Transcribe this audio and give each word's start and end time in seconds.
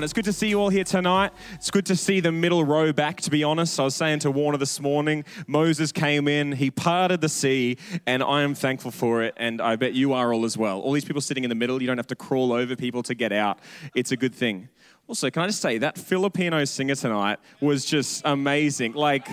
Everyone. 0.00 0.06
It's 0.06 0.14
good 0.14 0.24
to 0.24 0.32
see 0.32 0.48
you 0.48 0.58
all 0.58 0.70
here 0.70 0.84
tonight. 0.84 1.30
It's 1.56 1.70
good 1.70 1.84
to 1.86 1.94
see 1.94 2.20
the 2.20 2.32
middle 2.32 2.64
row 2.64 2.90
back, 2.90 3.20
to 3.20 3.30
be 3.30 3.44
honest. 3.44 3.78
I 3.78 3.84
was 3.84 3.94
saying 3.94 4.20
to 4.20 4.30
Warner 4.30 4.56
this 4.56 4.80
morning, 4.80 5.26
Moses 5.46 5.92
came 5.92 6.26
in, 6.26 6.52
he 6.52 6.70
parted 6.70 7.20
the 7.20 7.28
sea, 7.28 7.76
and 8.06 8.22
I 8.22 8.40
am 8.40 8.54
thankful 8.54 8.92
for 8.92 9.22
it, 9.22 9.34
and 9.36 9.60
I 9.60 9.76
bet 9.76 9.92
you 9.92 10.14
are 10.14 10.32
all 10.32 10.46
as 10.46 10.56
well. 10.56 10.80
All 10.80 10.92
these 10.92 11.04
people 11.04 11.20
sitting 11.20 11.44
in 11.44 11.50
the 11.50 11.54
middle, 11.54 11.82
you 11.82 11.86
don't 11.86 11.98
have 11.98 12.06
to 12.06 12.16
crawl 12.16 12.50
over 12.50 12.76
people 12.76 13.02
to 13.02 13.14
get 13.14 13.30
out. 13.30 13.58
It's 13.94 14.10
a 14.10 14.16
good 14.16 14.34
thing. 14.34 14.70
Also, 15.06 15.28
can 15.28 15.42
I 15.42 15.48
just 15.48 15.60
say, 15.60 15.76
that 15.76 15.98
Filipino 15.98 16.64
singer 16.64 16.94
tonight 16.94 17.38
was 17.60 17.84
just 17.84 18.22
amazing. 18.24 18.94
Like, 18.94 19.28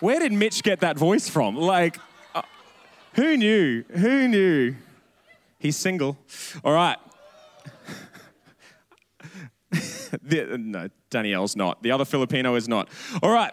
where 0.00 0.18
did 0.18 0.32
Mitch 0.32 0.62
get 0.62 0.80
that 0.80 0.98
voice 0.98 1.26
from? 1.26 1.56
Like, 1.56 1.96
uh, 2.34 2.42
who 3.14 3.38
knew? 3.38 3.82
Who 3.92 4.28
knew? 4.28 4.74
He's 5.58 5.76
single. 5.76 6.18
All 6.62 6.74
right. 6.74 6.98
the, 10.22 10.58
no, 10.58 10.88
Danielle's 11.10 11.56
not. 11.56 11.82
The 11.82 11.92
other 11.92 12.04
Filipino 12.04 12.54
is 12.56 12.68
not. 12.68 12.88
All 13.22 13.30
right. 13.30 13.52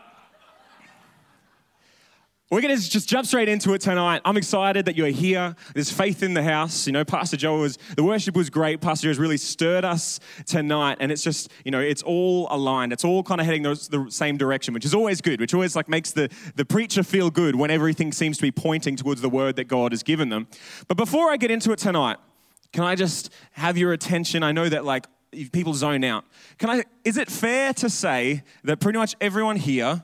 We're 2.50 2.62
going 2.62 2.78
to 2.78 2.90
just 2.90 3.10
jump 3.10 3.28
straight 3.28 3.50
into 3.50 3.74
it 3.74 3.82
tonight. 3.82 4.22
I'm 4.24 4.38
excited 4.38 4.86
that 4.86 4.96
you're 4.96 5.08
here. 5.08 5.54
There's 5.74 5.92
faith 5.92 6.24
in 6.24 6.34
the 6.34 6.44
house. 6.44 6.88
You 6.88 6.94
know, 6.94 7.04
Pastor 7.04 7.36
Joe 7.36 7.60
was, 7.60 7.78
the 7.98 8.06
worship 8.06 8.38
was 8.38 8.50
great. 8.50 8.80
Pastor 8.80 9.04
Joe 9.04 9.10
has 9.10 9.20
really 9.20 9.36
stirred 9.36 9.84
us 9.84 10.22
tonight. 10.46 10.98
And 11.02 11.12
it's 11.12 11.24
just, 11.24 11.52
you 11.66 11.72
know, 11.72 11.82
it's 11.82 12.04
all 12.04 12.48
aligned. 12.50 12.94
It's 12.94 13.04
all 13.04 13.22
kind 13.22 13.42
of 13.42 13.46
heading 13.46 13.64
the, 13.64 13.76
the 13.92 14.10
same 14.10 14.38
direction, 14.38 14.74
which 14.74 14.86
is 14.86 14.94
always 14.94 15.20
good, 15.20 15.42
which 15.42 15.54
always 15.54 15.76
like 15.76 15.90
makes 15.90 16.14
the, 16.14 16.30
the 16.56 16.64
preacher 16.64 17.04
feel 17.04 17.30
good 17.30 17.58
when 17.58 17.70
everything 17.70 18.14
seems 18.14 18.38
to 18.38 18.44
be 18.44 18.52
pointing 18.52 18.96
towards 18.96 19.20
the 19.20 19.30
word 19.30 19.58
that 19.58 19.66
God 19.66 19.92
has 19.92 20.02
given 20.02 20.30
them. 20.30 20.48
But 20.88 20.96
before 20.96 21.30
I 21.30 21.36
get 21.36 21.52
into 21.52 21.74
it 21.74 21.80
tonight, 21.80 22.16
can 22.72 22.86
I 22.86 22.96
just 22.96 23.30
have 23.54 23.78
your 23.78 23.92
attention? 23.92 24.42
I 24.42 24.54
know 24.54 24.70
that 24.70 24.86
like 24.86 25.06
people 25.32 25.74
zone 25.74 26.04
out. 26.04 26.26
Can 26.58 26.70
I, 26.70 26.84
is 27.04 27.18
it 27.18 27.30
fair 27.30 27.74
to 27.74 27.90
say 27.90 28.44
that 28.64 28.80
pretty 28.80 28.98
much 28.98 29.16
everyone 29.20 29.58
here, 29.58 30.04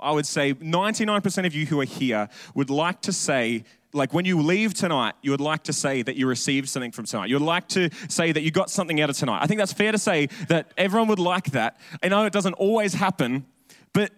I 0.00 0.12
would 0.12 0.26
say 0.26 0.54
99% 0.54 1.46
of 1.46 1.54
you 1.54 1.66
who 1.66 1.80
are 1.80 1.84
here 1.84 2.28
would 2.54 2.70
like 2.70 3.00
to 3.02 3.12
say, 3.12 3.64
like 3.92 4.12
when 4.12 4.24
you 4.24 4.40
leave 4.40 4.74
tonight, 4.74 5.14
you 5.22 5.30
would 5.30 5.40
like 5.40 5.62
to 5.64 5.72
say 5.72 6.02
that 6.02 6.16
you 6.16 6.26
received 6.26 6.68
something 6.68 6.92
from 6.92 7.04
tonight. 7.04 7.28
You 7.28 7.36
would 7.36 7.44
like 7.44 7.68
to 7.68 7.90
say 8.08 8.32
that 8.32 8.42
you 8.42 8.50
got 8.50 8.70
something 8.70 9.00
out 9.00 9.10
of 9.10 9.16
tonight. 9.16 9.40
I 9.42 9.46
think 9.46 9.58
that's 9.58 9.72
fair 9.72 9.92
to 9.92 9.98
say 9.98 10.26
that 10.48 10.72
everyone 10.76 11.08
would 11.08 11.18
like 11.18 11.52
that. 11.52 11.78
I 12.02 12.08
know 12.08 12.24
it 12.24 12.32
doesn't 12.32 12.54
always 12.54 12.94
happen, 12.94 13.46
but 13.92 14.10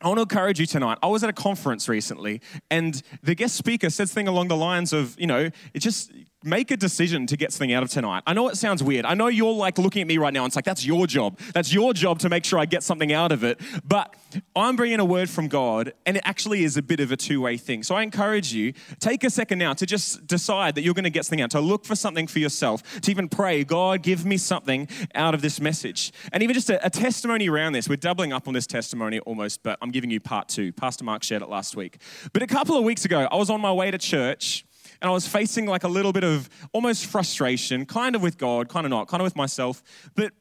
I 0.00 0.08
want 0.08 0.16
to 0.16 0.22
encourage 0.22 0.58
you 0.58 0.66
tonight. 0.66 0.98
I 1.02 1.08
was 1.08 1.22
at 1.22 1.28
a 1.28 1.34
conference 1.34 1.88
recently, 1.88 2.40
and 2.70 3.02
the 3.22 3.34
guest 3.34 3.54
speaker 3.54 3.90
said 3.90 4.08
something 4.08 4.28
along 4.28 4.48
the 4.48 4.56
lines 4.56 4.94
of, 4.94 5.14
you 5.20 5.26
know, 5.26 5.50
it 5.74 5.78
just 5.80 6.10
make 6.42 6.70
a 6.70 6.76
decision 6.76 7.26
to 7.26 7.36
get 7.36 7.52
something 7.52 7.72
out 7.72 7.82
of 7.82 7.90
tonight. 7.90 8.22
I 8.26 8.32
know 8.32 8.48
it 8.48 8.56
sounds 8.56 8.82
weird. 8.82 9.04
I 9.04 9.14
know 9.14 9.26
you're 9.26 9.52
like 9.52 9.78
looking 9.78 10.00
at 10.00 10.08
me 10.08 10.16
right 10.16 10.32
now 10.32 10.44
and 10.44 10.48
it's 10.48 10.56
like, 10.56 10.64
that's 10.64 10.86
your 10.86 11.06
job. 11.06 11.38
That's 11.52 11.72
your 11.72 11.92
job 11.92 12.18
to 12.20 12.28
make 12.28 12.44
sure 12.44 12.58
I 12.58 12.64
get 12.64 12.82
something 12.82 13.12
out 13.12 13.30
of 13.30 13.44
it. 13.44 13.60
But 13.86 14.14
I'm 14.56 14.76
bringing 14.76 15.00
a 15.00 15.04
word 15.04 15.28
from 15.28 15.48
God 15.48 15.92
and 16.06 16.16
it 16.16 16.22
actually 16.24 16.64
is 16.64 16.76
a 16.76 16.82
bit 16.82 17.00
of 17.00 17.12
a 17.12 17.16
two 17.16 17.42
way 17.42 17.56
thing. 17.56 17.82
So 17.82 17.94
I 17.94 18.02
encourage 18.02 18.54
you, 18.54 18.72
take 19.00 19.22
a 19.24 19.30
second 19.30 19.58
now 19.58 19.74
to 19.74 19.84
just 19.84 20.26
decide 20.26 20.74
that 20.76 20.82
you're 20.82 20.94
going 20.94 21.04
to 21.04 21.10
get 21.10 21.26
something 21.26 21.42
out, 21.42 21.50
to 21.50 21.60
look 21.60 21.84
for 21.84 21.94
something 21.94 22.26
for 22.26 22.38
yourself, 22.38 23.00
to 23.00 23.10
even 23.10 23.28
pray, 23.28 23.62
God, 23.64 24.02
give 24.02 24.24
me 24.24 24.38
something 24.38 24.88
out 25.14 25.34
of 25.34 25.42
this 25.42 25.60
message. 25.60 26.12
And 26.32 26.42
even 26.42 26.54
just 26.54 26.70
a, 26.70 26.84
a 26.84 26.90
testimony 26.90 27.48
around 27.48 27.72
this. 27.72 27.88
We're 27.88 27.96
doubling 27.96 28.32
up 28.32 28.48
on 28.48 28.54
this 28.54 28.66
testimony 28.66 29.18
almost, 29.20 29.62
but 29.62 29.78
I'm 29.82 29.90
giving 29.90 30.10
you 30.10 30.20
part 30.20 30.48
two. 30.48 30.72
Pastor 30.72 31.04
Mark 31.04 31.22
shared 31.22 31.42
it 31.42 31.48
last 31.48 31.76
week. 31.76 31.98
But 32.32 32.42
a 32.42 32.46
couple 32.46 32.76
of 32.76 32.84
weeks 32.84 33.04
ago, 33.04 33.28
I 33.30 33.36
was 33.36 33.50
on 33.50 33.60
my 33.60 33.72
way 33.72 33.90
to 33.90 33.98
church 33.98 34.64
and 35.00 35.08
I 35.08 35.12
was 35.12 35.26
facing 35.26 35.66
like 35.66 35.84
a 35.84 35.88
little 35.88 36.12
bit 36.12 36.24
of 36.24 36.48
almost 36.72 37.06
frustration, 37.06 37.86
kind 37.86 38.14
of 38.14 38.22
with 38.22 38.38
God, 38.38 38.68
kind 38.68 38.86
of 38.86 38.90
not, 38.90 39.08
kind 39.08 39.20
of 39.20 39.24
with 39.24 39.36
myself. 39.36 39.82
But 40.14 40.32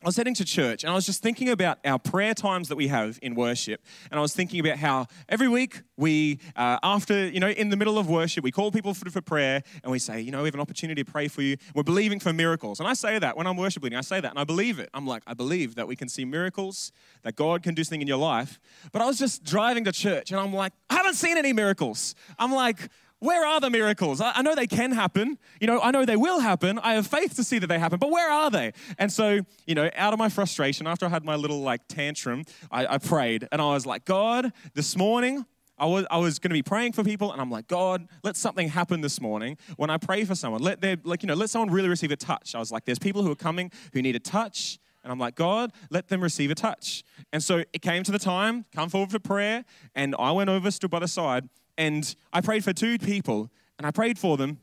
I 0.00 0.06
was 0.06 0.16
heading 0.16 0.34
to 0.34 0.44
church 0.44 0.84
and 0.84 0.92
I 0.92 0.94
was 0.94 1.04
just 1.04 1.22
thinking 1.22 1.48
about 1.48 1.78
our 1.84 1.98
prayer 1.98 2.32
times 2.32 2.68
that 2.68 2.76
we 2.76 2.86
have 2.86 3.18
in 3.20 3.34
worship. 3.34 3.82
And 4.12 4.18
I 4.18 4.22
was 4.22 4.32
thinking 4.32 4.60
about 4.60 4.78
how 4.78 5.08
every 5.28 5.48
week 5.48 5.82
we, 5.96 6.38
uh, 6.54 6.78
after, 6.84 7.26
you 7.26 7.40
know, 7.40 7.48
in 7.48 7.70
the 7.70 7.76
middle 7.76 7.98
of 7.98 8.08
worship, 8.08 8.44
we 8.44 8.52
call 8.52 8.70
people 8.70 8.94
for, 8.94 9.10
for, 9.10 9.20
prayer 9.20 9.60
and 9.82 9.90
we 9.90 9.98
say, 9.98 10.20
you 10.20 10.30
know, 10.30 10.42
we 10.42 10.46
have 10.46 10.54
an 10.54 10.60
opportunity 10.60 11.02
to 11.02 11.10
pray 11.10 11.26
for 11.26 11.42
you. 11.42 11.56
We're 11.74 11.82
believing 11.82 12.20
for 12.20 12.32
miracles. 12.32 12.78
And 12.78 12.88
I 12.88 12.92
say 12.92 13.18
that 13.18 13.36
when 13.36 13.48
I'm 13.48 13.56
worship 13.56 13.82
leading, 13.82 13.98
I 13.98 14.02
say 14.02 14.20
that 14.20 14.30
and 14.30 14.38
I 14.38 14.44
believe 14.44 14.78
it. 14.78 14.88
I'm 14.94 15.04
like, 15.04 15.24
I 15.26 15.34
believe 15.34 15.74
that 15.74 15.88
we 15.88 15.96
can 15.96 16.08
see 16.08 16.24
miracles, 16.24 16.92
that 17.24 17.34
God 17.34 17.64
can 17.64 17.74
do 17.74 17.82
something 17.82 18.00
in 18.00 18.06
your 18.06 18.18
life. 18.18 18.60
But 18.92 19.02
I 19.02 19.06
was 19.06 19.18
just 19.18 19.42
driving 19.42 19.82
to 19.84 19.90
church 19.90 20.30
and 20.30 20.38
I'm 20.38 20.54
like, 20.54 20.72
I 20.88 20.94
haven't 20.94 21.14
seen 21.14 21.36
any 21.36 21.52
miracles. 21.52 22.14
I'm 22.38 22.52
like, 22.52 22.88
where 23.20 23.44
are 23.44 23.60
the 23.60 23.70
miracles? 23.70 24.20
I, 24.20 24.42
know 24.42 24.54
they 24.54 24.66
can 24.66 24.92
happen. 24.92 25.38
You 25.60 25.66
know, 25.66 25.80
I 25.80 25.90
know 25.90 26.04
they 26.04 26.16
will 26.16 26.40
happen. 26.40 26.78
I 26.78 26.94
have 26.94 27.06
faith 27.06 27.34
to 27.36 27.44
see 27.44 27.58
that 27.58 27.66
they 27.66 27.78
happen, 27.78 27.98
but 27.98 28.10
where 28.10 28.30
are 28.30 28.50
they? 28.50 28.72
And 28.98 29.12
so, 29.12 29.40
you 29.66 29.74
know, 29.74 29.90
out 29.96 30.12
of 30.12 30.18
my 30.18 30.28
frustration, 30.28 30.86
after 30.86 31.06
I 31.06 31.08
had 31.08 31.24
my 31.24 31.34
little 31.34 31.60
like 31.60 31.88
tantrum, 31.88 32.44
I, 32.70 32.86
I 32.86 32.98
prayed 32.98 33.48
and 33.50 33.60
I 33.60 33.72
was 33.72 33.86
like, 33.86 34.04
God, 34.04 34.52
this 34.74 34.96
morning, 34.96 35.44
I 35.78 35.86
was, 35.86 36.06
I 36.10 36.18
was 36.18 36.38
going 36.38 36.50
to 36.50 36.54
be 36.54 36.62
praying 36.62 36.92
for 36.92 37.04
people, 37.04 37.30
and 37.30 37.40
I'm 37.40 37.52
like, 37.52 37.68
God, 37.68 38.08
let 38.24 38.36
something 38.36 38.68
happen 38.68 39.00
this 39.00 39.20
morning. 39.20 39.56
When 39.76 39.90
I 39.90 39.96
pray 39.96 40.24
for 40.24 40.34
someone, 40.34 40.60
let 40.60 40.80
their, 40.80 40.96
like, 41.04 41.22
you 41.22 41.28
know, 41.28 41.34
let 41.34 41.50
someone 41.50 41.70
really 41.70 41.88
receive 41.88 42.10
a 42.10 42.16
touch. 42.16 42.56
I 42.56 42.58
was 42.58 42.72
like, 42.72 42.84
there's 42.84 42.98
people 42.98 43.22
who 43.22 43.30
are 43.30 43.36
coming 43.36 43.70
who 43.92 44.02
need 44.02 44.16
a 44.16 44.20
touch, 44.20 44.80
and 45.04 45.12
I'm 45.12 45.20
like, 45.20 45.36
God, 45.36 45.72
let 45.90 46.08
them 46.08 46.20
receive 46.20 46.50
a 46.50 46.56
touch. 46.56 47.04
And 47.32 47.42
so 47.42 47.62
it 47.72 47.80
came 47.80 48.02
to 48.02 48.10
the 48.10 48.18
time, 48.18 48.64
come 48.74 48.88
forward 48.88 49.12
for 49.12 49.20
prayer, 49.20 49.64
and 49.94 50.16
I 50.18 50.32
went 50.32 50.50
over, 50.50 50.68
stood 50.72 50.90
by 50.90 50.98
the 50.98 51.06
side, 51.06 51.48
and 51.78 52.14
I 52.32 52.42
prayed 52.42 52.64
for 52.64 52.74
two 52.74 52.98
people, 52.98 53.50
and 53.78 53.86
I 53.86 53.90
prayed 53.90 54.18
for 54.18 54.36
them, 54.36 54.58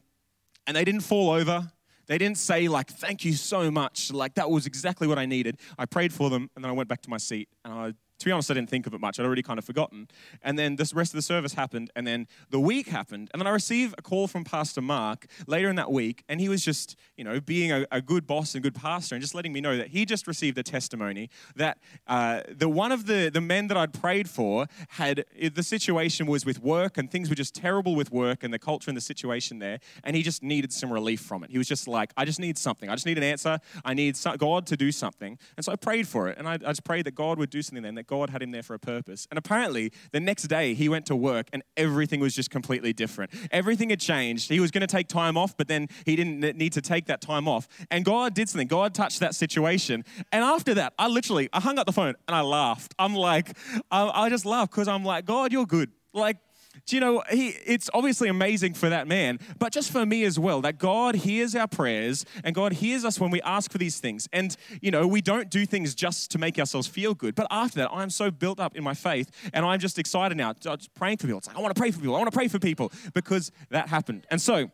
and 0.67 0.77
they 0.77 0.85
didn't 0.85 1.01
fall 1.01 1.31
over. 1.31 1.71
They 2.07 2.19
didn't 2.19 2.37
say, 2.37 2.67
like, 2.67 2.91
thank 2.91 3.25
you 3.25 3.33
so 3.33 3.71
much. 3.71 4.13
Like, 4.13 4.35
that 4.35 4.51
was 4.51 4.67
exactly 4.67 5.07
what 5.07 5.17
I 5.17 5.25
needed. 5.25 5.57
I 5.79 5.85
prayed 5.85 6.13
for 6.13 6.29
them, 6.29 6.51
and 6.55 6.63
then 6.63 6.69
I 6.69 6.73
went 6.73 6.87
back 6.87 7.01
to 7.01 7.09
my 7.09 7.17
seat, 7.17 7.49
and 7.63 7.73
I 7.73 7.93
to 8.19 8.25
be 8.25 8.31
honest, 8.31 8.49
I 8.49 8.53
didn't 8.53 8.69
think 8.69 8.87
of 8.87 8.93
it 8.93 9.01
much. 9.01 9.19
I'd 9.19 9.25
already 9.25 9.43
kind 9.43 9.59
of 9.59 9.65
forgotten. 9.65 10.07
And 10.41 10.57
then 10.57 10.77
this 10.77 10.93
rest 10.93 11.13
of 11.13 11.17
the 11.17 11.21
service 11.21 11.53
happened, 11.53 11.91
and 11.95 12.07
then 12.07 12.27
the 12.49 12.59
week 12.59 12.87
happened, 12.87 13.29
and 13.33 13.39
then 13.39 13.47
I 13.47 13.49
received 13.49 13.95
a 13.97 14.01
call 14.01 14.27
from 14.27 14.43
Pastor 14.43 14.81
Mark 14.81 15.27
later 15.47 15.69
in 15.69 15.75
that 15.75 15.91
week, 15.91 16.23
and 16.29 16.39
he 16.39 16.49
was 16.49 16.63
just, 16.63 16.95
you 17.17 17.23
know, 17.23 17.41
being 17.41 17.71
a, 17.71 17.85
a 17.91 18.01
good 18.01 18.25
boss 18.25 18.55
and 18.55 18.63
good 18.63 18.75
pastor, 18.75 19.15
and 19.15 19.21
just 19.21 19.35
letting 19.35 19.51
me 19.51 19.61
know 19.61 19.75
that 19.77 19.87
he 19.87 20.05
just 20.05 20.27
received 20.27 20.57
a 20.57 20.63
testimony 20.63 21.29
that 21.55 21.77
uh, 22.07 22.41
the 22.49 22.69
one 22.69 22.91
of 22.91 23.05
the 23.05 23.29
the 23.33 23.41
men 23.41 23.67
that 23.67 23.77
I'd 23.77 23.93
prayed 23.93 24.29
for 24.29 24.67
had 24.89 25.25
the 25.51 25.63
situation 25.63 26.25
was 26.25 26.45
with 26.45 26.61
work, 26.61 26.97
and 26.97 27.11
things 27.11 27.29
were 27.29 27.35
just 27.35 27.53
terrible 27.53 27.95
with 27.95 28.11
work 28.11 28.43
and 28.43 28.53
the 28.53 28.59
culture 28.59 28.89
and 28.89 28.97
the 28.97 29.01
situation 29.01 29.59
there, 29.59 29.79
and 30.03 30.15
he 30.15 30.23
just 30.23 30.41
needed 30.41 30.71
some 30.71 30.91
relief 30.91 31.19
from 31.19 31.43
it. 31.43 31.51
He 31.51 31.57
was 31.57 31.67
just 31.67 31.87
like, 31.87 32.11
I 32.15 32.25
just 32.25 32.39
need 32.39 32.57
something. 32.57 32.89
I 32.89 32.95
just 32.95 33.05
need 33.05 33.17
an 33.17 33.23
answer. 33.23 33.59
I 33.83 33.93
need 33.93 34.17
God 34.37 34.67
to 34.67 34.77
do 34.77 34.91
something, 34.91 35.37
and 35.57 35.65
so 35.65 35.71
I 35.71 35.75
prayed 35.75 36.07
for 36.07 36.29
it, 36.29 36.37
and 36.37 36.47
I, 36.47 36.53
I 36.53 36.57
just 36.57 36.83
prayed 36.83 37.05
that 37.05 37.15
God 37.15 37.37
would 37.39 37.49
do 37.49 37.61
something 37.61 37.83
then. 37.83 37.95
That 37.95 38.04
God 38.07 38.29
had 38.29 38.41
him 38.41 38.51
there 38.51 38.63
for 38.63 38.73
a 38.73 38.79
purpose. 38.79 39.27
And 39.29 39.37
apparently, 39.37 39.91
the 40.11 40.19
next 40.19 40.43
day 40.43 40.73
he 40.73 40.89
went 40.89 41.05
to 41.07 41.15
work 41.15 41.47
and 41.53 41.63
everything 41.77 42.19
was 42.19 42.35
just 42.35 42.49
completely 42.49 42.93
different. 42.93 43.31
Everything 43.51 43.89
had 43.89 43.99
changed. 43.99 44.49
He 44.49 44.59
was 44.59 44.71
going 44.71 44.81
to 44.81 44.87
take 44.87 45.07
time 45.07 45.37
off, 45.37 45.55
but 45.57 45.67
then 45.67 45.87
he 46.05 46.15
didn't 46.15 46.57
need 46.57 46.73
to 46.73 46.81
take 46.81 47.05
that 47.07 47.21
time 47.21 47.47
off. 47.47 47.67
And 47.91 48.05
God 48.05 48.33
did 48.33 48.49
something. 48.49 48.67
God 48.67 48.93
touched 48.93 49.19
that 49.19 49.35
situation. 49.35 50.03
And 50.31 50.43
after 50.43 50.73
that, 50.75 50.93
I 50.97 51.07
literally, 51.07 51.49
I 51.53 51.59
hung 51.59 51.79
up 51.79 51.85
the 51.85 51.93
phone 51.93 52.15
and 52.27 52.35
I 52.35 52.41
laughed. 52.41 52.93
I'm 52.99 53.15
like, 53.15 53.57
I, 53.91 54.07
I 54.07 54.29
just 54.29 54.45
laughed 54.45 54.71
because 54.71 54.87
I'm 54.87 55.03
like, 55.03 55.25
God, 55.25 55.51
you're 55.51 55.65
good. 55.65 55.91
Like, 56.13 56.37
do 56.85 56.95
you 56.95 56.99
know, 56.99 57.23
he, 57.31 57.49
it's 57.65 57.89
obviously 57.93 58.29
amazing 58.29 58.75
for 58.75 58.89
that 58.89 59.07
man, 59.07 59.39
but 59.57 59.71
just 59.71 59.91
for 59.91 60.05
me 60.05 60.23
as 60.23 60.37
well, 60.37 60.61
that 60.61 60.77
God 60.77 61.15
hears 61.15 61.55
our 61.55 61.67
prayers 61.67 62.25
and 62.43 62.53
God 62.53 62.73
hears 62.73 63.03
us 63.03 63.19
when 63.19 63.31
we 63.31 63.41
ask 63.41 63.71
for 63.71 63.79
these 63.79 63.99
things. 63.99 64.29
And, 64.31 64.55
you 64.81 64.91
know, 64.91 65.07
we 65.07 65.21
don't 65.21 65.49
do 65.49 65.65
things 65.65 65.95
just 65.95 66.29
to 66.31 66.37
make 66.37 66.59
ourselves 66.59 66.87
feel 66.87 67.15
good. 67.15 67.33
But 67.33 67.47
after 67.49 67.79
that, 67.79 67.89
I'm 67.91 68.11
so 68.11 68.29
built 68.29 68.59
up 68.59 68.75
in 68.75 68.83
my 68.83 68.93
faith 68.93 69.31
and 69.51 69.65
I'm 69.65 69.79
just 69.79 69.97
excited 69.97 70.37
now, 70.37 70.53
just 70.53 70.93
praying 70.93 71.17
for 71.17 71.25
people. 71.25 71.39
It's 71.39 71.47
like, 71.47 71.57
I 71.57 71.61
want 71.61 71.75
to 71.75 71.79
pray 71.79 71.89
for 71.89 71.99
people. 71.99 72.15
I 72.15 72.19
want 72.19 72.31
to 72.31 72.37
pray 72.37 72.47
for 72.47 72.59
people 72.59 72.91
because 73.13 73.51
that 73.69 73.87
happened. 73.87 74.27
And 74.29 74.39
so, 74.39 74.69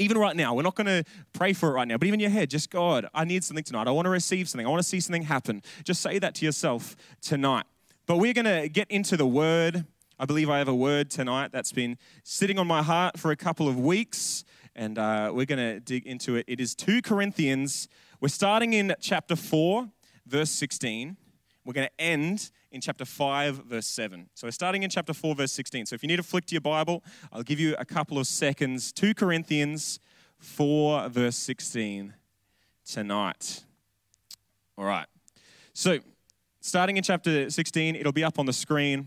even 0.00 0.16
right 0.16 0.36
now, 0.36 0.54
we're 0.54 0.62
not 0.62 0.76
going 0.76 0.86
to 0.86 1.02
pray 1.32 1.52
for 1.52 1.70
it 1.70 1.72
right 1.72 1.88
now, 1.88 1.96
but 1.96 2.06
even 2.06 2.20
your 2.20 2.30
head, 2.30 2.50
just 2.50 2.70
God, 2.70 3.08
I 3.12 3.24
need 3.24 3.42
something 3.42 3.64
tonight. 3.64 3.88
I 3.88 3.90
want 3.90 4.06
to 4.06 4.10
receive 4.10 4.48
something. 4.48 4.64
I 4.64 4.70
want 4.70 4.80
to 4.80 4.88
see 4.88 5.00
something 5.00 5.22
happen. 5.22 5.60
Just 5.82 6.02
say 6.02 6.20
that 6.20 6.36
to 6.36 6.44
yourself 6.44 6.94
tonight. 7.20 7.64
But 8.06 8.18
we're 8.18 8.32
going 8.32 8.44
to 8.44 8.68
get 8.68 8.88
into 8.92 9.16
the 9.16 9.26
word 9.26 9.86
I 10.20 10.24
believe 10.24 10.50
I 10.50 10.58
have 10.58 10.66
a 10.66 10.74
word 10.74 11.10
tonight 11.10 11.52
that's 11.52 11.70
been 11.70 11.96
sitting 12.24 12.58
on 12.58 12.66
my 12.66 12.82
heart 12.82 13.16
for 13.20 13.30
a 13.30 13.36
couple 13.36 13.68
of 13.68 13.78
weeks, 13.78 14.44
and 14.74 14.98
uh, 14.98 15.30
we're 15.32 15.46
going 15.46 15.60
to 15.60 15.78
dig 15.78 16.06
into 16.06 16.34
it. 16.34 16.44
It 16.48 16.58
is 16.58 16.74
2 16.74 17.02
Corinthians. 17.02 17.86
We're 18.20 18.26
starting 18.26 18.72
in 18.72 18.96
chapter 19.00 19.36
4, 19.36 19.88
verse 20.26 20.50
16. 20.50 21.16
We're 21.64 21.72
going 21.72 21.86
to 21.86 22.02
end 22.04 22.50
in 22.72 22.80
chapter 22.80 23.04
5, 23.04 23.66
verse 23.66 23.86
7. 23.86 24.28
So 24.34 24.48
we're 24.48 24.50
starting 24.50 24.82
in 24.82 24.90
chapter 24.90 25.14
4, 25.14 25.36
verse 25.36 25.52
16. 25.52 25.86
So 25.86 25.94
if 25.94 26.02
you 26.02 26.08
need 26.08 26.16
to 26.16 26.24
flick 26.24 26.46
to 26.46 26.54
your 26.54 26.62
Bible, 26.62 27.04
I'll 27.32 27.44
give 27.44 27.60
you 27.60 27.76
a 27.78 27.84
couple 27.84 28.18
of 28.18 28.26
seconds. 28.26 28.90
2 28.90 29.14
Corinthians 29.14 30.00
4, 30.38 31.10
verse 31.10 31.36
16 31.36 32.12
tonight. 32.84 33.62
All 34.76 34.84
right. 34.84 35.06
So 35.74 36.00
starting 36.60 36.96
in 36.96 37.04
chapter 37.04 37.48
16, 37.50 37.94
it'll 37.94 38.10
be 38.10 38.24
up 38.24 38.40
on 38.40 38.46
the 38.46 38.52
screen. 38.52 39.06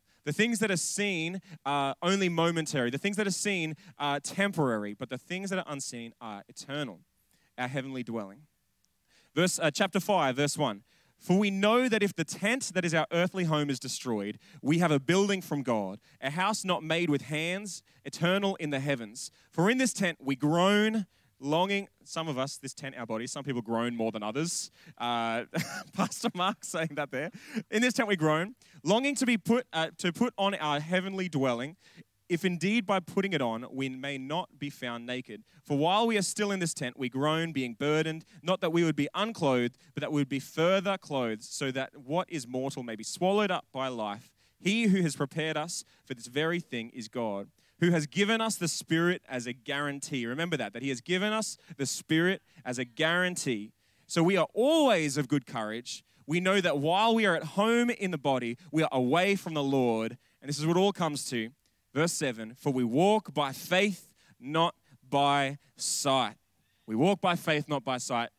The 0.25 0.33
things 0.33 0.59
that 0.59 0.69
are 0.69 0.77
seen 0.77 1.41
are 1.65 1.95
only 2.01 2.29
momentary. 2.29 2.89
The 2.89 2.97
things 2.97 3.17
that 3.17 3.27
are 3.27 3.31
seen 3.31 3.75
are 3.97 4.19
temporary, 4.19 4.93
but 4.93 5.09
the 5.09 5.17
things 5.17 5.49
that 5.49 5.59
are 5.59 5.65
unseen 5.67 6.13
are 6.21 6.43
eternal. 6.47 6.99
Our 7.57 7.67
heavenly 7.67 8.03
dwelling. 8.03 8.41
Verse 9.33 9.59
uh, 9.59 9.71
chapter 9.71 9.99
5, 9.99 10.35
verse 10.35 10.57
1. 10.57 10.83
For 11.21 11.37
we 11.37 11.51
know 11.51 11.87
that 11.87 12.01
if 12.01 12.15
the 12.15 12.23
tent 12.23 12.71
that 12.73 12.83
is 12.83 12.95
our 12.95 13.05
earthly 13.11 13.43
home 13.43 13.69
is 13.69 13.79
destroyed, 13.79 14.39
we 14.63 14.79
have 14.79 14.89
a 14.89 14.99
building 14.99 15.41
from 15.41 15.61
God, 15.61 15.99
a 16.19 16.31
house 16.31 16.65
not 16.65 16.83
made 16.83 17.11
with 17.11 17.23
hands, 17.23 17.83
eternal 18.03 18.55
in 18.55 18.71
the 18.71 18.79
heavens. 18.79 19.29
For 19.51 19.69
in 19.69 19.77
this 19.77 19.93
tent 19.93 20.17
we 20.19 20.35
groan 20.35 21.05
longing, 21.41 21.87
some 22.03 22.27
of 22.27 22.37
us, 22.37 22.57
this 22.57 22.73
tent, 22.73 22.95
our 22.97 23.05
bodies, 23.05 23.31
some 23.31 23.43
people 23.43 23.61
groan 23.61 23.95
more 23.95 24.11
than 24.11 24.23
others. 24.23 24.71
Uh, 24.97 25.43
Pastor 25.93 26.29
Mark 26.33 26.63
saying 26.63 26.91
that 26.95 27.11
there. 27.11 27.31
In 27.69 27.81
this 27.81 27.93
tent 27.93 28.07
we 28.07 28.15
groan, 28.15 28.55
longing 28.83 29.15
to 29.15 29.25
be 29.25 29.37
put, 29.37 29.65
uh, 29.73 29.89
to 29.97 30.13
put 30.13 30.33
on 30.37 30.55
our 30.55 30.79
heavenly 30.79 31.27
dwelling, 31.27 31.75
if 32.29 32.45
indeed 32.45 32.85
by 32.85 33.01
putting 33.01 33.33
it 33.33 33.41
on 33.41 33.65
we 33.71 33.89
may 33.89 34.17
not 34.17 34.57
be 34.57 34.69
found 34.69 35.05
naked. 35.05 35.43
For 35.65 35.77
while 35.77 36.07
we 36.07 36.17
are 36.17 36.21
still 36.21 36.51
in 36.51 36.59
this 36.59 36.73
tent, 36.73 36.97
we 36.97 37.09
groan, 37.09 37.51
being 37.51 37.75
burdened, 37.77 38.23
not 38.41 38.61
that 38.61 38.71
we 38.71 38.83
would 38.83 38.95
be 38.95 39.09
unclothed, 39.13 39.77
but 39.93 40.01
that 40.01 40.11
we 40.11 40.21
would 40.21 40.29
be 40.29 40.39
further 40.39 40.97
clothed, 40.97 41.43
so 41.43 41.71
that 41.71 41.91
what 41.97 42.29
is 42.29 42.47
mortal 42.47 42.83
may 42.83 42.95
be 42.95 43.03
swallowed 43.03 43.51
up 43.51 43.65
by 43.73 43.89
life. 43.89 44.31
He 44.59 44.83
who 44.83 45.01
has 45.01 45.15
prepared 45.15 45.57
us 45.57 45.83
for 46.05 46.13
this 46.13 46.27
very 46.27 46.59
thing 46.59 46.89
is 46.91 47.07
God 47.07 47.49
who 47.81 47.91
has 47.91 48.07
given 48.07 48.39
us 48.39 48.55
the 48.55 48.67
Spirit 48.67 49.21
as 49.27 49.47
a 49.47 49.53
guarantee. 49.53 50.25
Remember 50.25 50.55
that, 50.55 50.71
that 50.73 50.81
He 50.81 50.89
has 50.89 51.01
given 51.01 51.33
us 51.33 51.57
the 51.77 51.85
Spirit 51.85 52.41
as 52.63 52.79
a 52.79 52.85
guarantee. 52.85 53.73
So 54.07 54.23
we 54.23 54.37
are 54.37 54.47
always 54.53 55.17
of 55.17 55.27
good 55.27 55.45
courage. 55.45 56.03
We 56.27 56.39
know 56.39 56.61
that 56.61 56.77
while 56.77 57.13
we 57.13 57.25
are 57.25 57.35
at 57.35 57.43
home 57.43 57.89
in 57.89 58.11
the 58.11 58.17
body, 58.17 58.57
we 58.71 58.83
are 58.83 58.89
away 58.91 59.35
from 59.35 59.55
the 59.55 59.63
Lord. 59.63 60.17
And 60.41 60.47
this 60.47 60.59
is 60.59 60.65
what 60.65 60.77
all 60.77 60.93
comes 60.93 61.25
to. 61.31 61.49
Verse 61.93 62.13
7 62.13 62.53
For 62.53 62.71
we 62.71 62.83
walk 62.83 63.33
by 63.33 63.51
faith, 63.51 64.13
not 64.39 64.75
by 65.09 65.57
sight. 65.75 66.35
We 66.85 66.95
walk 66.95 67.19
by 67.19 67.35
faith, 67.35 67.67
not 67.67 67.83
by 67.83 67.97
sight. 67.97 68.29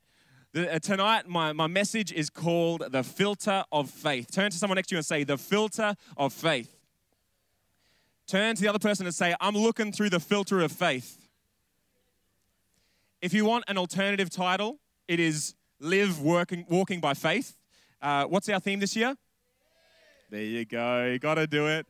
The, 0.53 0.75
uh, 0.75 0.79
tonight, 0.79 1.27
my, 1.27 1.53
my 1.53 1.67
message 1.67 2.12
is 2.12 2.29
called 2.31 2.85
The 2.91 3.03
Filter 3.03 3.65
of 3.73 3.91
Faith. 3.91 4.31
Turn 4.31 4.50
to 4.50 4.56
someone 4.56 4.77
next 4.77 4.88
to 4.88 4.95
you 4.95 4.99
and 4.99 5.06
say, 5.06 5.25
The 5.25 5.38
Filter 5.38 5.97
of 6.17 6.33
Faith. 6.33 6.77
Turn 8.32 8.56
to 8.56 8.62
the 8.62 8.69
other 8.69 8.79
person 8.79 9.05
and 9.05 9.14
say, 9.14 9.34
I'm 9.43 9.55
looking 9.55 9.93
through 9.93 10.08
the 10.08 10.19
filter 10.19 10.62
of 10.62 10.73
faith. 10.73 11.29
If 13.20 13.34
you 13.34 13.44
want 13.44 13.64
an 13.69 13.76
alternative 13.76 14.31
title, 14.31 14.79
it 15.06 15.20
is 15.20 15.55
Live 15.81 16.19
Working, 16.19 16.64
Walking 16.70 16.99
by 16.99 17.12
Faith. 17.12 17.58
Uh, 18.00 18.25
what's 18.25 18.49
our 18.49 18.58
theme 18.58 18.81
this 18.81 18.96
year? 18.96 19.14
There 20.31 20.40
you 20.40 20.64
go. 20.64 21.11
You 21.12 21.19
got 21.19 21.34
to 21.34 21.46
do 21.46 21.67
it. 21.67 21.87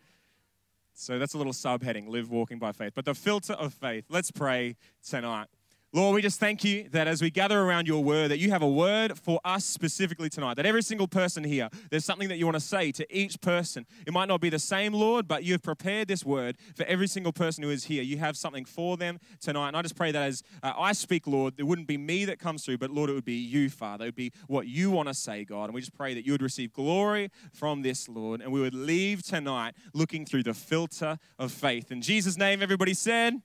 So 0.95 1.17
that's 1.17 1.35
a 1.35 1.39
little 1.39 1.53
subheading 1.53 2.09
Live 2.09 2.29
Walking 2.29 2.59
by 2.59 2.73
Faith. 2.73 2.95
But 2.97 3.05
the 3.05 3.15
filter 3.15 3.53
of 3.53 3.73
faith. 3.73 4.07
Let's 4.09 4.33
pray 4.33 4.75
tonight. 5.09 5.47
Lord, 5.95 6.15
we 6.15 6.23
just 6.23 6.41
thank 6.41 6.65
you 6.65 6.89
that 6.93 7.07
as 7.07 7.21
we 7.21 7.29
gather 7.29 7.61
around 7.61 7.87
your 7.87 8.03
word, 8.03 8.31
that 8.31 8.39
you 8.39 8.49
have 8.49 8.63
a 8.63 8.69
word 8.69 9.19
for 9.19 9.41
us 9.45 9.63
specifically 9.67 10.31
tonight. 10.31 10.55
That 10.55 10.65
every 10.65 10.83
single 10.83 11.07
person 11.07 11.45
here, 11.45 11.69
there's 11.91 12.07
something 12.07 12.29
that 12.29 12.39
you 12.39 12.47
want 12.47 12.57
to 12.57 12.61
say 12.61 12.93
to 12.93 13.15
each 13.15 13.39
person. 13.43 13.85
It 14.07 14.13
might 14.15 14.29
not 14.29 14.41
be 14.41 14.49
the 14.49 14.59
same, 14.59 14.95
Lord, 14.95 15.29
but 15.29 15.45
you 15.45 15.53
have 15.53 15.63
prepared 15.63 16.09
this 16.09 16.25
word 16.25 16.57
for 16.75 16.85
every 16.85 17.07
single 17.07 17.33
person 17.33 17.63
who 17.63 17.69
is 17.69 17.85
here. 17.85 18.03
You 18.03 18.17
have 18.17 18.39
something 18.39 18.65
for 18.65 18.97
them 18.97 19.19
tonight. 19.39 19.69
And 19.69 19.77
I 19.77 19.83
just 19.83 19.95
pray 19.95 20.13
that 20.13 20.23
as 20.23 20.43
uh, 20.63 20.73
I 20.79 20.93
speak, 20.93 21.27
Lord, 21.27 21.53
it 21.59 21.65
wouldn't 21.65 21.89
be 21.89 21.99
me 21.99 22.25
that 22.25 22.39
comes 22.39 22.65
through, 22.65 22.79
but 22.79 22.91
Lord, 22.91 23.11
it 23.11 23.13
would 23.13 23.27
be 23.27 23.35
you, 23.35 23.69
Father. 23.69 24.05
It 24.05 24.09
would 24.09 24.15
be 24.15 24.33
what 24.47 24.67
you 24.67 24.91
want 24.91 25.09
to 25.09 25.15
say, 25.15 25.45
God. 25.45 25.65
And 25.65 25.75
we 25.75 25.83
just 25.83 25.93
pray 25.93 26.15
that 26.15 26.25
you 26.25 26.33
would 26.33 26.43
receive 26.43 26.73
glory 26.73 27.31
from 27.53 27.83
this, 27.83 28.09
Lord, 28.09 28.41
and 28.41 28.51
we 28.51 28.63
would 28.63 28.75
leave 28.75 29.23
tonight 29.23 29.75
looking 29.93 30.25
through 30.25 30.45
the 30.45 30.55
filter 30.55 31.19
of 31.39 31.53
faith. 31.53 31.93
In 31.93 32.01
Jesus' 32.01 32.39
name, 32.39 32.63
everybody 32.63 32.95
said, 32.95 33.43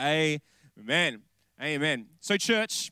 Amen. 0.00 0.40
Amen. 0.78 1.22
Amen. 1.62 2.06
So, 2.18 2.36
church, 2.36 2.90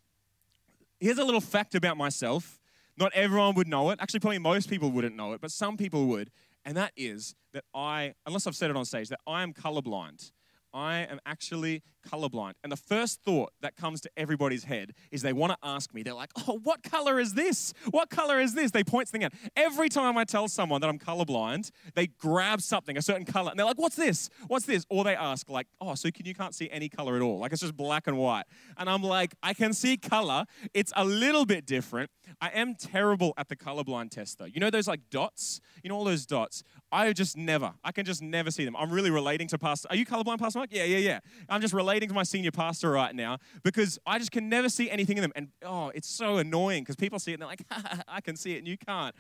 here's 1.01 1.19
a 1.19 1.25
little 1.25 1.41
fact 1.41 1.75
about 1.75 1.97
myself. 1.97 2.61
Not 2.97 3.11
everyone 3.15 3.55
would 3.57 3.67
know 3.67 3.91
it. 3.91 3.99
Actually, 4.01 4.21
probably 4.21 4.39
most 4.39 4.71
people 4.71 4.93
wouldn't 4.93 5.17
know 5.17 5.33
it, 5.33 5.41
but 5.41 5.51
some 5.51 5.77
people 5.77 6.07
would. 6.07 6.31
And 6.65 6.77
that 6.77 6.93
is 6.97 7.35
that 7.53 7.65
I, 7.75 8.15
unless 8.27 8.47
I've 8.47 8.55
said 8.55 8.71
it 8.71 8.77
on 8.77 8.85
stage, 8.85 9.09
that 9.09 9.19
I 9.27 9.43
am 9.43 9.53
colorblind. 9.53 10.31
I 10.73 10.99
am 11.11 11.19
actually 11.27 11.83
colorblind. 12.03 12.53
And 12.63 12.71
the 12.71 12.77
first 12.77 13.23
thought 13.23 13.53
that 13.61 13.77
comes 13.77 14.01
to 14.03 14.11
everybody's 14.17 14.65
head 14.65 14.93
is 15.11 15.23
they 15.23 15.33
want 15.33 15.53
to 15.53 15.59
ask 15.63 15.93
me, 15.95 16.03
they're 16.03 16.15
like, 16.15 16.31
oh, 16.49 16.61
what 16.63 16.83
color 16.83 17.21
is 17.21 17.35
this? 17.35 17.73
What 17.91 18.11
color 18.11 18.41
is 18.41 18.55
this? 18.55 18.71
They 18.71 18.85
point 18.85 19.09
something 19.09 19.25
out. 19.25 19.33
Every 19.57 19.89
time 19.89 20.17
I 20.17 20.25
tell 20.25 20.49
someone 20.49 20.81
that 20.81 20.89
I'm 20.89 20.99
colorblind, 20.99 21.71
they 21.95 22.09
grab 22.09 22.61
something, 22.61 22.97
a 22.97 23.03
certain 23.03 23.25
color, 23.25 23.51
and 23.51 23.59
they're 23.59 23.67
like, 23.67 23.79
what's 23.79 23.97
this? 23.97 24.29
What's 24.47 24.67
this? 24.67 24.85
Or 24.89 25.05
they 25.05 25.17
ask, 25.17 25.49
like, 25.49 25.67
oh, 25.81 25.95
so 25.95 26.11
can 26.11 26.27
you 26.27 26.35
can't 26.35 26.55
see 26.55 26.69
any 26.71 26.89
color 26.89 27.17
at 27.17 27.23
all? 27.23 27.39
Like 27.39 27.53
it's 27.53 27.63
just 27.63 27.77
black 27.77 28.07
and 28.07 28.17
white. 28.17 28.45
And 28.77 28.89
I'm 28.89 29.03
like, 29.03 29.35
I 29.43 29.55
can 29.55 29.73
see 29.73 29.97
color. 29.97 30.45
It's 30.75 30.93
a 30.97 31.05
little 31.05 31.47
bit 31.47 31.67
different. 31.67 32.11
I 32.41 32.49
am 32.49 32.75
terrible 32.75 33.35
at 33.37 33.49
the 33.49 33.57
colorblind 33.57 34.11
test 34.11 34.39
though. 34.39 34.45
You 34.45 34.61
know 34.61 34.71
those 34.71 34.89
like 34.89 35.01
dots? 35.11 35.61
You 35.83 35.91
know 35.91 35.97
all 35.97 36.05
those 36.05 36.27
dots? 36.27 36.63
I 36.93 37.13
just 37.13 37.37
never, 37.37 37.73
I 37.85 37.93
can 37.93 38.05
just 38.05 38.23
never 38.23 38.51
see 38.51 38.65
them. 38.65 38.75
I'm 38.77 38.91
really 38.91 39.11
relating 39.11 39.49
to 39.49 39.59
Pastor. 39.59 39.89
Are 39.91 39.97
you 39.97 40.07
colorblind, 40.07 40.39
Pastor 40.39 40.59
Mike? 40.61 40.71
Yeah, 40.73 40.85
yeah, 40.85 40.99
yeah. 40.99 41.21
I'm 41.49 41.61
just 41.61 41.75
relating 41.75 41.90
to 41.99 42.15
my 42.15 42.23
senior 42.23 42.51
pastor 42.51 42.91
right 42.91 43.15
now 43.15 43.39
because 43.63 43.99
I 44.07 44.19
just 44.19 44.31
can 44.31 44.49
never 44.49 44.69
see 44.69 44.91
anything 44.91 45.17
in 45.17 45.23
them. 45.23 45.33
And 45.35 45.49
oh, 45.65 45.91
it's 45.95 46.09
so 46.09 46.37
annoying 46.37 46.83
because 46.83 46.97
people 46.97 47.19
see 47.19 47.33
it 47.33 47.35
and 47.35 47.43
they're 47.43 47.49
like, 47.49 47.65
I 48.09 48.21
can 48.21 48.37
see 48.37 48.55
it 48.55 48.59
and 48.59 48.69
you 48.69 48.79
can't. 48.79 49.15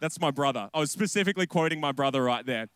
That's 0.00 0.20
my 0.20 0.30
brother. 0.30 0.70
I 0.74 0.80
was 0.80 0.90
specifically 0.90 1.46
quoting 1.46 1.80
my 1.80 1.92
brother 1.92 2.22
right 2.22 2.44
there. 2.44 2.68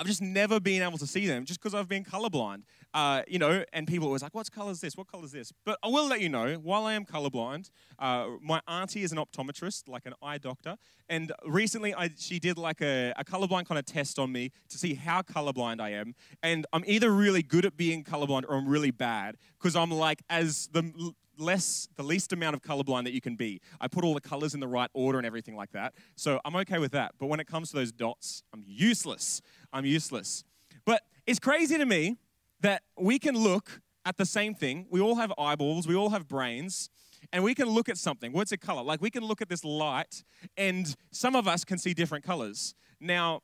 I've 0.00 0.06
just 0.06 0.22
never 0.22 0.58
been 0.58 0.80
able 0.80 0.96
to 0.96 1.06
see 1.06 1.26
them 1.26 1.44
just 1.44 1.60
because 1.60 1.74
I've 1.74 1.86
been 1.86 2.04
colorblind. 2.04 2.62
Uh, 2.94 3.20
you 3.28 3.38
know, 3.38 3.62
and 3.74 3.86
people 3.86 4.06
are 4.06 4.08
always 4.08 4.22
like, 4.22 4.34
"What 4.34 4.50
color 4.50 4.70
is 4.70 4.80
this? 4.80 4.96
What 4.96 5.06
color 5.06 5.26
is 5.26 5.32
this?" 5.32 5.52
But 5.66 5.78
I 5.82 5.88
will 5.88 6.08
let 6.08 6.22
you 6.22 6.30
know, 6.30 6.54
while 6.54 6.86
I 6.86 6.94
am 6.94 7.04
colorblind, 7.04 7.70
uh, 7.98 8.28
my 8.40 8.62
auntie 8.66 9.02
is 9.02 9.12
an 9.12 9.18
optometrist, 9.18 9.88
like 9.88 10.06
an 10.06 10.14
eye 10.22 10.38
doctor, 10.38 10.78
and 11.10 11.32
recently 11.44 11.94
I, 11.94 12.08
she 12.16 12.38
did 12.38 12.56
like 12.56 12.80
a, 12.80 13.12
a 13.18 13.24
colorblind 13.24 13.66
kind 13.66 13.78
of 13.78 13.84
test 13.84 14.18
on 14.18 14.32
me 14.32 14.52
to 14.70 14.78
see 14.78 14.94
how 14.94 15.20
colorblind 15.20 15.82
I 15.82 15.90
am, 15.90 16.14
and 16.42 16.66
I'm 16.72 16.84
either 16.86 17.10
really 17.10 17.42
good 17.42 17.66
at 17.66 17.76
being 17.76 18.02
colorblind 18.02 18.44
or 18.48 18.56
I'm 18.56 18.66
really 18.66 18.90
bad 18.90 19.36
because 19.58 19.76
I'm 19.76 19.90
like 19.90 20.22
as 20.30 20.70
the 20.72 21.12
less 21.40 21.88
the 21.96 22.02
least 22.02 22.32
amount 22.32 22.54
of 22.54 22.62
colorblind 22.62 23.04
that 23.04 23.12
you 23.12 23.20
can 23.20 23.34
be. 23.34 23.60
I 23.80 23.88
put 23.88 24.04
all 24.04 24.14
the 24.14 24.20
colors 24.20 24.54
in 24.54 24.60
the 24.60 24.68
right 24.68 24.90
order 24.92 25.18
and 25.18 25.26
everything 25.26 25.56
like 25.56 25.72
that. 25.72 25.94
So 26.16 26.38
I'm 26.44 26.54
okay 26.56 26.78
with 26.78 26.92
that. 26.92 27.14
But 27.18 27.26
when 27.26 27.40
it 27.40 27.46
comes 27.46 27.70
to 27.70 27.76
those 27.76 27.90
dots, 27.90 28.42
I'm 28.52 28.62
useless. 28.66 29.40
I'm 29.72 29.84
useless. 29.84 30.44
But 30.84 31.02
it's 31.26 31.38
crazy 31.38 31.78
to 31.78 31.86
me 31.86 32.16
that 32.60 32.82
we 32.98 33.18
can 33.18 33.34
look 33.36 33.80
at 34.04 34.16
the 34.16 34.26
same 34.26 34.54
thing. 34.54 34.86
We 34.90 35.00
all 35.00 35.16
have 35.16 35.32
eyeballs, 35.38 35.86
we 35.86 35.94
all 35.94 36.10
have 36.10 36.28
brains, 36.28 36.90
and 37.32 37.44
we 37.44 37.54
can 37.54 37.68
look 37.68 37.88
at 37.88 37.98
something. 37.98 38.32
What's 38.32 38.52
a 38.52 38.58
color? 38.58 38.82
Like 38.82 39.00
we 39.00 39.10
can 39.10 39.24
look 39.24 39.42
at 39.42 39.48
this 39.48 39.64
light, 39.64 40.24
and 40.56 40.94
some 41.10 41.36
of 41.36 41.46
us 41.46 41.64
can 41.64 41.78
see 41.78 41.94
different 41.94 42.24
colors. 42.24 42.74
Now, 43.00 43.42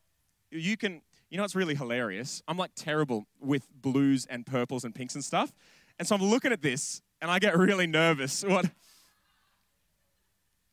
you 0.51 0.77
can, 0.77 1.03
you 1.31 1.39
know, 1.39 1.45
it's 1.45 1.55
really 1.55 1.75
hilarious. 1.75 2.43
I'm 2.49 2.57
like 2.57 2.73
terrible 2.75 3.27
with 3.41 3.69
blues 3.81 4.27
and 4.29 4.47
purples 4.47 4.85
and 4.85 4.95
pinks 4.95 5.15
and 5.15 5.25
stuff. 5.25 5.53
And 5.99 6.07
so 6.07 6.15
I'm 6.15 6.23
looking 6.23 6.53
at 6.53 6.63
this, 6.63 7.03
and 7.21 7.31
I 7.31 7.39
get 7.39 7.57
really 7.57 7.87
nervous. 7.87 8.45
What? 8.49 8.71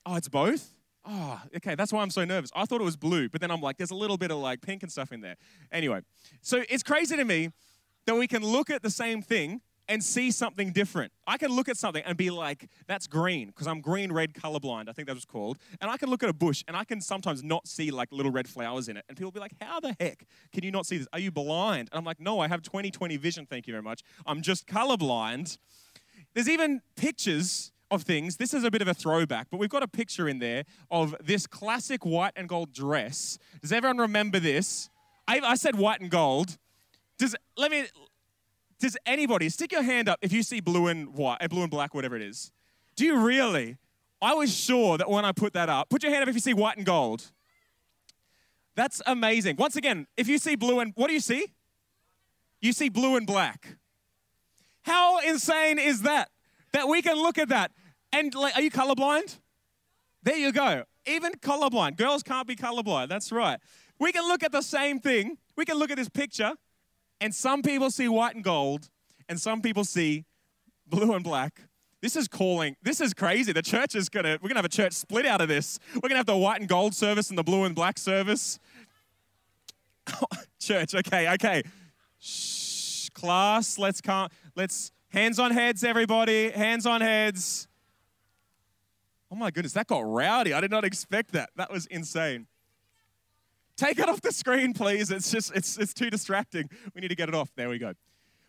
Oh, 0.06 0.16
it's 0.16 0.28
both? 0.28 0.74
Oh, 1.06 1.42
okay, 1.58 1.76
that's 1.76 1.92
why 1.92 2.02
I'm 2.02 2.10
so 2.10 2.24
nervous. 2.24 2.50
I 2.56 2.66
thought 2.66 2.80
it 2.80 2.86
was 2.86 2.96
blue, 2.96 3.30
but 3.30 3.42
then 3.42 3.52
I'm 3.52 3.62
like, 3.62 3.78
there's 3.78 3.92
a 3.92 3.96
little 3.96 4.18
bit 4.18 4.32
of 4.32 4.38
like 4.38 4.62
pink 4.62 4.84
and 4.84 4.92
stuff 4.92 5.12
in 5.12 5.22
there. 5.22 5.36
Anyway, 5.72 6.02
so 6.42 6.64
it's 6.70 6.84
crazy 6.84 7.18
to 7.18 7.26
me 7.26 7.50
that 8.06 8.16
we 8.16 8.28
can 8.28 8.44
look 8.44 8.70
at 8.70 8.82
the 8.82 8.90
same 8.90 9.22
thing 9.22 9.62
and 9.90 10.02
see 10.02 10.32
something 10.32 10.72
different. 10.72 11.12
I 11.28 11.38
can 11.38 11.52
look 11.52 11.68
at 11.68 11.78
something 11.78 12.04
and 12.06 12.16
be 12.18 12.30
like, 12.30 12.70
that's 12.88 13.06
green, 13.06 13.48
because 13.48 13.68
I'm 13.68 13.82
green 13.82 14.14
red 14.14 14.34
colorblind, 14.34 14.88
I 14.88 14.94
think 14.94 15.08
that 15.08 15.14
was 15.14 15.26
called. 15.26 15.58
And 15.82 15.92
I 15.92 15.98
can 15.98 16.10
look 16.10 16.24
at 16.24 16.30
a 16.30 16.34
bush 16.34 16.64
and 16.68 16.78
I 16.78 16.86
can 16.86 17.02
sometimes 17.02 17.44
not 17.44 17.68
see 17.68 17.92
like 17.92 18.10
little 18.12 18.32
red 18.32 18.48
flowers 18.48 18.88
in 18.88 18.96
it. 18.96 19.04
And 19.10 19.18
people 19.18 19.32
be 19.32 19.42
like, 19.42 19.52
how 19.60 19.82
the 19.82 19.96
heck 20.00 20.26
can 20.54 20.64
you 20.64 20.72
not 20.72 20.86
see 20.86 21.00
this? 21.00 21.08
Are 21.12 21.20
you 21.20 21.32
blind? 21.32 21.90
And 21.92 21.98
I'm 21.98 22.06
like, 22.06 22.22
no, 22.22 22.40
I 22.40 22.48
have 22.48 22.62
20 22.62 22.92
20 22.92 23.18
vision, 23.18 23.46
thank 23.46 23.68
you 23.68 23.74
very 23.74 23.84
much. 23.84 24.02
I'm 24.26 24.42
just 24.42 24.68
colorblind. 24.68 25.58
There's 26.34 26.50
even 26.50 26.82
pictures 26.96 27.73
of 27.94 28.04
things. 28.04 28.38
This 28.38 28.54
is 28.54 28.64
a 28.64 28.72
bit 28.72 28.82
of 28.82 28.88
a 28.88 28.94
throwback, 28.94 29.48
but 29.50 29.60
we've 29.60 29.70
got 29.70 29.84
a 29.84 29.88
picture 29.88 30.28
in 30.28 30.40
there 30.40 30.64
of 30.90 31.16
this 31.24 31.48
classic 31.48 32.06
white 32.06 32.34
and 32.36 32.50
gold 32.50 32.74
dress. 32.74 33.38
Does 33.62 33.72
everyone 33.72 33.98
remember 33.98 34.40
this? 34.40 34.90
I, 35.28 35.40
I 35.40 35.56
said 35.56 35.76
white 35.76 36.02
and 36.02 36.10
gold. 36.10 36.58
Does 37.18 37.36
let 37.58 37.72
me 37.72 37.86
Does 38.80 38.98
anybody 39.06 39.50
stick 39.50 39.72
your 39.72 39.84
hand 39.84 40.10
up 40.10 40.20
if 40.22 40.34
you 40.34 40.44
see 40.44 40.60
blue 40.60 40.88
and 40.88 41.14
white, 41.14 41.38
uh, 41.42 41.48
blue 41.48 41.62
and 41.62 41.72
black, 41.72 41.94
whatever 41.94 42.16
it 42.16 42.22
is? 42.22 42.52
Do 42.96 43.06
you 43.06 43.18
really? 43.18 43.78
I 44.22 44.34
was 44.34 44.56
sure 44.56 44.98
that 44.98 45.10
when 45.10 45.26
I 45.26 45.32
put 45.32 45.54
that 45.54 45.70
up, 45.70 45.90
put 45.90 46.04
your 46.04 46.12
hand 46.12 46.24
up 46.24 46.30
if 46.30 46.36
you 46.36 46.42
see 46.42 46.54
white 46.54 46.78
and 46.78 46.86
gold. 46.86 47.32
That's 48.76 49.02
amazing. 49.06 49.58
Once 49.58 49.76
again, 49.76 50.08
if 50.18 50.28
you 50.28 50.38
see 50.38 50.56
blue 50.56 50.80
and 50.80 50.94
what 50.96 51.08
do 51.08 51.14
you 51.14 51.20
see? 51.20 51.48
You 52.62 52.74
see 52.74 52.90
blue 52.90 53.18
and 53.18 53.28
black. 53.28 53.78
How 54.84 55.20
insane 55.20 55.78
is 55.78 56.02
that? 56.04 56.30
That 56.72 56.88
we 56.88 57.02
can 57.02 57.16
look 57.16 57.38
at 57.38 57.50
that 57.50 57.72
and 58.14 58.34
like, 58.34 58.56
are 58.56 58.62
you 58.62 58.72
colorblind? 58.72 59.40
There 60.22 60.38
you 60.38 60.54
go. 60.54 60.84
Even 61.06 61.34
colorblind. 61.34 61.98
Girls 61.98 62.24
can't 62.24 62.48
be 62.48 62.56
colorblind. 62.56 63.10
That's 63.10 63.32
right. 63.32 63.60
We 64.00 64.12
can 64.12 64.26
look 64.28 64.44
at 64.44 64.52
the 64.52 64.62
same 64.62 65.00
thing. 65.00 65.38
We 65.58 65.66
can 65.66 65.78
look 65.78 65.92
at 65.92 65.98
this 65.98 66.10
picture, 66.10 66.54
and 67.20 67.36
some 67.36 67.62
people 67.62 67.92
see 67.92 68.08
white 68.08 68.36
and 68.36 68.44
gold, 68.44 68.90
and 69.28 69.40
some 69.40 69.62
people 69.62 69.84
see 69.84 70.26
blue 70.88 71.14
and 71.14 71.24
black. 71.24 71.62
This 72.02 72.16
is 72.16 72.28
calling. 72.28 72.76
This 72.82 73.00
is 73.00 73.14
crazy. 73.14 73.54
The 73.54 73.62
church 73.62 73.96
is 73.96 74.10
gonna. 74.10 74.38
We're 74.42 74.50
gonna 74.50 74.60
have 74.60 74.66
a 74.66 74.70
church 74.70 74.94
split 74.94 75.26
out 75.26 75.42
of 75.42 75.48
this. 75.48 75.80
We're 75.96 76.10
gonna 76.10 76.18
have 76.18 76.26
the 76.26 76.38
white 76.38 76.60
and 76.60 76.70
gold 76.70 76.94
service 76.94 77.30
and 77.30 77.38
the 77.38 77.44
blue 77.44 77.64
and 77.64 77.74
black 77.76 77.98
service. 77.98 78.60
church. 80.60 80.96
Okay. 80.96 81.32
Okay. 81.34 81.64
Shh. 82.20 83.10
Class. 83.10 83.78
Let's 83.78 84.02
come. 84.02 84.30
Let's 84.56 84.92
hands 85.10 85.40
on 85.40 85.52
heads, 85.52 85.84
everybody. 85.84 86.50
Hands 86.50 86.86
on 86.86 87.02
heads. 87.02 87.68
Oh 89.34 89.36
my 89.36 89.50
goodness, 89.50 89.74
that 89.74 89.88
got 89.88 90.02
rowdy. 90.02 90.54
I 90.54 90.62
did 90.62 90.70
not 90.70 90.86
expect 90.86 91.32
that. 91.32 91.50
That 91.56 91.72
was 91.72 91.88
insane. 91.88 92.46
Take 93.76 93.98
it 93.98 94.08
off 94.08 94.22
the 94.22 94.32
screen, 94.32 94.74
please. 94.74 95.10
It's 95.10 95.32
just, 95.32 95.52
it's, 95.56 95.76
it's 95.76 95.92
too 95.92 96.12
distracting. 96.12 96.70
We 96.94 97.02
need 97.02 97.08
to 97.08 97.16
get 97.16 97.30
it 97.30 97.34
off. 97.34 97.50
There 97.56 97.68
we 97.68 97.80
go. 97.80 97.94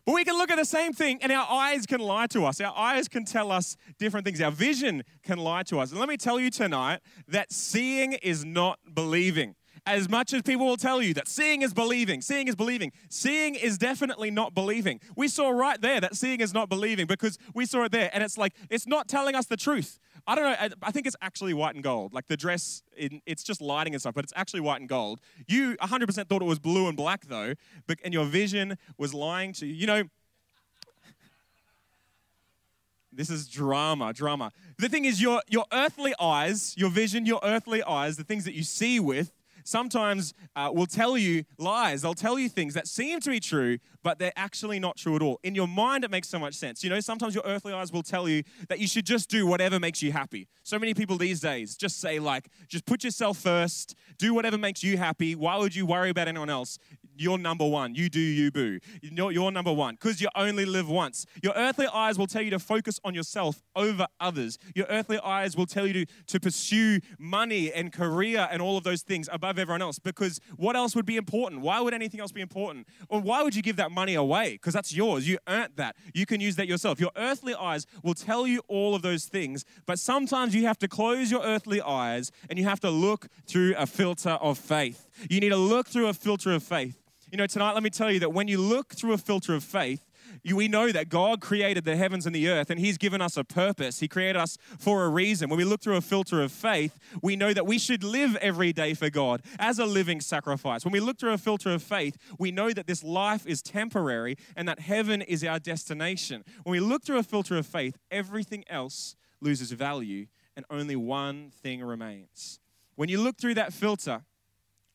But 0.05 0.15
we 0.15 0.25
can 0.25 0.37
look 0.37 0.51
at 0.51 0.57
the 0.57 0.67
same 0.67 0.93
thing 0.93 1.21
and 1.23 1.33
our 1.33 1.47
eyes 1.51 1.87
can 1.87 2.01
lie 2.01 2.27
to 2.27 2.45
us. 2.45 2.61
Our 2.61 2.77
eyes 2.77 3.09
can 3.09 3.25
tell 3.25 3.51
us 3.51 3.79
different 3.99 4.27
things. 4.27 4.43
Our 4.43 4.51
vision 4.51 5.05
can 5.23 5.39
lie 5.39 5.63
to 5.65 5.81
us. 5.81 5.91
And 5.91 6.01
let 6.01 6.11
me 6.11 6.19
tell 6.19 6.39
you 6.39 6.51
tonight 6.51 7.01
that 7.29 7.51
seeing 7.51 8.13
is 8.13 8.45
not 8.45 8.79
believing. 8.93 9.55
As 9.87 10.09
much 10.11 10.35
as 10.35 10.43
people 10.43 10.67
will 10.67 10.77
tell 10.77 11.01
you 11.01 11.15
that 11.15 11.29
seeing 11.29 11.63
is 11.63 11.73
believing, 11.73 12.21
seeing 12.21 12.49
is 12.49 12.57
believing, 12.57 12.93
seeing 13.09 13.55
is 13.55 13.79
definitely 13.79 14.31
not 14.31 14.55
believing. 14.55 15.01
We 15.17 15.29
saw 15.29 15.49
right 15.49 15.81
there 15.81 16.01
that 16.01 16.15
seeing 16.15 16.41
is 16.41 16.53
not 16.53 16.69
believing 16.69 17.07
because 17.07 17.39
we 17.55 17.65
saw 17.65 17.85
it 17.85 17.93
there 17.93 18.11
and 18.13 18.23
it's 18.23 18.37
like, 18.37 18.55
it's 18.69 18.87
not 18.87 19.09
telling 19.09 19.35
us 19.35 19.47
the 19.47 19.57
truth. 19.57 19.99
I 20.27 20.35
don't 20.35 20.45
know. 20.45 20.77
I 20.83 20.91
think 20.91 21.07
it's 21.07 21.17
actually 21.21 21.53
white 21.53 21.75
and 21.75 21.85
gold. 21.85 22.15
Like 22.15 22.29
the 22.29 22.37
dress, 22.37 22.83
in, 22.97 23.21
it's 23.27 23.43
just 23.43 23.61
lighting 23.61 23.95
and 23.95 24.01
stuff, 24.01 24.15
but 24.15 24.25
it's 24.25 24.33
actually 24.35 24.61
white 24.61 24.81
and 24.81 24.89
gold. 24.89 25.21
You 25.47 25.77
100% 25.77 26.29
thought 26.29 26.41
it 26.41 26.47
was 26.47 26.59
blue 26.59 26.89
and 26.89 26.97
black 26.97 27.27
though, 27.27 27.55
and 28.03 28.15
your 28.15 28.25
vision 28.25 28.79
was 28.97 29.13
lying 29.13 29.53
to 29.55 29.67
you. 29.67 29.75
You 29.75 29.87
know, 29.87 30.03
this 33.13 33.31
is 33.31 33.47
drama, 33.49 34.13
drama. 34.13 34.51
The 34.79 34.89
thing 34.89 35.05
is, 35.05 35.21
your, 35.21 35.43
your 35.49 35.67
earthly 35.73 36.15
eyes, 36.19 36.75
your 36.77 36.91
vision, 36.91 37.27
your 37.27 37.41
earthly 37.43 37.83
eyes, 37.83 38.17
the 38.17 38.25
things 38.25 38.45
that 38.45 38.55
you 38.55 38.65
see 38.65 38.99
with, 38.99 39.33
sometimes 39.65 40.33
uh, 40.55 40.71
will 40.73 40.87
tell 40.87 41.19
you 41.19 41.45
lies. 41.59 42.03
They'll 42.03 42.15
tell 42.15 42.39
you 42.39 42.49
things 42.49 42.75
that 42.75 42.87
seem 42.87 43.21
to 43.21 43.31
be 43.31 43.41
true, 43.41 43.79
but 44.03 44.19
they're 44.19 44.33
actually 44.37 44.79
not 44.79 44.97
true 44.97 45.17
at 45.17 45.23
all. 45.23 45.41
In 45.43 45.55
your 45.55 45.67
mind, 45.67 46.05
it 46.05 46.11
makes 46.11 46.29
so 46.29 46.39
much 46.39 46.55
sense. 46.55 46.85
You 46.85 46.91
know, 46.91 47.01
sometimes 47.01 47.35
your 47.35 47.45
earthly 47.45 47.73
eyes 47.73 47.91
will 47.93 48.03
tell 48.03 48.29
you 48.29 48.43
that 48.69 48.79
you 48.79 48.87
should 48.87 49.07
just 49.07 49.29
do 49.29 49.47
whatever 49.47 49.81
makes 49.81 50.03
you 50.03 50.13
happy. 50.13 50.49
So 50.63 50.79
many 50.79 50.95
people 50.95 51.19
these 51.19 51.41
days 51.41 51.77
just 51.77 52.01
say, 52.01 52.19
like, 52.19 52.49
just 52.69 52.87
put 52.87 53.03
yourself 53.03 53.39
first, 53.39 53.95
do 54.19 54.35
whatever 54.35 54.59
makes 54.59 54.85
you 54.85 54.97
happy. 54.97 55.35
Why 55.35 55.57
would 55.57 55.75
you 55.75 55.87
worry 55.87 56.11
about 56.11 56.29
anyone 56.29 56.51
else? 56.51 56.79
You're 57.17 57.39
number 57.39 57.67
one. 57.67 57.95
You 57.95 58.09
do 58.09 58.21
you, 58.21 58.51
boo. 58.51 58.79
You're, 59.03 59.33
you're 59.33 59.51
number 59.51 59.73
one 59.73 59.95
because 59.95 60.21
you 60.21 60.29
only 60.35 60.65
live 60.65 60.89
once. 60.89 61.27
Your 61.43 61.53
earthly 61.55 61.87
eyes 61.87 62.19
will 62.19 62.27
tell 62.27 62.43
you 62.43 62.51
to 62.51 62.59
focus 62.59 62.99
on 63.05 63.15
yourself 63.15 63.63
over 63.77 64.07
others. 64.21 64.59
Your 64.75 64.87
earthly 64.89 65.19
eyes 65.21 65.57
will 65.57 65.67
tell 65.67 65.87
you 65.87 66.05
to, 66.05 66.13
to 66.27 66.41
pursue 66.41 67.01
money 67.19 67.73
and 67.73 67.93
career 67.93 68.49
and 68.51 68.61
all 68.61 68.77
of 68.77 68.85
those 68.85 69.03
things 69.03 69.29
above 69.33 69.59
everyone 69.59 69.83
else 69.83 69.99
because 69.99 70.41
what 70.57 70.77
else 70.77 70.95
would 70.97 71.07
be 71.07 71.17
important? 71.17 71.63
Why 71.63 71.81
would 71.81 71.95
anything 71.95 72.21
else 72.21 72.33
be 72.33 72.41
important? 72.41 72.87
Or 73.09 73.21
why 73.21 73.43
would 73.43 73.55
you 73.55 73.63
give 73.63 73.77
that 73.77 73.93
money 73.93 74.15
away? 74.15 74.53
Because 74.53 74.75
that's 74.75 74.95
yours. 74.95 75.29
You 75.29 75.39
earned 75.49 75.75
that. 75.77 75.97
You 76.13 76.27
can 76.27 76.41
use 76.41 76.57
that 76.57 76.67
yourself. 76.67 77.01
Your 77.01 77.13
earthly 77.17 77.55
eyes 77.55 77.87
will 78.03 78.15
tell 78.15 78.47
you 78.47 78.63
all 78.69 78.95
of 78.95 79.03
those 79.03 79.27
things, 79.27 79.65
but 79.87 79.99
sometimes 79.99 80.55
you 80.55 80.67
have 80.67 80.79
to 80.79 80.89
close 80.89 81.31
your 81.31 81.43
earthly 81.43 81.81
eyes 81.81 82.31
and 82.49 82.59
you 82.59 82.65
have 82.65 82.81
to 82.81 82.91
look 82.91 83.29
through 83.47 83.75
a 83.77 83.87
filter 83.87 84.31
of 84.31 84.59
faith. 84.59 85.09
You 85.31 85.41
need 85.41 85.51
to 85.51 85.57
look 85.57 85.89
through 85.89 86.09
a 86.09 86.15
filter 86.15 86.53
of 86.53 86.63
faith. 86.63 87.04
You 87.35 87.39
know, 87.39 87.49
tonight, 87.49 87.73
let 87.73 87.83
me 87.83 87.91
tell 87.91 88.13
you 88.13 88.21
that 88.21 88.33
when 88.33 88.47
you 88.47 88.59
look 88.59 88.95
through 88.95 89.13
a 89.13 89.19
filter 89.19 89.57
of 89.57 89.65
faith, 89.65 90.09
we 90.45 90.69
know 90.69 90.93
that 90.93 91.09
God 91.09 91.41
created 91.41 91.85
the 91.85 91.97
heavens 91.97 92.27
and 92.27 92.33
the 92.33 92.49
earth 92.49 92.71
and 92.71 92.79
He's 92.79 92.97
given 92.97 93.21
us 93.21 93.37
a 93.37 93.43
purpose. 93.43 93.99
He 93.99 94.07
created 94.07 94.37
us 94.37 94.57
for 94.79 95.05
a 95.05 95.09
reason. 95.09 95.51
When 95.51 95.57
we 95.57 95.65
look 95.65 95.83
through 95.83 95.97
a 95.97 96.01
filter 96.01 96.41
of 96.41 96.53
faith, 96.53 96.97
we 97.23 97.35
know 97.35 97.53
that 97.53 97.67
we 97.67 97.77
should 97.77 98.05
live 98.05 98.37
every 98.37 98.73
day 98.73 98.95
for 98.95 99.11
God 99.11 99.43
as 99.59 99.81
a 99.81 99.85
living 99.85 100.21
sacrifice. 100.21 100.85
When 100.85 100.93
we 100.93 101.01
look 101.01 101.19
through 101.19 101.33
a 101.33 101.39
filter 101.39 101.73
of 101.73 101.83
faith, 101.83 102.17
we 102.39 102.53
know 102.53 102.71
that 102.71 102.87
this 102.87 103.03
life 103.03 103.45
is 103.49 103.63
temporary 103.63 104.37
and 104.55 104.69
that 104.69 104.79
heaven 104.79 105.21
is 105.21 105.43
our 105.43 105.59
destination. 105.59 106.45
When 106.63 106.71
we 106.71 106.79
look 106.79 107.03
through 107.03 107.19
a 107.19 107.25
filter 107.25 107.57
of 107.57 107.67
faith, 107.67 107.99
everything 108.13 108.63
else 108.71 109.17
loses 109.41 109.73
value 109.73 110.27
and 110.57 110.65
only 110.71 110.95
one 110.95 111.51
thing 111.51 111.83
remains. 111.83 112.61
When 112.95 113.09
you 113.09 113.21
look 113.21 113.39
through 113.39 113.55
that 113.55 113.73
filter, 113.73 114.23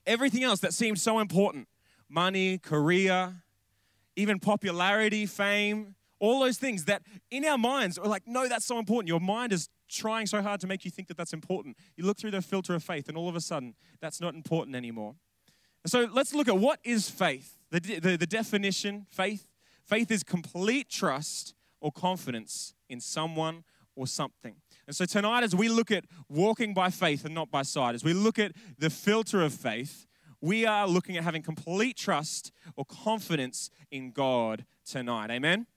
everything 0.08 0.46
else 0.46 0.62
that 0.62 0.74
seemed 0.74 1.02
so 1.02 1.20
important 1.20 1.68
money, 2.10 2.58
career, 2.58 3.36
even 4.16 4.40
popularity, 4.40 5.26
fame, 5.26 5.96
all 6.20 6.42
those 6.42 6.58
things 6.58 6.86
that 6.86 7.02
in 7.32 7.46
our 7.46 7.58
minds 7.58 7.98
are 7.98 8.08
like, 8.08 8.24
no, 8.28 8.48
that's 8.48 8.66
so 8.66 8.78
important. 8.78 9.08
Your 9.08 9.22
mind 9.22 9.54
is 9.54 9.70
trying 9.88 10.28
so 10.28 10.42
hard 10.42 10.60
to 10.62 10.68
make 10.68 10.86
you 10.86 10.92
think 10.92 11.08
that 11.08 11.18
that's 11.18 11.34
important. 11.34 11.78
You 11.96 12.06
look 12.06 12.18
through 12.18 12.32
the 12.32 12.42
filter 12.42 12.76
of 12.76 12.84
faith, 12.84 13.08
and 13.08 13.18
all 13.18 13.30
of 13.30 13.36
a 13.36 13.42
sudden, 13.42 13.76
that's 14.02 14.20
not 14.20 14.36
important 14.36 14.76
anymore. 14.76 15.16
So 15.86 16.10
let's 16.12 16.34
look 16.34 16.48
at 16.48 16.58
what 16.58 16.80
is 16.84 17.10
faith. 17.10 17.58
The, 17.72 17.80
the, 17.80 18.18
the 18.18 18.28
definition 18.28 19.06
faith 19.10 19.48
faith 19.86 20.12
is 20.12 20.24
complete 20.24 20.90
trust 20.90 21.56
or 21.82 21.92
confidence 21.92 22.76
in 22.90 23.00
someone 23.00 23.64
or 23.96 24.06
something. 24.06 24.56
And 24.86 24.96
so 24.96 25.06
tonight, 25.06 25.44
as 25.44 25.56
we 25.56 25.68
look 25.68 25.90
at 25.90 26.06
walking 26.28 26.74
by 26.74 26.90
faith 26.90 27.26
and 27.26 27.34
not 27.34 27.50
by 27.50 27.64
sight, 27.64 27.96
as 27.96 28.04
we 28.04 28.14
look 28.14 28.38
at 28.38 28.52
the 28.78 28.90
filter 28.90 29.42
of 29.42 29.54
faith, 29.54 30.06
we 30.42 30.66
are 30.66 30.88
looking 30.88 31.18
at 31.18 31.24
having 31.24 31.42
complete 31.42 31.98
trust 31.98 32.52
or 32.76 32.86
confidence 32.86 33.70
in 33.92 34.12
God 34.12 34.66
tonight. 34.86 35.30
Amen? 35.32 35.68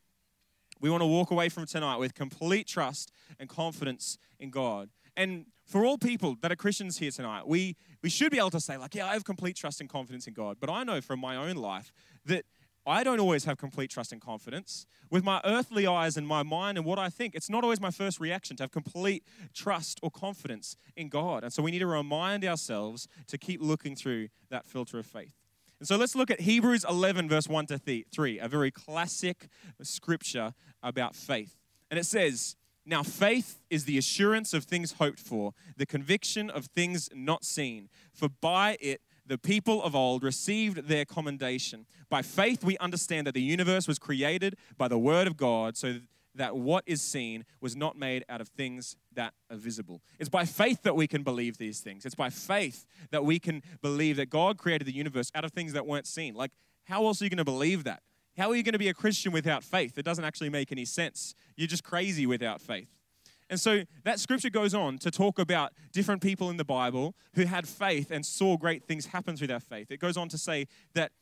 We 0.80 0.90
want 0.90 1.02
to 1.02 1.06
walk 1.06 1.30
away 1.30 1.48
from 1.48 1.66
tonight 1.66 1.96
with 1.98 2.14
complete 2.14 2.66
trust 2.66 3.12
and 3.38 3.48
confidence 3.48 4.18
in 4.38 4.50
God. 4.50 4.90
And 5.16 5.46
for 5.64 5.84
all 5.84 5.98
people 5.98 6.36
that 6.42 6.50
are 6.50 6.56
Christians 6.56 6.98
here 6.98 7.10
tonight, 7.10 7.46
we, 7.46 7.76
we 8.02 8.10
should 8.10 8.32
be 8.32 8.38
able 8.38 8.50
to 8.50 8.60
say, 8.60 8.76
like, 8.76 8.94
yeah, 8.94 9.06
I 9.06 9.12
have 9.12 9.24
complete 9.24 9.56
trust 9.56 9.80
and 9.80 9.88
confidence 9.88 10.26
in 10.26 10.34
God. 10.34 10.56
But 10.60 10.70
I 10.70 10.82
know 10.84 11.00
from 11.00 11.20
my 11.20 11.36
own 11.36 11.56
life 11.56 11.92
that 12.26 12.44
I 12.86 13.04
don't 13.04 13.20
always 13.20 13.44
have 13.44 13.58
complete 13.58 13.90
trust 13.90 14.12
and 14.12 14.20
confidence. 14.20 14.86
With 15.10 15.22
my 15.22 15.40
earthly 15.44 15.86
eyes 15.86 16.16
and 16.16 16.26
my 16.26 16.42
mind 16.42 16.78
and 16.78 16.84
what 16.84 16.98
I 16.98 17.10
think, 17.10 17.34
it's 17.34 17.48
not 17.48 17.62
always 17.62 17.80
my 17.80 17.90
first 17.90 18.18
reaction 18.18 18.56
to 18.56 18.64
have 18.64 18.72
complete 18.72 19.24
trust 19.54 20.00
or 20.02 20.10
confidence 20.10 20.76
in 20.96 21.08
God. 21.08 21.44
And 21.44 21.52
so 21.52 21.62
we 21.62 21.70
need 21.70 21.78
to 21.78 21.86
remind 21.86 22.44
ourselves 22.44 23.06
to 23.28 23.38
keep 23.38 23.62
looking 23.62 23.94
through 23.94 24.28
that 24.50 24.66
filter 24.66 24.98
of 24.98 25.06
faith. 25.06 25.34
And 25.78 25.86
so 25.88 25.96
let's 25.96 26.14
look 26.14 26.30
at 26.30 26.40
Hebrews 26.40 26.84
11, 26.88 27.28
verse 27.28 27.48
1 27.48 27.66
to 27.66 28.04
3, 28.12 28.38
a 28.38 28.48
very 28.48 28.70
classic 28.70 29.48
scripture 29.82 30.54
about 30.82 31.14
faith. 31.14 31.56
And 31.90 31.98
it 31.98 32.04
says, 32.04 32.56
Now 32.86 33.02
faith 33.02 33.60
is 33.68 33.84
the 33.84 33.98
assurance 33.98 34.54
of 34.54 34.64
things 34.64 34.92
hoped 34.92 35.18
for, 35.18 35.54
the 35.76 35.86
conviction 35.86 36.50
of 36.50 36.66
things 36.66 37.08
not 37.14 37.44
seen. 37.44 37.88
For 38.12 38.28
by 38.28 38.76
it, 38.80 39.00
the 39.26 39.38
people 39.38 39.82
of 39.82 39.94
old 39.94 40.22
received 40.22 40.88
their 40.88 41.04
commendation. 41.04 41.86
By 42.08 42.22
faith, 42.22 42.64
we 42.64 42.76
understand 42.78 43.26
that 43.26 43.34
the 43.34 43.42
universe 43.42 43.86
was 43.86 43.98
created 43.98 44.56
by 44.76 44.88
the 44.88 44.98
word 44.98 45.26
of 45.26 45.36
God, 45.36 45.76
so 45.76 46.00
that 46.34 46.56
what 46.56 46.82
is 46.86 47.02
seen 47.02 47.44
was 47.60 47.76
not 47.76 47.96
made 47.96 48.24
out 48.28 48.40
of 48.40 48.48
things 48.48 48.96
that 49.12 49.34
are 49.50 49.56
visible. 49.56 50.00
It's 50.18 50.30
by 50.30 50.44
faith 50.44 50.82
that 50.82 50.96
we 50.96 51.06
can 51.06 51.22
believe 51.22 51.58
these 51.58 51.80
things. 51.80 52.06
It's 52.06 52.14
by 52.14 52.30
faith 52.30 52.86
that 53.10 53.24
we 53.24 53.38
can 53.38 53.62
believe 53.82 54.16
that 54.16 54.30
God 54.30 54.56
created 54.56 54.86
the 54.86 54.94
universe 54.94 55.30
out 55.34 55.44
of 55.44 55.52
things 55.52 55.74
that 55.74 55.86
weren't 55.86 56.06
seen. 56.06 56.34
Like, 56.34 56.52
how 56.84 57.04
else 57.06 57.20
are 57.20 57.24
you 57.24 57.30
going 57.30 57.36
to 57.36 57.44
believe 57.44 57.84
that? 57.84 58.02
How 58.36 58.50
are 58.50 58.56
you 58.56 58.62
going 58.62 58.72
to 58.72 58.78
be 58.78 58.88
a 58.88 58.94
Christian 58.94 59.30
without 59.30 59.62
faith? 59.62 59.98
It 59.98 60.04
doesn't 60.04 60.24
actually 60.24 60.48
make 60.48 60.72
any 60.72 60.86
sense. 60.86 61.34
You're 61.54 61.68
just 61.68 61.84
crazy 61.84 62.26
without 62.26 62.62
faith. 62.62 62.88
And 63.52 63.60
so 63.60 63.82
that 64.04 64.18
scripture 64.18 64.48
goes 64.48 64.72
on 64.72 64.96
to 65.00 65.10
talk 65.10 65.38
about 65.38 65.74
different 65.92 66.22
people 66.22 66.48
in 66.48 66.56
the 66.56 66.64
Bible 66.64 67.14
who 67.34 67.44
had 67.44 67.68
faith 67.68 68.10
and 68.10 68.24
saw 68.24 68.56
great 68.56 68.84
things 68.84 69.04
happen 69.04 69.36
through 69.36 69.48
their 69.48 69.60
faith. 69.60 69.90
It 69.90 70.00
goes 70.00 70.16
on 70.16 70.30
to 70.30 70.38
say 70.38 70.68
that 70.94 71.12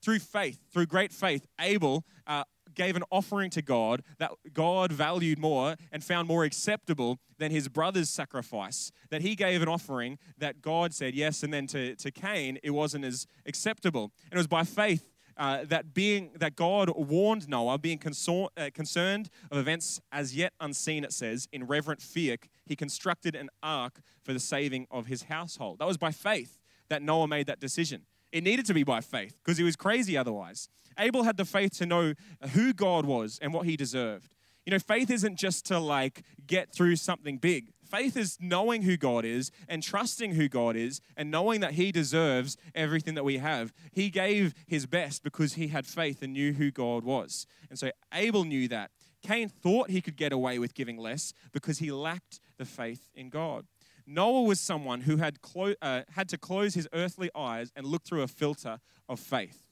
through 0.00 0.20
faith, 0.20 0.60
through 0.72 0.86
great 0.86 1.12
faith, 1.12 1.44
Abel 1.60 2.04
uh, 2.28 2.44
gave 2.72 2.94
an 2.94 3.02
offering 3.10 3.50
to 3.50 3.62
God 3.62 4.04
that 4.18 4.30
God 4.52 4.92
valued 4.92 5.40
more 5.40 5.74
and 5.90 6.04
found 6.04 6.28
more 6.28 6.44
acceptable 6.44 7.18
than 7.38 7.50
his 7.50 7.66
brother's 7.66 8.08
sacrifice. 8.08 8.92
That 9.10 9.22
he 9.22 9.34
gave 9.34 9.60
an 9.60 9.68
offering 9.68 10.20
that 10.38 10.62
God 10.62 10.94
said 10.94 11.16
yes, 11.16 11.42
and 11.42 11.52
then 11.52 11.66
to, 11.66 11.96
to 11.96 12.12
Cain, 12.12 12.60
it 12.62 12.70
wasn't 12.70 13.04
as 13.04 13.26
acceptable. 13.44 14.12
And 14.30 14.34
it 14.34 14.38
was 14.38 14.46
by 14.46 14.62
faith 14.62 15.10
uh, 15.42 15.64
that 15.64 15.92
being 15.92 16.30
that 16.36 16.54
God 16.54 16.88
warned 16.94 17.48
Noah, 17.48 17.76
being 17.76 17.98
consor- 17.98 18.46
uh, 18.56 18.70
concerned 18.72 19.28
of 19.50 19.58
events 19.58 20.00
as 20.12 20.36
yet 20.36 20.52
unseen, 20.60 21.02
it 21.02 21.12
says, 21.12 21.48
in 21.52 21.66
reverent 21.66 22.00
fear, 22.00 22.36
he 22.64 22.76
constructed 22.76 23.34
an 23.34 23.50
ark 23.60 24.02
for 24.22 24.32
the 24.32 24.38
saving 24.38 24.86
of 24.88 25.06
his 25.06 25.24
household. 25.24 25.80
That 25.80 25.88
was 25.88 25.96
by 25.96 26.12
faith 26.12 26.60
that 26.90 27.02
Noah 27.02 27.26
made 27.26 27.48
that 27.48 27.58
decision. 27.58 28.02
It 28.30 28.44
needed 28.44 28.66
to 28.66 28.74
be 28.74 28.84
by 28.84 29.00
faith 29.00 29.36
because 29.44 29.58
he 29.58 29.64
was 29.64 29.74
crazy 29.74 30.16
otherwise. 30.16 30.68
Abel 30.96 31.24
had 31.24 31.36
the 31.36 31.44
faith 31.44 31.76
to 31.78 31.86
know 31.86 32.14
who 32.52 32.72
God 32.72 33.04
was 33.04 33.40
and 33.42 33.52
what 33.52 33.66
he 33.66 33.76
deserved. 33.76 34.36
You 34.64 34.70
know, 34.70 34.78
faith 34.78 35.10
isn't 35.10 35.40
just 35.40 35.66
to 35.66 35.80
like 35.80 36.22
get 36.46 36.72
through 36.72 36.94
something 36.94 37.38
big. 37.38 37.72
Faith 37.92 38.16
is 38.16 38.38
knowing 38.40 38.80
who 38.80 38.96
God 38.96 39.26
is 39.26 39.50
and 39.68 39.82
trusting 39.82 40.32
who 40.32 40.48
God 40.48 40.76
is 40.76 41.02
and 41.14 41.30
knowing 41.30 41.60
that 41.60 41.72
He 41.72 41.92
deserves 41.92 42.56
everything 42.74 43.14
that 43.16 43.22
we 43.24 43.36
have. 43.36 43.70
He 43.92 44.08
gave 44.08 44.54
His 44.66 44.86
best 44.86 45.22
because 45.22 45.54
he 45.54 45.68
had 45.68 45.84
faith 45.84 46.22
and 46.22 46.32
knew 46.32 46.54
who 46.54 46.70
God 46.70 47.04
was. 47.04 47.46
And 47.68 47.78
so 47.78 47.90
Abel 48.14 48.44
knew 48.44 48.66
that. 48.68 48.92
Cain 49.22 49.50
thought 49.50 49.90
he 49.90 50.00
could 50.00 50.16
get 50.16 50.32
away 50.32 50.58
with 50.58 50.72
giving 50.72 50.96
less 50.96 51.34
because 51.52 51.80
he 51.80 51.92
lacked 51.92 52.40
the 52.56 52.64
faith 52.64 53.10
in 53.14 53.28
God. 53.28 53.66
Noah 54.06 54.42
was 54.42 54.58
someone 54.58 55.02
who 55.02 55.18
had, 55.18 55.42
clo- 55.42 55.74
uh, 55.82 56.02
had 56.14 56.30
to 56.30 56.38
close 56.38 56.72
his 56.72 56.88
earthly 56.94 57.28
eyes 57.36 57.70
and 57.76 57.86
look 57.86 58.04
through 58.04 58.22
a 58.22 58.26
filter 58.26 58.80
of 59.06 59.20
faith. 59.20 59.62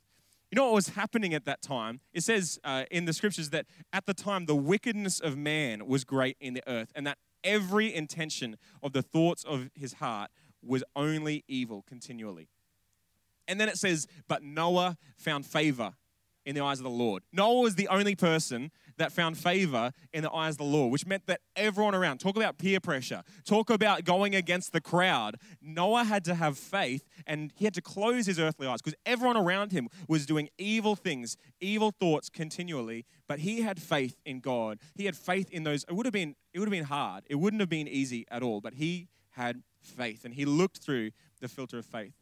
You 0.50 0.56
know 0.56 0.66
what 0.66 0.74
was 0.74 0.90
happening 0.90 1.32
at 1.32 1.46
that 1.46 1.62
time? 1.62 2.00
It 2.12 2.22
says 2.22 2.60
uh, 2.64 2.84
in 2.90 3.06
the 3.06 3.12
scriptures 3.14 3.50
that 3.50 3.66
at 3.92 4.04
the 4.04 4.14
time 4.14 4.44
the 4.44 4.54
wickedness 4.54 5.20
of 5.20 5.38
man 5.38 5.86
was 5.86 6.04
great 6.04 6.36
in 6.38 6.54
the 6.54 6.62
earth, 6.68 6.92
and 6.94 7.06
that 7.06 7.18
every 7.44 7.94
intention 7.94 8.56
of 8.82 8.92
the 8.92 9.02
thoughts 9.02 9.44
of 9.44 9.70
his 9.75 9.94
heart 9.94 10.30
was 10.62 10.85
only 10.94 11.44
evil 11.49 11.85
continually. 11.87 12.49
And 13.49 13.61
then 13.61 13.68
it 13.68 13.78
says, 13.78 14.06
But 14.28 14.42
Noah 14.42 14.97
found 15.16 15.47
favor 15.47 15.94
in 16.47 16.54
the 16.54 16.62
eyes 16.62 16.78
of 16.78 16.85
the 16.85 16.90
Lord. 16.90 17.23
Noah 17.32 17.61
was 17.61 17.75
the 17.75 17.88
only 17.88 18.14
person 18.14 18.70
that 18.97 19.12
found 19.12 19.38
favor 19.38 19.92
in 20.12 20.23
the 20.23 20.32
eyes 20.32 20.54
of 20.54 20.59
the 20.59 20.64
Lord, 20.64 20.92
which 20.92 21.06
meant 21.06 21.26
that 21.26 21.40
everyone 21.56 21.94
around, 21.94 22.18
talk 22.18 22.37
about 22.37 22.59
peer 22.59 22.80
pressure, 22.80 23.23
talk 23.44 23.70
about 23.70 24.04
going 24.04 24.35
against 24.35 24.73
the 24.73 24.80
crowd. 24.80 25.37
Noah 25.61 26.04
had 26.04 26.25
to 26.26 26.35
have 26.35 26.59
faith 26.59 27.09
and 27.26 27.52
he 27.56 27.64
had 27.64 27.75
to 27.75 27.82
close 27.82 28.26
his 28.26 28.38
earthly 28.38 28.66
eyes 28.66 28.80
because 28.82 28.99
everyone 29.06 29.37
around 29.37 29.73
him 29.73 29.88
was 30.09 30.26
doing 30.26 30.49
evil 30.59 30.97
things, 30.97 31.37
evil 31.61 31.90
thoughts 31.90 32.28
continually, 32.28 33.04
but 33.28 33.40
he 33.40 33.62
had 33.62 33.80
faith 33.80 34.16
in 34.25 34.40
God. 34.40 34.78
He 34.94 35.06
had 35.06 35.16
faith 35.16 35.50
in 35.50 35.64
those. 35.64 35.85
It 35.85 35.92
would 35.92 36.06
have 36.06 36.12
been 36.12 36.37
it 36.52 36.59
would 36.59 36.66
have 36.66 36.73
been 36.73 36.85
hard. 36.85 37.25
It 37.28 37.37
wouldn't 37.37 37.61
have 37.61 37.68
been 37.68 37.88
easy 37.88 38.26
at 38.30 38.42
all, 38.42 38.61
but 38.61 38.75
he 38.75 39.09
had 39.30 39.62
faith 39.82 40.25
and 40.25 40.35
he 40.35 40.44
looked 40.44 40.78
through 40.78 41.11
the 41.40 41.49
filter 41.49 41.78
of 41.78 41.87
faith. 41.87 42.14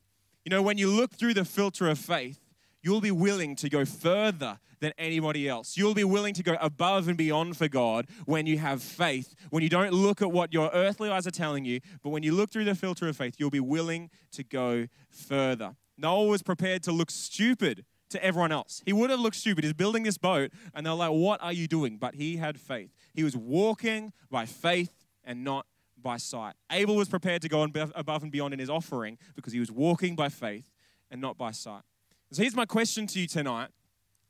You 0.44 0.50
know, 0.50 0.62
when 0.62 0.78
you 0.78 0.90
look 0.90 1.12
through 1.12 1.34
the 1.34 1.44
filter 1.44 1.88
of 1.88 1.98
faith, 1.98 2.40
you'll 2.82 3.00
be 3.00 3.10
willing 3.10 3.56
to 3.56 3.68
go 3.68 3.84
further 3.84 4.58
than 4.80 4.92
anybody 4.98 5.48
else. 5.48 5.76
You'll 5.76 5.94
be 5.94 6.04
willing 6.04 6.34
to 6.34 6.42
go 6.42 6.56
above 6.60 7.08
and 7.08 7.16
beyond 7.16 7.56
for 7.56 7.68
God 7.68 8.06
when 8.26 8.46
you 8.46 8.58
have 8.58 8.82
faith, 8.82 9.34
when 9.50 9.62
you 9.62 9.68
don't 9.68 9.92
look 9.92 10.22
at 10.22 10.30
what 10.30 10.52
your 10.52 10.70
earthly 10.72 11.10
eyes 11.10 11.26
are 11.26 11.32
telling 11.32 11.64
you, 11.64 11.80
but 12.02 12.10
when 12.10 12.22
you 12.22 12.32
look 12.32 12.50
through 12.50 12.64
the 12.64 12.74
filter 12.74 13.08
of 13.08 13.16
faith, 13.16 13.36
you'll 13.38 13.50
be 13.50 13.60
willing 13.60 14.10
to 14.32 14.44
go 14.44 14.86
further. 15.10 15.74
Noah 15.96 16.26
was 16.26 16.42
prepared 16.42 16.82
to 16.84 16.92
look 16.92 17.10
stupid 17.10 17.84
to 18.10 18.24
everyone 18.24 18.52
else. 18.52 18.82
He 18.86 18.92
would 18.92 19.10
have 19.10 19.20
looked 19.20 19.36
stupid. 19.36 19.64
He's 19.64 19.72
building 19.72 20.04
this 20.04 20.16
boat, 20.16 20.52
and 20.74 20.86
they're 20.86 20.94
like, 20.94 21.10
What 21.10 21.42
are 21.42 21.52
you 21.52 21.66
doing? 21.66 21.98
But 21.98 22.14
he 22.14 22.36
had 22.36 22.58
faith. 22.58 22.94
He 23.14 23.24
was 23.24 23.36
walking 23.36 24.12
by 24.30 24.46
faith 24.46 25.04
and 25.24 25.44
not 25.44 25.66
by 26.00 26.16
sight. 26.16 26.54
Abel 26.70 26.96
was 26.96 27.08
prepared 27.08 27.42
to 27.42 27.48
go 27.48 27.62
above 27.62 28.22
and 28.22 28.32
beyond 28.32 28.54
in 28.54 28.60
his 28.60 28.70
offering 28.70 29.18
because 29.34 29.52
he 29.52 29.60
was 29.60 29.70
walking 29.70 30.14
by 30.14 30.28
faith 30.28 30.70
and 31.10 31.20
not 31.20 31.36
by 31.36 31.50
sight. 31.50 31.82
So 32.30 32.42
here's 32.42 32.54
my 32.54 32.66
question 32.66 33.06
to 33.06 33.20
you 33.20 33.26
tonight. 33.26 33.68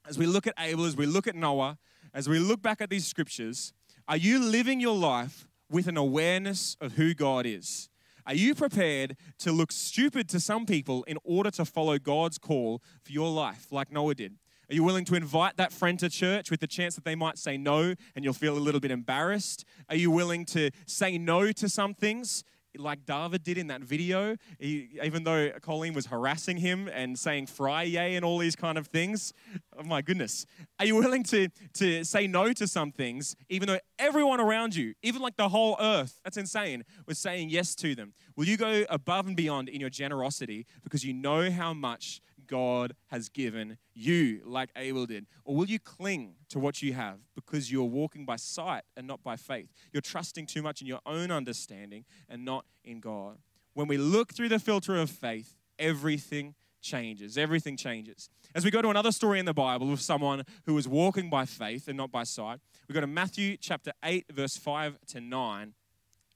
As 0.09 0.17
we 0.17 0.27
look 0.27 0.47
at 0.47 0.55
Abel, 0.57 0.85
as 0.85 0.97
we 0.97 1.05
look 1.05 1.27
at 1.27 1.35
Noah, 1.35 1.79
as 2.15 2.29
we 2.29 2.39
look 2.39 2.63
back 2.63 2.81
at 2.81 2.91
these 2.91 3.05
scriptures, 3.05 3.73
are 4.07 4.17
you 4.17 4.39
living 4.39 4.79
your 4.79 4.95
life 4.95 5.49
with 5.69 5.89
an 5.89 5.97
awareness 5.97 6.77
of 6.81 6.93
who 6.93 7.13
God 7.13 7.45
is? 7.45 7.89
Are 8.25 8.35
you 8.35 8.55
prepared 8.55 9.17
to 9.41 9.51
look 9.51 9.73
stupid 9.73 10.29
to 10.29 10.39
some 10.39 10.65
people 10.65 11.03
in 11.09 11.19
order 11.25 11.51
to 11.51 11.65
follow 11.65 11.99
God's 11.99 12.39
call 12.39 12.83
for 13.03 13.11
your 13.11 13.33
life, 13.33 13.73
like 13.73 13.91
Noah 13.91 14.15
did? 14.15 14.37
Are 14.71 14.75
you 14.75 14.85
willing 14.85 15.05
to 15.07 15.17
invite 15.17 15.57
that 15.57 15.73
friend 15.73 15.99
to 15.99 16.09
church 16.09 16.53
with 16.53 16.61
the 16.61 16.69
chance 16.69 16.95
that 16.95 17.05
they 17.05 17.17
might 17.17 17.37
say 17.37 17.57
no 17.57 17.95
and 18.15 18.25
you'll 18.25 18.33
feel 18.33 18.57
a 18.57 18.61
little 18.61 18.81
bit 18.81 18.93
embarrassed? 18.93 19.65
Are 19.89 19.97
you 19.97 20.13
willing 20.13 20.45
to 20.47 20.71
say 20.87 21.19
no 21.19 21.51
to 21.51 21.69
some 21.69 21.95
things 21.95 22.45
like 22.77 23.05
David 23.07 23.43
did 23.43 23.59
in 23.59 23.69
that 23.69 23.83
video, 23.83 24.37
he, 24.59 24.99
even 25.03 25.25
though 25.25 25.51
Colleen 25.63 25.95
was 25.95 26.07
harassing 26.07 26.59
him 26.59 26.89
and 26.89 27.19
saying 27.19 27.47
fry 27.47 27.83
yay 27.83 28.17
and 28.17 28.25
all 28.25 28.39
these 28.39 28.57
kind 28.57 28.77
of 28.79 28.89
things. 28.89 29.33
Oh 29.79 29.83
my 29.83 30.03
goodness. 30.03 30.47
Are 30.79 30.85
you 30.85 30.97
willing 30.97 31.23
to, 31.25 31.49
to 31.75 32.05
say 32.05 32.27
no 32.27 32.53
to 32.53 32.67
some 32.67 32.93
things, 32.93 33.37
even 33.49 33.69
though 33.69 33.79
everyone 33.99 34.41
around 34.41 34.75
you, 34.75 34.95
even 35.03 35.23
like 35.23 35.37
the 35.37 35.49
whole 35.49 35.77
earth, 35.81 36.21
that's 36.25 36.37
insane, 36.37 36.85
was 37.07 37.19
saying 37.19 37.51
yes 37.51 37.75
to 37.77 37.95
them? 37.95 38.13
Will 38.37 38.47
you 38.47 38.57
go 38.57 38.85
above 38.91 39.27
and 39.27 39.37
beyond 39.37 39.69
in 39.69 39.81
your 39.81 39.91
generosity 39.91 40.67
because 40.83 41.05
you 41.05 41.13
know 41.13 41.51
how 41.51 41.73
much 41.73 42.21
God 42.49 42.95
has 43.09 43.29
given 43.29 43.79
you, 43.95 44.41
like 44.45 44.71
Abel 44.75 45.07
did? 45.07 45.27
Or 45.45 45.55
will 45.55 45.67
you 45.67 45.79
cling 45.79 46.35
to 46.49 46.59
what 46.59 46.83
you 46.83 46.95
have 46.95 47.19
because 47.35 47.71
you're 47.71 47.85
walking 47.85 48.25
by 48.25 48.37
sight 48.37 48.83
and 48.97 49.07
not 49.07 49.23
by 49.23 49.37
faith? 49.37 49.69
You're 49.93 50.01
trusting 50.01 50.47
too 50.47 50.63
much 50.63 50.81
in 50.81 50.87
your 50.87 51.01
own 51.07 51.31
understanding 51.31 52.05
and 52.29 52.45
not 52.45 52.65
in 52.85 53.01
God. 53.01 53.39
When 53.75 53.87
we 53.87 53.97
look 53.97 54.35
through 54.35 54.49
the 54.49 54.59
filter 54.59 54.97
of 54.97 55.11
faith, 55.11 55.55
everything 55.79 56.55
changes. 56.81 57.39
Everything 57.39 57.77
changes. 57.77 58.31
As 58.55 58.65
we 58.65 58.71
go 58.71 58.83
to 58.83 58.89
another 58.89 59.13
story 59.13 59.39
in 59.39 59.45
the 59.45 59.55
Bible 59.55 59.93
of 59.93 60.01
someone 60.01 60.45
who 60.67 60.75
was 60.75 60.89
walking 60.89 61.31
by 61.31 61.45
faith 61.45 61.89
and 61.89 61.97
not 61.97 62.11
by 62.11 62.25
sight, 62.25 62.61
we 62.89 62.95
go 62.95 63.01
to 63.01 63.07
Matthew 63.07 63.57
chapter 63.57 63.93
8, 64.03 64.27
verse 64.33 64.57
5 64.57 64.99
to 65.09 65.21
9. 65.21 65.75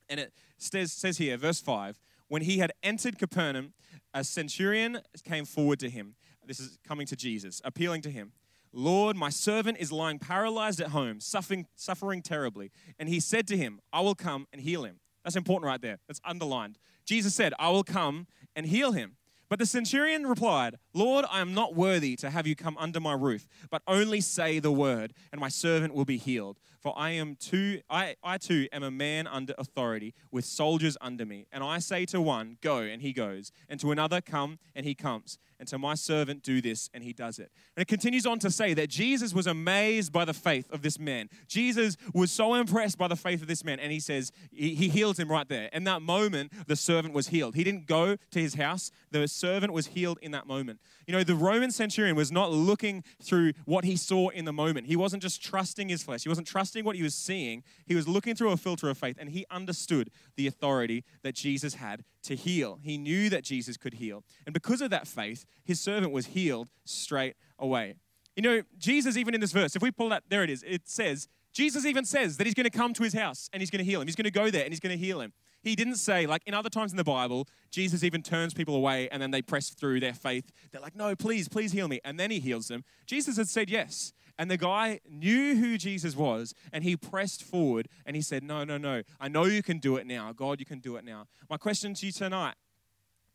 And 0.09 0.21
it 0.21 0.33
says, 0.59 0.93
says 0.93 1.19
here, 1.19 1.37
verse 1.37 1.61
5 1.61 1.99
When 2.29 2.43
he 2.43 2.59
had 2.59 2.73
entered 2.83 3.19
Capernaum, 3.19 3.73
a 4.15 4.25
centurion 4.25 5.01
came 5.25 5.45
forward 5.45 5.81
to 5.81 5.91
him. 5.91 6.15
This 6.47 6.61
is 6.61 6.79
coming 6.87 7.07
to 7.07 7.17
Jesus, 7.17 7.61
appealing 7.65 8.03
to 8.03 8.11
him. 8.11 8.33
Lord, 8.73 9.17
my 9.17 9.29
servant 9.29 9.79
is 9.79 9.93
lying 9.93 10.19
paralyzed 10.19 10.81
at 10.81 10.89
home, 10.89 11.21
suffering, 11.21 11.67
suffering 11.77 12.23
terribly. 12.23 12.71
And 12.99 13.09
he 13.09 13.21
said 13.21 13.47
to 13.49 13.57
him, 13.57 13.81
I 13.93 14.01
will 14.01 14.15
come 14.15 14.47
and 14.53 14.63
heal 14.63 14.85
him. 14.85 15.01
That's 15.25 15.37
important 15.37 15.67
right 15.67 15.81
there. 15.81 15.99
That's 16.09 16.21
underlined. 16.25 16.79
Jesus 17.05 17.35
said, 17.35 17.53
I 17.59 17.69
will 17.69 17.85
come 17.85 18.27
and 18.57 18.67
heal 18.67 18.93
him. 18.93 19.17
But 19.49 19.59
the 19.59 19.67
centurion 19.67 20.27
replied, 20.27 20.77
Lord, 20.95 21.27
I 21.31 21.41
am 21.41 21.53
not 21.53 21.75
worthy 21.75 22.17
to 22.17 22.31
have 22.31 22.47
you 22.47 22.57
come 22.57 22.77
under 22.79 23.01
my 23.01 23.13
roof, 23.13 23.47
but 23.71 23.83
only 23.87 24.23
say 24.23 24.59
the 24.59 24.73
word, 24.73 25.13
and 25.31 25.39
my 25.41 25.51
servant 25.51 25.95
will 25.95 26.07
be 26.07 26.17
healed. 26.17 26.59
For 26.83 26.93
I 26.97 27.11
am 27.11 27.37
too 27.37 27.81
I, 27.89 28.17
I 28.25 28.39
too 28.39 28.67
am 28.73 28.83
a 28.83 28.91
man 28.91 29.27
under 29.27 29.55
authority, 29.57 30.15
with 30.33 30.45
soldiers 30.45 30.97
under 31.01 31.25
me. 31.25 31.47
And 31.53 31.63
I 31.63 31.79
say 31.79 32.05
to 32.07 32.21
one, 32.21 32.59
Go, 32.61 32.79
and 32.79 33.01
he 33.01 33.13
goes, 33.13 33.53
and 33.69 33.79
to 33.81 33.93
another, 33.93 34.21
Come, 34.21 34.59
and 34.75 34.85
he 34.85 34.95
comes 34.95 35.39
and 35.63 35.69
to 35.69 35.79
my 35.79 35.95
servant 35.95 36.43
do 36.43 36.61
this, 36.61 36.91
and 36.93 37.05
he 37.05 37.13
does 37.13 37.39
it. 37.39 37.53
And 37.77 37.83
it 37.83 37.87
continues 37.87 38.27
on 38.27 38.41
to 38.41 38.51
say 38.51 38.75
that 38.75 38.89
Jesus 38.89 39.33
was 39.33 39.47
amazed 39.47 40.13
by 40.13 40.25
the 40.25 40.35
faith 40.35 40.69
of 40.73 40.83
this 40.83 40.99
man. 40.99 41.29
Jesus 41.47 41.97
was 42.13 42.33
so 42.33 42.55
impressed 42.55 42.99
by 42.99 43.07
the 43.07 43.15
faith 43.15 43.43
of 43.43 43.47
this 43.47 43.63
man, 43.63 43.79
and 43.79 43.93
he 43.93 44.01
says, 44.01 44.33
he, 44.51 44.75
he 44.75 44.89
heals 44.89 45.21
him 45.21 45.31
right 45.31 45.49
there. 45.49 45.71
In 45.73 45.85
that 45.85 46.03
moment, 46.03 46.51
the 46.67 46.75
servant 46.75 47.15
was 47.15 47.29
healed. 47.29 47.55
He 47.55 47.63
didn't 47.63 47.87
go 47.87 48.17
to 48.33 48.41
his 48.41 48.55
house, 48.55 48.91
the 49.13 49.29
servant 49.29 49.73
was 49.73 49.87
healed 49.87 50.19
in 50.21 50.33
that 50.33 50.49
moment. 50.49 50.81
You 51.07 51.13
know, 51.13 51.23
the 51.23 51.37
Roman 51.37 51.71
centurion 51.71 52.17
was 52.17 52.33
not 52.33 52.51
looking 52.51 53.05
through 53.23 53.53
what 53.65 53.85
he 53.85 53.95
saw 53.95 54.31
in 54.31 54.45
the 54.45 54.53
moment. 54.53 54.89
He 54.89 54.97
wasn't 54.97 55.23
just 55.23 55.41
trusting 55.41 55.89
his 55.89 56.03
flesh, 56.03 56.25
he 56.25 56.29
wasn't 56.29 56.49
trusting 56.49 56.72
what 56.81 56.97
he 56.97 57.03
was 57.03 57.15
seeing. 57.15 57.63
He 57.85 57.95
was 57.95 58.09
looking 58.09 58.35
through 58.35 58.53
a 58.53 58.57
filter 58.57 58.89
of 58.89 58.97
faith, 58.97 59.17
and 59.21 59.29
he 59.29 59.45
understood 59.51 60.11
the 60.37 60.47
authority 60.47 61.05
that 61.23 61.35
Jesus 61.35 61.75
had 61.75 62.05
to 62.23 62.35
heal. 62.35 62.79
He 62.83 62.97
knew 62.97 63.29
that 63.29 63.45
Jesus 63.45 63.77
could 63.77 63.95
heal. 63.95 64.25
And 64.47 64.55
because 64.55 64.81
of 64.81 64.89
that 64.91 65.07
faith, 65.07 65.45
his 65.65 65.81
servant 65.81 66.13
was 66.13 66.27
healed 66.27 66.69
straight 66.85 67.37
away. 67.59 67.97
You 68.37 68.43
know, 68.43 68.63
Jesus, 68.79 69.19
even 69.19 69.35
in 69.35 69.41
this 69.41 69.53
verse, 69.53 69.77
if 69.77 69.83
we 69.83 69.91
pull 69.91 70.09
that, 70.09 70.25
there 70.31 70.43
it 70.43 70.49
is, 70.49 70.65
it 70.67 70.89
says, 70.89 71.29
Jesus 71.53 71.85
even 71.85 72.07
says 72.07 72.39
that 72.39 72.47
he's 72.47 72.55
going 72.55 72.65
to 72.65 72.71
come 72.71 72.95
to 72.95 73.03
his 73.03 73.13
house 73.13 73.51
and 73.53 73.61
he's 73.61 73.71
going 73.71 73.85
to 73.85 73.91
heal 73.91 74.01
him. 74.01 74.07
He's 74.07 74.17
going 74.17 74.25
to 74.25 74.31
go 74.31 74.51
there 74.51 74.65
and 74.65 74.73
he's 74.73 74.81
going 74.81 74.99
to 74.99 75.05
heal 75.05 75.21
him. 75.21 75.35
He 75.63 75.77
didn't 75.77 75.97
say, 75.97 76.27
like 76.27 76.43
in 76.47 76.55
other 76.55 76.71
times 76.71 76.93
in 76.93 76.97
the 76.97 77.05
Bible, 77.05 77.47
Jesus 77.71 78.03
even 78.03 78.23
turns 78.23 78.55
people 78.55 78.75
away 78.75 79.09
and 79.11 79.23
then 79.23 79.31
they 79.31 79.43
press 79.43 79.71
through 79.71 80.01
their 80.01 80.15
faith. 80.15 80.51
They're 80.71 80.81
like, 80.81 80.97
no, 80.97 81.15
please, 81.15 81.49
please 81.49 81.73
heal 81.73 81.89
me. 81.89 82.01
And 82.05 82.19
then 82.19 82.31
he 82.31 82.41
heals 82.41 82.69
them. 82.69 82.85
Jesus 83.07 83.37
had 83.37 83.49
said 83.49 83.71
yes. 83.71 84.13
And 84.39 84.51
the 84.51 84.57
guy 84.57 85.01
knew 85.09 85.57
who 85.57 85.79
Jesus 85.79 86.17
was 86.17 86.55
and 86.73 86.85
he 86.85 86.97
pressed 86.97 87.43
forward 87.43 87.89
and 88.07 88.17
he 88.17 88.23
said, 88.23 88.43
No, 88.43 88.65
no, 88.65 88.79
no. 88.79 89.03
I 89.21 89.29
know 89.29 89.45
you 89.45 89.63
can 89.63 89.79
do 89.79 89.97
it 89.97 90.07
now. 90.07 90.33
God, 90.33 90.59
you 90.61 90.67
can 90.67 90.79
do 90.79 90.97
it 90.97 91.05
now. 91.05 91.27
My 91.49 91.57
question 91.57 91.95
to 91.95 92.07
you 92.07 92.13
tonight 92.13 92.55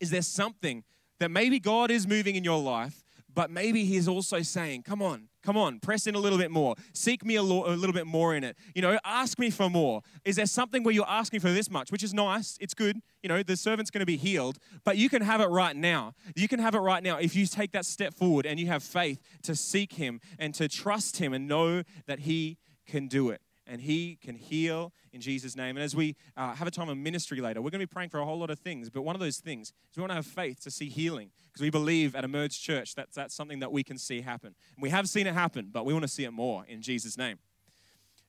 is 0.00 0.10
there 0.10 0.22
something 0.22 0.84
that 1.18 1.30
maybe 1.30 1.58
God 1.58 1.90
is 1.90 2.06
moving 2.06 2.36
in 2.36 2.44
your 2.44 2.60
life, 2.60 3.02
but 3.38 3.52
maybe 3.52 3.84
He's 3.84 4.08
also 4.08 4.42
saying, 4.42 4.82
Come 4.82 5.00
on, 5.00 5.28
come 5.44 5.56
on, 5.56 5.78
press 5.78 6.08
in 6.08 6.16
a 6.16 6.18
little 6.18 6.38
bit 6.38 6.50
more. 6.50 6.74
Seek 6.92 7.24
me 7.24 7.36
a, 7.36 7.42
lo- 7.44 7.72
a 7.72 7.76
little 7.76 7.94
bit 7.94 8.04
more 8.04 8.34
in 8.34 8.42
it. 8.42 8.56
You 8.74 8.82
know, 8.82 8.98
ask 9.04 9.38
me 9.38 9.48
for 9.48 9.70
more. 9.70 10.02
Is 10.24 10.34
there 10.34 10.46
something 10.46 10.82
where 10.82 10.92
you're 10.92 11.08
asking 11.08 11.38
for 11.38 11.52
this 11.52 11.70
much, 11.70 11.92
which 11.92 12.02
is 12.02 12.12
nice? 12.12 12.58
It's 12.60 12.74
good. 12.74 13.00
You 13.22 13.28
know, 13.28 13.44
the 13.44 13.56
servant's 13.56 13.92
going 13.92 14.00
to 14.00 14.06
be 14.06 14.16
healed, 14.16 14.58
but 14.84 14.96
you 14.96 15.08
can 15.08 15.22
have 15.22 15.40
it 15.40 15.50
right 15.50 15.76
now. 15.76 16.14
You 16.34 16.48
can 16.48 16.58
have 16.58 16.74
it 16.74 16.80
right 16.80 17.00
now 17.00 17.18
if 17.18 17.36
you 17.36 17.46
take 17.46 17.70
that 17.70 17.86
step 17.86 18.12
forward 18.12 18.44
and 18.44 18.58
you 18.58 18.66
have 18.66 18.82
faith 18.82 19.20
to 19.44 19.54
seek 19.54 19.92
Him 19.92 20.20
and 20.40 20.52
to 20.54 20.66
trust 20.66 21.18
Him 21.18 21.32
and 21.32 21.46
know 21.46 21.84
that 22.08 22.18
He 22.18 22.58
can 22.88 23.06
do 23.06 23.30
it 23.30 23.40
and 23.68 23.80
He 23.80 24.18
can 24.20 24.34
heal 24.34 24.92
in 25.12 25.20
Jesus' 25.20 25.54
name. 25.54 25.76
And 25.76 25.84
as 25.84 25.94
we 25.94 26.16
uh, 26.36 26.54
have 26.54 26.66
a 26.66 26.70
time 26.70 26.88
of 26.88 26.96
ministry 26.96 27.40
later, 27.40 27.60
we're 27.60 27.70
going 27.70 27.80
to 27.80 27.86
be 27.86 27.92
praying 27.92 28.10
for 28.10 28.18
a 28.18 28.24
whole 28.24 28.38
lot 28.38 28.50
of 28.50 28.58
things. 28.58 28.90
But 28.90 29.02
one 29.02 29.14
of 29.14 29.20
those 29.20 29.38
things 29.38 29.72
is 29.90 29.96
we 29.96 30.00
want 30.00 30.10
to 30.10 30.16
have 30.16 30.26
faith 30.26 30.60
to 30.62 30.70
see 30.70 30.88
healing 30.88 31.30
because 31.46 31.62
we 31.62 31.70
believe 31.70 32.16
at 32.16 32.24
Emerge 32.24 32.60
Church 32.60 32.94
that 32.94 33.08
that's 33.14 33.34
something 33.34 33.60
that 33.60 33.70
we 33.70 33.84
can 33.84 33.98
see 33.98 34.22
happen. 34.22 34.54
And 34.76 34.82
we 34.82 34.90
have 34.90 35.08
seen 35.08 35.26
it 35.26 35.34
happen, 35.34 35.68
but 35.70 35.84
we 35.84 35.92
want 35.92 36.04
to 36.04 36.08
see 36.08 36.24
it 36.24 36.32
more 36.32 36.64
in 36.66 36.82
Jesus' 36.82 37.18
name. 37.18 37.38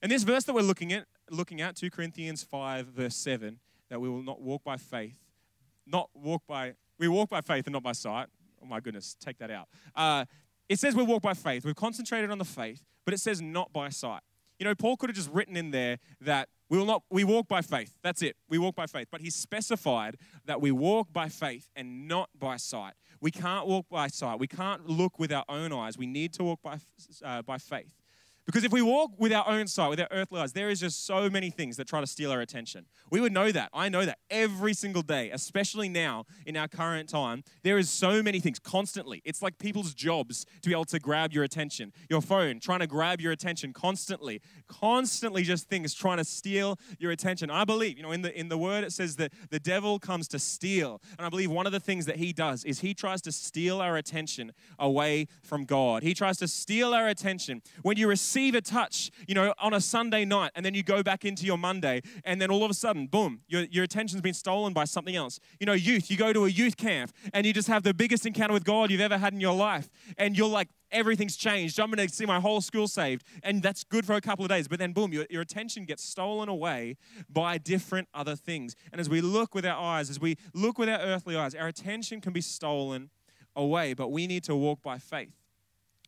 And 0.02 0.12
this 0.12 0.23
verse 0.23 0.43
that 0.45 0.54
we're 0.54 0.62
looking 0.62 0.93
at, 0.93 1.06
looking 1.30 1.62
at 1.62 1.75
2 1.75 1.89
Corinthians 1.89 2.43
5, 2.43 2.88
verse 2.88 3.15
7, 3.15 3.60
that 3.89 3.99
we 3.99 4.10
will 4.10 4.23
not 4.23 4.41
walk 4.41 4.63
by 4.63 4.78
faith, 4.78 5.17
not 5.86 6.10
walk 6.13 6.43
by, 6.47 6.73
we 6.97 7.08
walk 7.08 7.30
by 7.30 7.41
faith 7.41 7.65
and 7.65 7.73
not 7.73 7.84
by 7.84 7.91
sight. 7.91 8.28
Oh 8.62 8.65
my 8.65 8.80
goodness, 8.80 9.15
take 9.19 9.38
that 9.39 9.52
out. 9.52 9.67
Uh, 9.95 10.25
it 10.67 10.80
says 10.80 10.95
we 10.95 11.04
walk 11.04 11.21
by 11.21 11.34
faith. 11.34 11.65
We've 11.65 11.75
concentrated 11.75 12.30
on 12.30 12.38
the 12.38 12.45
faith, 12.45 12.86
but 13.04 13.13
it 13.13 13.19
says 13.19 13.41
not 13.41 13.73
by 13.73 13.89
sight. 13.89 14.21
You 14.60 14.65
know, 14.65 14.76
Paul 14.76 14.98
could 14.98 15.10
have 15.10 15.15
just 15.15 15.32
written 15.32 15.56
in 15.56 15.72
there 15.72 16.00
that 16.22 16.50
we 16.69 16.78
will 16.78 16.86
not 16.86 17.04
we 17.10 17.24
walk 17.24 17.48
by 17.48 17.62
faith. 17.62 17.95
That's 18.04 18.22
it. 18.22 18.36
We 18.50 18.58
walk 18.58 18.76
by 18.76 18.86
faith. 18.86 19.08
But 19.12 19.22
he 19.22 19.30
specified 19.30 20.17
that 20.45 20.62
we 20.62 20.72
walk 20.72 21.12
by 21.12 21.30
faith 21.30 21.69
and 21.76 22.08
not 22.08 22.30
by 22.38 22.58
sight. 22.58 22.93
We 23.22 23.32
can't 23.32 23.65
walk 23.67 23.88
by 23.89 24.08
sight. 24.08 24.39
We 24.39 24.48
can't 24.48 24.88
look 24.88 25.17
with 25.17 25.32
our 25.32 25.45
own 25.50 25.74
eyes. 25.74 25.98
We 25.98 26.06
need 26.06 26.34
to 26.34 26.43
walk 26.43 26.62
by 26.62 26.78
uh, 27.24 27.41
by 27.41 27.58
faith. 27.58 27.99
Because 28.50 28.64
if 28.64 28.72
we 28.72 28.82
walk 28.82 29.12
with 29.20 29.32
our 29.32 29.48
own 29.48 29.68
sight, 29.68 29.90
with 29.90 30.00
our 30.00 30.08
earthly 30.10 30.42
eyes, 30.42 30.54
there 30.54 30.72
is 30.72 30.80
just 30.80 31.06
so 31.06 31.30
many 31.30 31.52
things 31.52 31.78
that 31.78 31.88
try 31.88 32.02
to 32.02 32.08
steal 32.08 32.32
our 32.32 32.42
attention. 32.42 32.88
We 33.12 33.22
would 33.22 33.32
know 33.32 33.52
that. 33.52 33.70
I 33.76 33.90
know 33.90 34.06
that 34.06 34.18
every 34.32 34.74
single 34.74 35.04
day, 35.04 35.30
especially 35.30 35.88
now 35.88 36.26
in 36.48 36.58
our 36.58 36.68
current 36.68 37.08
time. 37.10 37.44
There 37.62 37.78
is 37.78 37.92
so 37.92 38.24
many 38.24 38.40
things 38.40 38.58
constantly. 38.58 39.22
It's 39.24 39.44
like 39.44 39.60
people's 39.60 39.94
jobs 39.94 40.48
to 40.64 40.68
be 40.68 40.74
able 40.74 40.86
to 40.86 40.98
grab 40.98 41.32
your 41.32 41.44
attention. 41.44 41.94
Your 42.10 42.22
phone 42.22 42.60
trying 42.60 42.80
to 42.80 42.88
grab 42.88 43.22
your 43.22 43.32
attention 43.32 43.72
constantly. 43.72 44.42
Constantly 44.68 45.44
just 45.44 45.70
things 45.70 45.94
trying 45.94 46.18
to 46.18 46.26
steal 46.26 46.80
your 46.98 47.12
attention. 47.12 47.52
I 47.52 47.66
believe, 47.66 47.98
you 47.98 48.04
know, 48.04 48.14
in 48.14 48.24
the 48.24 48.36
in 48.36 48.50
the 48.50 48.58
word 48.58 48.84
it 48.84 48.94
says 48.94 49.18
that 49.18 49.32
the 49.52 49.60
devil 49.60 50.00
comes 50.00 50.28
to 50.30 50.40
steal. 50.40 51.04
And 51.20 51.28
I 51.28 51.30
believe 51.30 51.52
one 51.52 51.68
of 51.68 51.72
the 51.72 51.80
things 51.80 52.08
that 52.08 52.16
he 52.16 52.34
does 52.34 52.64
is 52.64 52.80
he 52.80 52.96
tries 52.96 53.22
to 53.22 53.32
steal 53.32 53.80
our 53.80 53.96
attention 53.96 54.54
away 54.80 55.28
from 55.44 55.66
God. 55.66 56.02
He 56.02 56.16
tries 56.16 56.40
to 56.40 56.48
steal 56.48 56.96
our 56.96 57.08
attention. 57.08 57.62
When 57.84 57.96
you 57.96 58.08
receive 58.08 58.38
receive 58.39 58.56
a 58.56 58.62
touch, 58.62 59.12
you 59.28 59.36
know, 59.36 59.54
on 59.60 59.73
a 59.73 59.82
Sunday 59.82 60.23
night, 60.23 60.52
and 60.56 60.65
then 60.65 60.73
you 60.73 60.82
go 60.82 61.04
back 61.04 61.25
into 61.25 61.45
your 61.45 61.58
Monday, 61.58 62.02
and 62.23 62.41
then 62.41 62.49
all 62.49 62.63
of 62.63 62.71
a 62.71 62.73
sudden, 62.73 63.06
boom, 63.06 63.41
your, 63.47 63.63
your 63.63 63.84
attention's 63.84 64.21
been 64.21 64.34
stolen 64.34 64.71
by 64.71 64.86
something 64.86 65.15
else. 65.15 65.39
You 65.60 65.65
know, 65.65 65.73
youth, 65.73 66.10
you 66.10 66.15
go 66.15 66.32
to 66.32 66.45
a 66.45 66.49
youth 66.49 66.78
camp, 66.78 67.12
and 67.34 67.45
you 67.45 67.52
just 67.52 67.67
have 67.67 67.84
the 67.84 67.93
biggest 67.93 68.25
encounter 68.25 68.54
with 68.54 68.63
God 68.63 68.91
you've 68.91 69.02
ever 69.02 69.17
had 69.17 69.34
in 69.34 69.41
your 69.41 69.56
life, 69.56 69.89
and 70.17 70.38
you're 70.38 70.47
like, 70.47 70.69
everything's 70.89 71.36
changed. 71.36 71.80
I'm 71.82 71.91
going 71.91 72.08
to 72.08 72.13
see 72.13 72.25
my 72.25 72.39
whole 72.39 72.62
school 72.62 72.88
saved. 72.88 73.23
And 73.43 73.62
that's 73.62 73.84
good 73.84 74.06
for 74.06 74.13
a 74.13 74.21
couple 74.21 74.43
of 74.43 74.49
days. 74.49 74.67
But 74.67 74.80
then, 74.80 74.91
boom, 74.91 75.13
your, 75.13 75.28
your 75.30 75.43
attention 75.43 75.86
gets 75.86 76.04
stolen 76.04 76.49
away 76.49 76.97
by 77.30 77.60
different 77.60 78.08
other 78.12 78.36
things. 78.36 78.75
And 78.91 78.99
as 78.99 79.08
we 79.08 79.21
look 79.21 79.54
with 79.54 79.67
our 79.67 79.80
eyes, 79.80 80.10
as 80.10 80.19
we 80.19 80.38
look 80.56 80.80
with 80.80 80.89
our 80.89 80.99
earthly 80.99 81.36
eyes, 81.36 81.54
our 81.54 81.67
attention 81.67 82.21
can 82.21 82.34
be 82.34 82.41
stolen 82.41 83.12
away. 83.56 83.93
But 83.93 84.12
we 84.12 84.25
need 84.25 84.43
to 84.45 84.56
walk 84.56 84.82
by 84.82 84.97
faith. 84.97 85.38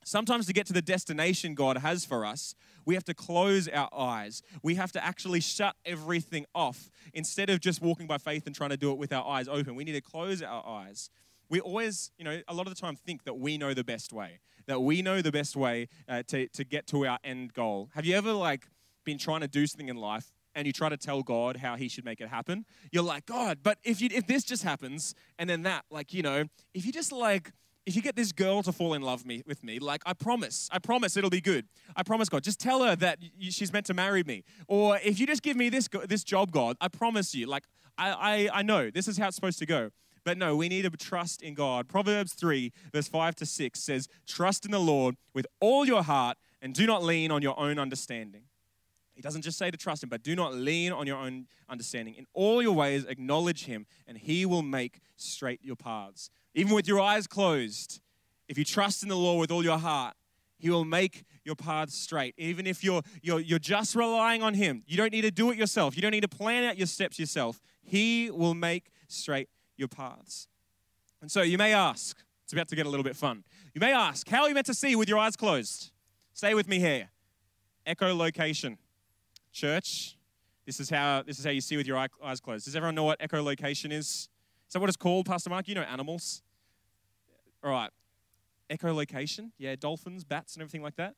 Sometimes 0.03 0.47
to 0.47 0.53
get 0.53 0.65
to 0.67 0.73
the 0.73 0.81
destination 0.81 1.53
God 1.53 1.77
has 1.77 2.05
for 2.05 2.25
us, 2.25 2.55
we 2.85 2.95
have 2.95 3.03
to 3.03 3.13
close 3.13 3.67
our 3.67 3.89
eyes. 3.95 4.41
We 4.63 4.75
have 4.75 4.91
to 4.93 5.03
actually 5.03 5.41
shut 5.41 5.75
everything 5.85 6.45
off 6.55 6.89
instead 7.13 7.49
of 7.49 7.59
just 7.59 7.81
walking 7.81 8.07
by 8.07 8.17
faith 8.17 8.47
and 8.47 8.55
trying 8.55 8.71
to 8.71 8.77
do 8.77 8.91
it 8.91 8.97
with 8.97 9.13
our 9.13 9.25
eyes 9.25 9.47
open. 9.47 9.75
We 9.75 9.83
need 9.83 9.93
to 9.93 10.01
close 10.01 10.41
our 10.41 10.65
eyes. 10.67 11.09
We 11.49 11.59
always, 11.59 12.11
you 12.17 12.25
know, 12.25 12.41
a 12.47 12.53
lot 12.53 12.65
of 12.65 12.73
the 12.73 12.79
time 12.81 12.95
think 12.95 13.25
that 13.25 13.37
we 13.37 13.57
know 13.57 13.73
the 13.73 13.83
best 13.83 14.11
way, 14.11 14.39
that 14.65 14.79
we 14.79 15.01
know 15.01 15.21
the 15.21 15.31
best 15.31 15.55
way 15.55 15.87
uh, 16.07 16.23
to, 16.29 16.47
to 16.47 16.63
get 16.63 16.87
to 16.87 17.05
our 17.05 17.19
end 17.23 17.53
goal. 17.53 17.89
Have 17.93 18.05
you 18.05 18.15
ever, 18.15 18.31
like, 18.31 18.67
been 19.03 19.17
trying 19.17 19.41
to 19.41 19.47
do 19.47 19.67
something 19.67 19.89
in 19.89 19.97
life 19.97 20.31
and 20.55 20.65
you 20.65 20.73
try 20.73 20.89
to 20.89 20.97
tell 20.97 21.23
God 21.23 21.57
how 21.57 21.75
he 21.75 21.89
should 21.89 22.05
make 22.05 22.21
it 22.21 22.29
happen? 22.29 22.65
You're 22.91 23.03
like, 23.03 23.25
God, 23.25 23.59
but 23.61 23.77
if, 23.83 24.01
you, 24.01 24.09
if 24.11 24.27
this 24.27 24.43
just 24.43 24.63
happens 24.63 25.13
and 25.37 25.49
then 25.49 25.63
that, 25.63 25.85
like, 25.91 26.13
you 26.13 26.23
know, 26.23 26.45
if 26.73 26.85
you 26.85 26.91
just, 26.91 27.11
like, 27.11 27.51
if 27.85 27.95
you 27.95 28.01
get 28.01 28.15
this 28.15 28.31
girl 28.31 28.61
to 28.63 28.71
fall 28.71 28.93
in 28.93 29.01
love 29.01 29.25
me, 29.25 29.43
with 29.45 29.63
me, 29.63 29.79
like 29.79 30.01
I 30.05 30.13
promise, 30.13 30.69
I 30.71 30.79
promise 30.79 31.17
it'll 31.17 31.29
be 31.29 31.41
good. 31.41 31.65
I 31.95 32.03
promise 32.03 32.29
God. 32.29 32.43
Just 32.43 32.59
tell 32.59 32.83
her 32.83 32.95
that 32.97 33.19
she's 33.39 33.73
meant 33.73 33.85
to 33.87 33.93
marry 33.93 34.23
me. 34.23 34.43
Or 34.67 34.99
if 35.03 35.19
you 35.19 35.25
just 35.25 35.41
give 35.41 35.57
me 35.57 35.69
this 35.69 35.89
this 36.05 36.23
job, 36.23 36.51
God, 36.51 36.77
I 36.79 36.87
promise 36.87 37.33
you. 37.33 37.47
Like 37.47 37.63
I, 37.97 38.49
I, 38.53 38.59
I 38.59 38.61
know 38.61 38.89
this 38.89 39.07
is 39.07 39.17
how 39.17 39.27
it's 39.27 39.35
supposed 39.35 39.59
to 39.59 39.65
go. 39.65 39.89
But 40.23 40.37
no, 40.37 40.55
we 40.55 40.69
need 40.69 40.83
to 40.83 40.91
trust 40.91 41.41
in 41.41 41.55
God. 41.55 41.87
Proverbs 41.87 42.33
3, 42.33 42.71
verse 42.93 43.07
5 43.07 43.35
to 43.37 43.45
6 43.45 43.79
says, 43.79 44.07
Trust 44.27 44.65
in 44.65 44.71
the 44.71 44.79
Lord 44.79 45.15
with 45.33 45.47
all 45.59 45.85
your 45.85 46.03
heart 46.03 46.37
and 46.61 46.75
do 46.75 46.85
not 46.85 47.03
lean 47.03 47.31
on 47.31 47.41
your 47.41 47.59
own 47.59 47.79
understanding. 47.79 48.43
He 49.21 49.23
doesn't 49.23 49.43
just 49.43 49.59
say 49.59 49.69
to 49.69 49.77
trust 49.77 50.01
Him, 50.01 50.09
but 50.09 50.23
do 50.23 50.35
not 50.35 50.55
lean 50.55 50.91
on 50.91 51.05
your 51.05 51.17
own 51.17 51.45
understanding. 51.69 52.15
In 52.15 52.25
all 52.33 52.59
your 52.59 52.71
ways, 52.71 53.05
acknowledge 53.05 53.65
Him, 53.65 53.85
and 54.07 54.17
He 54.17 54.47
will 54.47 54.63
make 54.63 54.99
straight 55.15 55.59
your 55.61 55.75
paths. 55.75 56.31
Even 56.55 56.73
with 56.73 56.87
your 56.87 56.99
eyes 56.99 57.27
closed, 57.27 58.01
if 58.49 58.57
you 58.57 58.65
trust 58.65 59.03
in 59.03 59.09
the 59.09 59.15
Lord 59.15 59.39
with 59.39 59.51
all 59.51 59.63
your 59.63 59.77
heart, 59.77 60.15
He 60.57 60.71
will 60.71 60.85
make 60.85 61.23
your 61.45 61.53
paths 61.53 61.93
straight. 61.93 62.33
Even 62.39 62.65
if 62.65 62.83
you're, 62.83 63.03
you're, 63.21 63.39
you're 63.39 63.59
just 63.59 63.93
relying 63.93 64.41
on 64.41 64.55
Him, 64.55 64.81
you 64.87 64.97
don't 64.97 65.11
need 65.11 65.21
to 65.21 65.29
do 65.29 65.51
it 65.51 65.57
yourself. 65.59 65.95
You 65.95 66.01
don't 66.01 66.09
need 66.09 66.21
to 66.21 66.27
plan 66.27 66.63
out 66.63 66.79
your 66.79 66.87
steps 66.87 67.19
yourself. 67.19 67.61
He 67.83 68.31
will 68.31 68.55
make 68.55 68.89
straight 69.07 69.49
your 69.77 69.87
paths. 69.87 70.47
And 71.21 71.29
so 71.29 71.43
you 71.43 71.59
may 71.59 71.75
ask, 71.75 72.17
it's 72.43 72.53
about 72.53 72.69
to 72.69 72.75
get 72.75 72.87
a 72.87 72.89
little 72.89 73.03
bit 73.03 73.15
fun. 73.15 73.43
You 73.75 73.81
may 73.81 73.93
ask, 73.93 74.27
how 74.27 74.41
are 74.41 74.49
you 74.49 74.55
meant 74.55 74.65
to 74.65 74.73
see 74.73 74.95
with 74.95 75.07
your 75.07 75.19
eyes 75.19 75.35
closed? 75.35 75.91
Stay 76.33 76.55
with 76.55 76.67
me 76.67 76.79
here. 76.79 77.09
Echolocation. 77.85 78.77
Church, 79.51 80.17
this 80.65 80.79
is 80.79 80.89
how, 80.89 81.23
this 81.23 81.39
is 81.39 81.45
how 81.45 81.51
you 81.51 81.61
see 81.61 81.77
with 81.77 81.87
your 81.87 81.97
eyes 81.97 82.39
closed. 82.39 82.65
Does 82.65 82.75
everyone 82.75 82.95
know 82.95 83.03
what 83.03 83.19
echolocation 83.19 83.91
is? 83.91 84.07
Is 84.07 84.73
that 84.73 84.79
what 84.79 84.89
it's 84.89 84.97
called, 84.97 85.25
Pastor 85.25 85.49
Mark? 85.49 85.67
You 85.67 85.75
know 85.75 85.81
animals. 85.81 86.41
All 87.63 87.71
right. 87.71 87.89
Echolocation. 88.69 89.51
Yeah, 89.57 89.75
dolphins, 89.75 90.23
bats, 90.23 90.55
and 90.55 90.61
everything 90.61 90.81
like 90.81 90.95
that. 90.95 91.15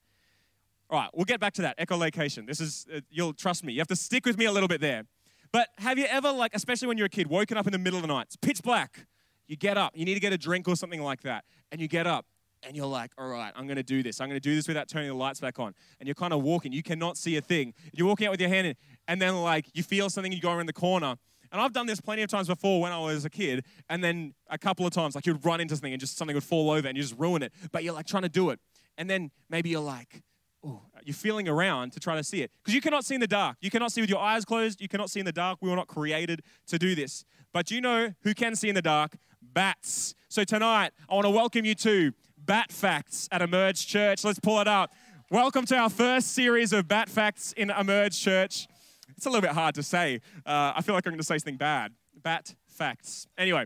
All 0.89 0.99
right, 0.99 1.09
we'll 1.13 1.25
get 1.25 1.39
back 1.39 1.53
to 1.53 1.61
that. 1.61 1.77
Echolocation. 1.77 2.47
This 2.47 2.59
is, 2.59 2.85
uh, 2.93 2.99
you'll 3.09 3.33
trust 3.33 3.63
me. 3.63 3.73
You 3.73 3.79
have 3.79 3.87
to 3.87 3.95
stick 3.95 4.25
with 4.25 4.37
me 4.37 4.45
a 4.45 4.51
little 4.51 4.67
bit 4.67 4.81
there. 4.81 5.03
But 5.51 5.69
have 5.77 5.99
you 5.99 6.05
ever, 6.05 6.31
like, 6.31 6.55
especially 6.55 6.87
when 6.87 6.97
you're 6.97 7.05
a 7.05 7.09
kid, 7.09 7.27
woken 7.27 7.57
up 7.57 7.67
in 7.67 7.71
the 7.71 7.77
middle 7.77 7.97
of 7.97 8.01
the 8.01 8.07
night? 8.07 8.27
It's 8.27 8.35
pitch 8.35 8.61
black. 8.63 9.05
You 9.47 9.55
get 9.55 9.77
up. 9.77 9.91
You 9.95 10.03
need 10.03 10.15
to 10.15 10.19
get 10.19 10.33
a 10.33 10.37
drink 10.37 10.67
or 10.67 10.75
something 10.75 11.01
like 11.01 11.21
that. 11.21 11.45
And 11.71 11.79
you 11.79 11.87
get 11.87 12.07
up 12.07 12.25
and 12.65 12.75
you're 12.75 12.85
like, 12.85 13.11
all 13.17 13.27
right, 13.27 13.51
I'm 13.55 13.65
going 13.67 13.77
to 13.77 13.83
do 13.83 14.03
this. 14.03 14.21
I'm 14.21 14.27
going 14.27 14.39
to 14.39 14.49
do 14.49 14.55
this 14.55 14.67
without 14.67 14.87
turning 14.87 15.09
the 15.09 15.15
lights 15.15 15.39
back 15.39 15.59
on. 15.59 15.73
And 15.99 16.07
you're 16.07 16.15
kind 16.15 16.33
of 16.33 16.41
walking. 16.41 16.71
You 16.73 16.83
cannot 16.83 17.17
see 17.17 17.37
a 17.37 17.41
thing. 17.41 17.73
You're 17.93 18.07
walking 18.07 18.27
out 18.27 18.31
with 18.31 18.41
your 18.41 18.49
hand 18.49 18.67
in, 18.67 18.75
and 19.07 19.21
then, 19.21 19.35
like, 19.41 19.65
you 19.73 19.83
feel 19.83 20.09
something, 20.09 20.31
you 20.31 20.41
go 20.41 20.51
around 20.51 20.67
the 20.67 20.73
corner, 20.73 21.15
and 21.53 21.61
I've 21.61 21.71
done 21.71 21.85
this 21.85 22.01
plenty 22.01 22.23
of 22.23 22.29
times 22.31 22.47
before 22.47 22.81
when 22.81 22.91
I 22.91 22.97
was 22.97 23.25
a 23.25 23.29
kid, 23.29 23.63
and 23.87 24.03
then 24.03 24.33
a 24.49 24.57
couple 24.57 24.87
of 24.87 24.91
times, 24.91 25.13
like 25.13 25.27
you'd 25.27 25.45
run 25.45 25.61
into 25.61 25.75
something 25.75 25.93
and 25.93 25.99
just 25.99 26.17
something 26.17 26.33
would 26.33 26.43
fall 26.43 26.71
over 26.71 26.87
and 26.87 26.97
you 26.97 27.03
just 27.03 27.17
ruin 27.17 27.43
it. 27.43 27.53
But 27.71 27.83
you're 27.83 27.93
like 27.93 28.07
trying 28.07 28.23
to 28.23 28.29
do 28.29 28.49
it. 28.49 28.59
And 28.97 29.07
then 29.07 29.29
maybe 29.51 29.69
you're 29.69 29.79
like, 29.79 30.23
oh, 30.65 30.81
you're 31.03 31.13
feeling 31.13 31.47
around 31.47 31.91
to 31.91 31.99
try 31.99 32.15
to 32.15 32.23
see 32.23 32.41
it. 32.41 32.51
Because 32.63 32.73
you 32.73 32.81
cannot 32.81 33.05
see 33.05 33.13
in 33.13 33.21
the 33.21 33.27
dark. 33.27 33.57
You 33.61 33.69
cannot 33.69 33.91
see 33.91 34.01
with 34.01 34.09
your 34.09 34.19
eyes 34.19 34.45
closed. 34.45 34.81
You 34.81 34.87
cannot 34.87 35.11
see 35.11 35.19
in 35.19 35.27
the 35.27 35.31
dark. 35.31 35.59
We 35.61 35.69
were 35.69 35.75
not 35.75 35.87
created 35.87 36.41
to 36.67 36.79
do 36.79 36.95
this. 36.95 37.23
But 37.53 37.69
you 37.69 37.81
know 37.81 38.13
who 38.23 38.33
can 38.33 38.55
see 38.55 38.69
in 38.69 38.75
the 38.75 38.81
dark? 38.81 39.15
Bats. 39.39 40.15
So 40.29 40.43
tonight, 40.43 40.91
I 41.07 41.13
want 41.13 41.25
to 41.25 41.29
welcome 41.29 41.65
you 41.65 41.75
to 41.75 42.13
Bat 42.45 42.71
Facts 42.73 43.29
at 43.31 43.41
Emerge 43.41 43.87
Church. 43.87 44.23
Let's 44.23 44.39
pull 44.39 44.59
it 44.59 44.67
up. 44.67 44.91
Welcome 45.31 45.65
to 45.67 45.77
our 45.77 45.89
first 45.89 46.33
series 46.33 46.73
of 46.73 46.87
Bat 46.89 47.07
Facts 47.07 47.53
in 47.53 47.69
Emerge 47.69 48.19
Church. 48.19 48.67
It's 49.15 49.25
a 49.25 49.29
little 49.29 49.41
bit 49.41 49.51
hard 49.51 49.75
to 49.75 49.83
say. 49.83 50.19
Uh, 50.45 50.73
I 50.75 50.81
feel 50.81 50.93
like 50.93 51.05
I'm 51.05 51.11
going 51.11 51.19
to 51.19 51.23
say 51.23 51.37
something 51.37 51.55
bad. 51.55 51.93
Bat 52.21 52.55
facts. 52.67 53.27
Anyway, 53.37 53.65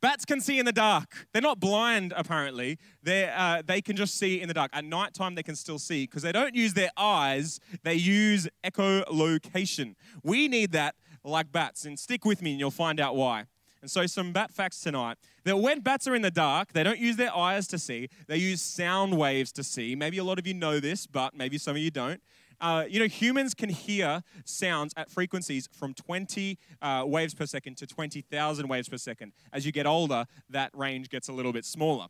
bats 0.00 0.24
can 0.24 0.40
see 0.40 0.60
in 0.60 0.66
the 0.66 0.72
dark. 0.72 1.26
They're 1.32 1.42
not 1.42 1.58
blind, 1.58 2.12
apparently. 2.16 2.78
they 3.02 3.28
uh, 3.28 3.62
they 3.66 3.82
can 3.82 3.96
just 3.96 4.16
see 4.16 4.40
in 4.40 4.46
the 4.46 4.54
dark. 4.54 4.70
At 4.72 4.84
night 4.84 5.12
time, 5.12 5.34
they 5.34 5.42
can 5.42 5.56
still 5.56 5.80
see 5.80 6.04
because 6.04 6.22
they 6.22 6.32
don't 6.32 6.54
use 6.54 6.74
their 6.74 6.90
eyes, 6.96 7.58
they 7.82 7.94
use 7.94 8.48
echolocation. 8.62 9.96
We 10.22 10.46
need 10.46 10.70
that 10.72 10.94
like 11.24 11.50
bats. 11.50 11.84
And 11.84 11.98
stick 11.98 12.24
with 12.24 12.42
me 12.42 12.52
and 12.52 12.60
you'll 12.60 12.70
find 12.70 13.00
out 13.00 13.16
why. 13.16 13.46
And 13.84 13.90
so, 13.90 14.06
some 14.06 14.32
bat 14.32 14.50
facts 14.50 14.80
tonight 14.80 15.18
that 15.44 15.58
when 15.58 15.80
bats 15.80 16.08
are 16.08 16.14
in 16.14 16.22
the 16.22 16.30
dark, 16.30 16.72
they 16.72 16.82
don't 16.82 16.98
use 16.98 17.16
their 17.16 17.36
eyes 17.36 17.66
to 17.66 17.78
see, 17.78 18.08
they 18.28 18.38
use 18.38 18.62
sound 18.62 19.18
waves 19.18 19.52
to 19.52 19.62
see. 19.62 19.94
Maybe 19.94 20.16
a 20.16 20.24
lot 20.24 20.38
of 20.38 20.46
you 20.46 20.54
know 20.54 20.80
this, 20.80 21.06
but 21.06 21.36
maybe 21.36 21.58
some 21.58 21.76
of 21.76 21.82
you 21.82 21.90
don't. 21.90 22.22
Uh, 22.62 22.86
you 22.88 22.98
know, 22.98 23.06
humans 23.06 23.52
can 23.52 23.68
hear 23.68 24.22
sounds 24.46 24.94
at 24.96 25.10
frequencies 25.10 25.68
from 25.70 25.92
20 25.92 26.58
uh, 26.80 27.04
waves 27.06 27.34
per 27.34 27.44
second 27.44 27.76
to 27.76 27.86
20,000 27.86 28.68
waves 28.68 28.88
per 28.88 28.96
second. 28.96 29.34
As 29.52 29.66
you 29.66 29.72
get 29.72 29.84
older, 29.84 30.24
that 30.48 30.70
range 30.74 31.10
gets 31.10 31.28
a 31.28 31.32
little 31.34 31.52
bit 31.52 31.66
smaller. 31.66 32.06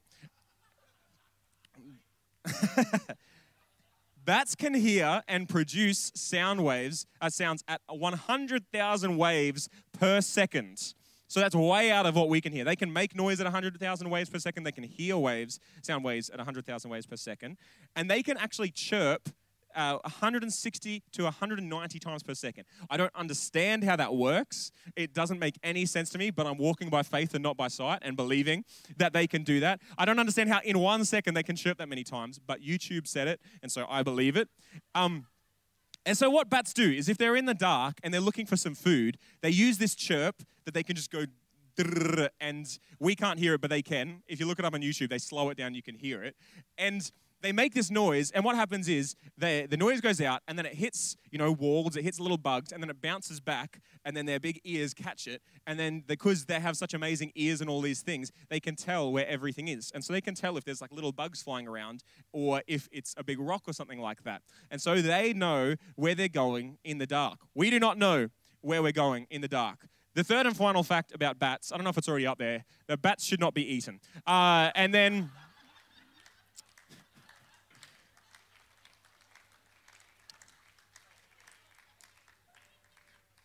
Bats 4.24 4.54
can 4.54 4.74
hear 4.74 5.24
and 5.26 5.48
produce 5.48 6.12
sound 6.14 6.62
waves, 6.62 7.08
uh, 7.20 7.30
sounds 7.30 7.64
at 7.66 7.80
100,000 7.88 9.16
waves 9.16 9.68
per 9.92 10.20
second. 10.20 10.94
So 11.28 11.40
that's 11.40 11.54
way 11.54 11.90
out 11.90 12.06
of 12.06 12.16
what 12.16 12.28
we 12.28 12.40
can 12.40 12.52
hear. 12.52 12.64
They 12.64 12.76
can 12.76 12.92
make 12.92 13.16
noise 13.16 13.40
at 13.40 13.44
100,000 13.44 14.10
waves 14.10 14.30
per 14.30 14.38
second. 14.38 14.64
They 14.64 14.72
can 14.72 14.84
hear 14.84 15.16
waves, 15.16 15.58
sound 15.82 16.04
waves 16.04 16.30
at 16.30 16.36
100,000 16.36 16.90
waves 16.90 17.06
per 17.06 17.16
second. 17.16 17.56
And 17.96 18.10
they 18.10 18.22
can 18.22 18.36
actually 18.36 18.70
chirp 18.70 19.30
uh, 19.74 19.98
160 20.04 21.02
to 21.12 21.24
190 21.24 21.98
times 21.98 22.22
per 22.22 22.34
second. 22.34 22.64
I 22.88 22.96
don't 22.96 23.14
understand 23.14 23.84
how 23.84 23.96
that 23.96 24.14
works. 24.14 24.70
It 24.96 25.12
doesn't 25.12 25.38
make 25.38 25.58
any 25.62 25.86
sense 25.86 26.10
to 26.10 26.18
me, 26.18 26.30
but 26.30 26.46
I'm 26.46 26.58
walking 26.58 26.88
by 26.88 27.02
faith 27.02 27.34
and 27.34 27.42
not 27.42 27.56
by 27.56 27.68
sight 27.68 28.00
and 28.02 28.16
believing 28.16 28.64
that 28.96 29.12
they 29.12 29.26
can 29.26 29.42
do 29.42 29.60
that. 29.60 29.80
I 29.98 30.04
don't 30.04 30.18
understand 30.18 30.50
how 30.50 30.60
in 30.64 30.78
one 30.78 31.04
second 31.04 31.34
they 31.34 31.42
can 31.42 31.56
chirp 31.56 31.78
that 31.78 31.88
many 31.88 32.04
times, 32.04 32.38
but 32.38 32.60
YouTube 32.60 33.06
said 33.06 33.28
it, 33.28 33.40
and 33.62 33.70
so 33.70 33.86
I 33.88 34.02
believe 34.02 34.36
it. 34.36 34.48
Um, 34.94 35.26
and 36.06 36.18
so, 36.18 36.28
what 36.28 36.50
bats 36.50 36.74
do 36.74 36.90
is 36.90 37.08
if 37.08 37.16
they're 37.16 37.36
in 37.36 37.46
the 37.46 37.54
dark 37.54 37.98
and 38.02 38.12
they're 38.12 38.20
looking 38.20 38.44
for 38.44 38.56
some 38.56 38.74
food, 38.74 39.16
they 39.40 39.48
use 39.48 39.78
this 39.78 39.94
chirp 39.94 40.42
that 40.64 40.74
they 40.74 40.82
can 40.82 40.96
just 40.96 41.10
go 41.10 41.24
and 42.40 42.78
we 43.00 43.16
can't 43.16 43.38
hear 43.38 43.54
it, 43.54 43.60
but 43.60 43.68
they 43.68 43.82
can. 43.82 44.22
If 44.28 44.38
you 44.38 44.46
look 44.46 44.58
it 44.58 44.64
up 44.64 44.74
on 44.74 44.80
YouTube, 44.80 45.10
they 45.10 45.18
slow 45.18 45.50
it 45.50 45.56
down, 45.56 45.74
you 45.74 45.82
can 45.82 45.96
hear 45.96 46.22
it. 46.22 46.36
And 46.78 47.10
they 47.44 47.52
make 47.52 47.74
this 47.74 47.90
noise, 47.90 48.30
and 48.30 48.42
what 48.42 48.56
happens 48.56 48.88
is 48.88 49.16
they, 49.36 49.66
the 49.66 49.76
noise 49.76 50.00
goes 50.00 50.18
out, 50.18 50.40
and 50.48 50.56
then 50.56 50.64
it 50.64 50.72
hits, 50.72 51.14
you 51.30 51.36
know, 51.36 51.52
walls, 51.52 51.94
it 51.94 52.02
hits 52.02 52.18
little 52.18 52.38
bugs, 52.38 52.72
and 52.72 52.82
then 52.82 52.88
it 52.88 53.02
bounces 53.02 53.38
back, 53.38 53.80
and 54.02 54.16
then 54.16 54.24
their 54.24 54.40
big 54.40 54.62
ears 54.64 54.94
catch 54.94 55.26
it, 55.26 55.42
and 55.66 55.78
then 55.78 56.02
because 56.06 56.46
they 56.46 56.58
have 56.58 56.74
such 56.74 56.94
amazing 56.94 57.32
ears 57.34 57.60
and 57.60 57.68
all 57.68 57.82
these 57.82 58.00
things, 58.00 58.32
they 58.48 58.60
can 58.60 58.76
tell 58.76 59.12
where 59.12 59.26
everything 59.28 59.68
is, 59.68 59.92
and 59.94 60.02
so 60.02 60.14
they 60.14 60.22
can 60.22 60.34
tell 60.34 60.56
if 60.56 60.64
there's 60.64 60.80
like 60.80 60.90
little 60.90 61.12
bugs 61.12 61.42
flying 61.42 61.68
around, 61.68 62.02
or 62.32 62.62
if 62.66 62.88
it's 62.90 63.14
a 63.18 63.22
big 63.22 63.38
rock 63.38 63.64
or 63.66 63.74
something 63.74 64.00
like 64.00 64.22
that, 64.22 64.40
and 64.70 64.80
so 64.80 65.02
they 65.02 65.34
know 65.34 65.74
where 65.96 66.14
they're 66.14 66.28
going 66.28 66.78
in 66.82 66.96
the 66.96 67.06
dark. 67.06 67.40
We 67.54 67.68
do 67.68 67.78
not 67.78 67.98
know 67.98 68.30
where 68.62 68.82
we're 68.82 68.92
going 68.92 69.26
in 69.28 69.42
the 69.42 69.48
dark. 69.48 69.88
The 70.14 70.22
third 70.22 70.46
and 70.46 70.56
final 70.56 70.84
fact 70.84 71.12
about 71.12 71.40
bats, 71.40 71.72
I 71.72 71.76
don't 71.76 71.82
know 71.82 71.90
if 71.90 71.98
it's 71.98 72.08
already 72.08 72.26
up 72.26 72.38
there, 72.38 72.64
that 72.86 73.02
bats 73.02 73.24
should 73.24 73.40
not 73.40 73.52
be 73.52 73.66
eaten. 73.74 73.98
Uh, 74.24 74.70
and 74.76 74.94
then. 74.94 75.30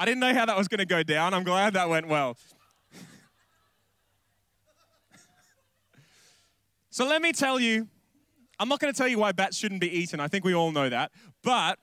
I 0.01 0.05
didn't 0.05 0.19
know 0.19 0.33
how 0.33 0.45
that 0.45 0.55
was 0.55 0.67
going 0.67 0.77
to 0.77 0.85
go 0.85 1.01
down. 1.03 1.33
I'm 1.33 1.43
glad 1.43 1.73
that 1.73 1.89
went 1.89 2.07
well. 2.07 2.37
so 6.91 7.05
let 7.05 7.21
me 7.21 7.33
tell 7.33 7.59
you, 7.59 7.87
I'm 8.59 8.69
not 8.69 8.79
going 8.79 8.93
to 8.93 8.97
tell 8.97 9.07
you 9.07 9.17
why 9.17 9.31
bats 9.31 9.57
shouldn't 9.57 9.81
be 9.81 9.89
eaten. 9.89 10.19
I 10.19 10.27
think 10.27 10.45
we 10.45 10.53
all 10.53 10.71
know 10.71 10.87
that. 10.87 11.11
But 11.43 11.79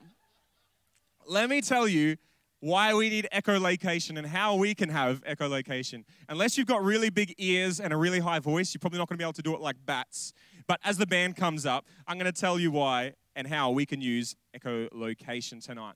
let 1.27 1.49
me 1.49 1.59
tell 1.61 1.87
you 1.87 2.15
why 2.59 2.93
we 2.93 3.09
need 3.09 3.27
echolocation 3.33 4.17
and 4.17 4.25
how 4.25 4.55
we 4.55 4.73
can 4.73 4.89
have 4.89 5.23
echolocation. 5.23 6.03
Unless 6.27 6.57
you've 6.57 6.67
got 6.67 6.83
really 6.83 7.09
big 7.09 7.35
ears 7.37 7.79
and 7.79 7.93
a 7.93 7.97
really 7.97 8.19
high 8.19 8.39
voice, 8.39 8.73
you're 8.73 8.79
probably 8.79 8.99
not 8.99 9.07
going 9.07 9.17
to 9.17 9.21
be 9.21 9.25
able 9.25 9.33
to 9.33 9.41
do 9.41 9.53
it 9.53 9.61
like 9.61 9.75
bats. 9.85 10.33
But 10.67 10.79
as 10.83 10.97
the 10.97 11.05
band 11.05 11.35
comes 11.35 11.65
up, 11.65 11.85
I'm 12.07 12.17
going 12.17 12.31
to 12.31 12.39
tell 12.39 12.59
you 12.59 12.71
why 12.71 13.13
and 13.35 13.47
how 13.47 13.71
we 13.71 13.85
can 13.85 14.01
use 14.01 14.35
echolocation 14.57 15.63
tonight. 15.63 15.95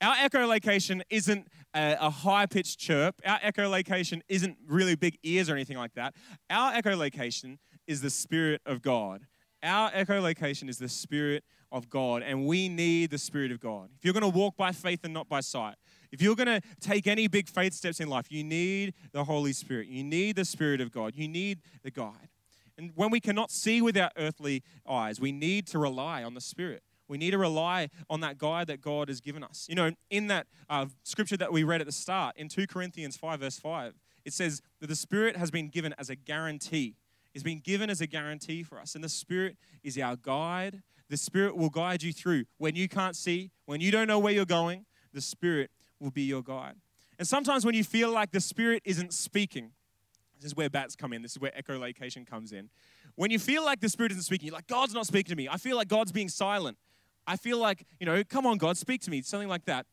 Our 0.00 0.14
echolocation 0.14 1.02
isn't 1.10 1.48
a, 1.74 1.96
a 1.98 2.10
high 2.10 2.46
pitched 2.46 2.78
chirp. 2.78 3.16
Our 3.24 3.38
echolocation 3.40 4.20
isn't 4.28 4.58
really 4.66 4.94
big 4.94 5.18
ears 5.22 5.48
or 5.48 5.54
anything 5.54 5.78
like 5.78 5.94
that. 5.94 6.14
Our 6.50 6.74
echolocation 6.74 7.58
is 7.86 8.00
the 8.02 8.10
Spirit 8.10 8.60
of 8.66 8.82
God. 8.82 9.22
Our 9.62 9.90
echolocation 9.90 10.68
is 10.68 10.78
the 10.78 10.88
Spirit 10.88 11.44
of 11.72 11.88
God, 11.88 12.22
and 12.22 12.46
we 12.46 12.68
need 12.68 13.10
the 13.10 13.18
Spirit 13.18 13.50
of 13.50 13.58
God. 13.58 13.88
If 13.96 14.04
you're 14.04 14.14
going 14.14 14.30
to 14.30 14.38
walk 14.38 14.56
by 14.56 14.72
faith 14.72 15.00
and 15.02 15.14
not 15.14 15.28
by 15.28 15.40
sight, 15.40 15.76
if 16.16 16.22
you're 16.22 16.34
going 16.34 16.46
to 16.46 16.62
take 16.80 17.06
any 17.06 17.26
big 17.26 17.46
faith 17.46 17.74
steps 17.74 18.00
in 18.00 18.08
life, 18.08 18.32
you 18.32 18.42
need 18.42 18.94
the 19.12 19.24
Holy 19.24 19.52
Spirit. 19.52 19.88
You 19.88 20.02
need 20.02 20.36
the 20.36 20.46
Spirit 20.46 20.80
of 20.80 20.90
God. 20.90 21.14
You 21.14 21.28
need 21.28 21.60
the 21.82 21.90
guide. 21.90 22.30
And 22.78 22.90
when 22.94 23.10
we 23.10 23.20
cannot 23.20 23.50
see 23.50 23.82
with 23.82 23.98
our 23.98 24.10
earthly 24.16 24.62
eyes, 24.88 25.20
we 25.20 25.30
need 25.30 25.66
to 25.66 25.78
rely 25.78 26.24
on 26.24 26.32
the 26.32 26.40
Spirit. 26.40 26.82
We 27.06 27.18
need 27.18 27.32
to 27.32 27.38
rely 27.38 27.90
on 28.08 28.20
that 28.20 28.38
guide 28.38 28.66
that 28.68 28.80
God 28.80 29.08
has 29.08 29.20
given 29.20 29.44
us. 29.44 29.66
You 29.68 29.74
know, 29.74 29.90
in 30.08 30.28
that 30.28 30.46
uh, 30.70 30.86
scripture 31.02 31.36
that 31.36 31.52
we 31.52 31.64
read 31.64 31.82
at 31.82 31.86
the 31.86 31.92
start, 31.92 32.34
in 32.38 32.48
2 32.48 32.66
Corinthians 32.66 33.18
5, 33.18 33.40
verse 33.40 33.58
5, 33.58 33.92
it 34.24 34.32
says 34.32 34.62
that 34.80 34.86
the 34.86 34.96
Spirit 34.96 35.36
has 35.36 35.50
been 35.50 35.68
given 35.68 35.94
as 35.98 36.08
a 36.08 36.16
guarantee. 36.16 36.96
It's 37.34 37.44
been 37.44 37.60
given 37.60 37.90
as 37.90 38.00
a 38.00 38.06
guarantee 38.06 38.62
for 38.62 38.80
us. 38.80 38.94
And 38.94 39.04
the 39.04 39.10
Spirit 39.10 39.58
is 39.84 39.98
our 39.98 40.16
guide. 40.16 40.82
The 41.10 41.18
Spirit 41.18 41.58
will 41.58 41.68
guide 41.68 42.02
you 42.02 42.14
through. 42.14 42.44
When 42.56 42.74
you 42.74 42.88
can't 42.88 43.16
see, 43.16 43.50
when 43.66 43.82
you 43.82 43.90
don't 43.90 44.08
know 44.08 44.18
where 44.18 44.32
you're 44.32 44.46
going, 44.46 44.86
the 45.12 45.20
Spirit 45.20 45.70
will 46.00 46.10
be 46.10 46.22
your 46.22 46.42
guide. 46.42 46.76
And 47.18 47.26
sometimes 47.26 47.64
when 47.64 47.74
you 47.74 47.84
feel 47.84 48.10
like 48.10 48.30
the 48.32 48.40
Spirit 48.40 48.82
isn't 48.84 49.12
speaking, 49.12 49.70
this 50.40 50.46
is 50.46 50.56
where 50.56 50.68
bats 50.68 50.96
come 50.96 51.12
in, 51.12 51.22
this 51.22 51.32
is 51.32 51.40
where 51.40 51.52
echolocation 51.52 52.26
comes 52.26 52.52
in. 52.52 52.68
When 53.14 53.30
you 53.30 53.38
feel 53.38 53.64
like 53.64 53.80
the 53.80 53.88
Spirit 53.88 54.12
isn't 54.12 54.24
speaking, 54.24 54.46
you're 54.48 54.54
like, 54.54 54.66
God's 54.66 54.92
not 54.92 55.06
speaking 55.06 55.30
to 55.30 55.36
me. 55.36 55.48
I 55.48 55.56
feel 55.56 55.76
like 55.76 55.88
God's 55.88 56.12
being 56.12 56.28
silent. 56.28 56.76
I 57.26 57.36
feel 57.36 57.58
like, 57.58 57.86
you 57.98 58.06
know, 58.06 58.22
come 58.22 58.46
on, 58.46 58.58
God, 58.58 58.76
speak 58.76 59.00
to 59.02 59.10
me, 59.10 59.22
something 59.22 59.48
like 59.48 59.64
that. 59.64 59.86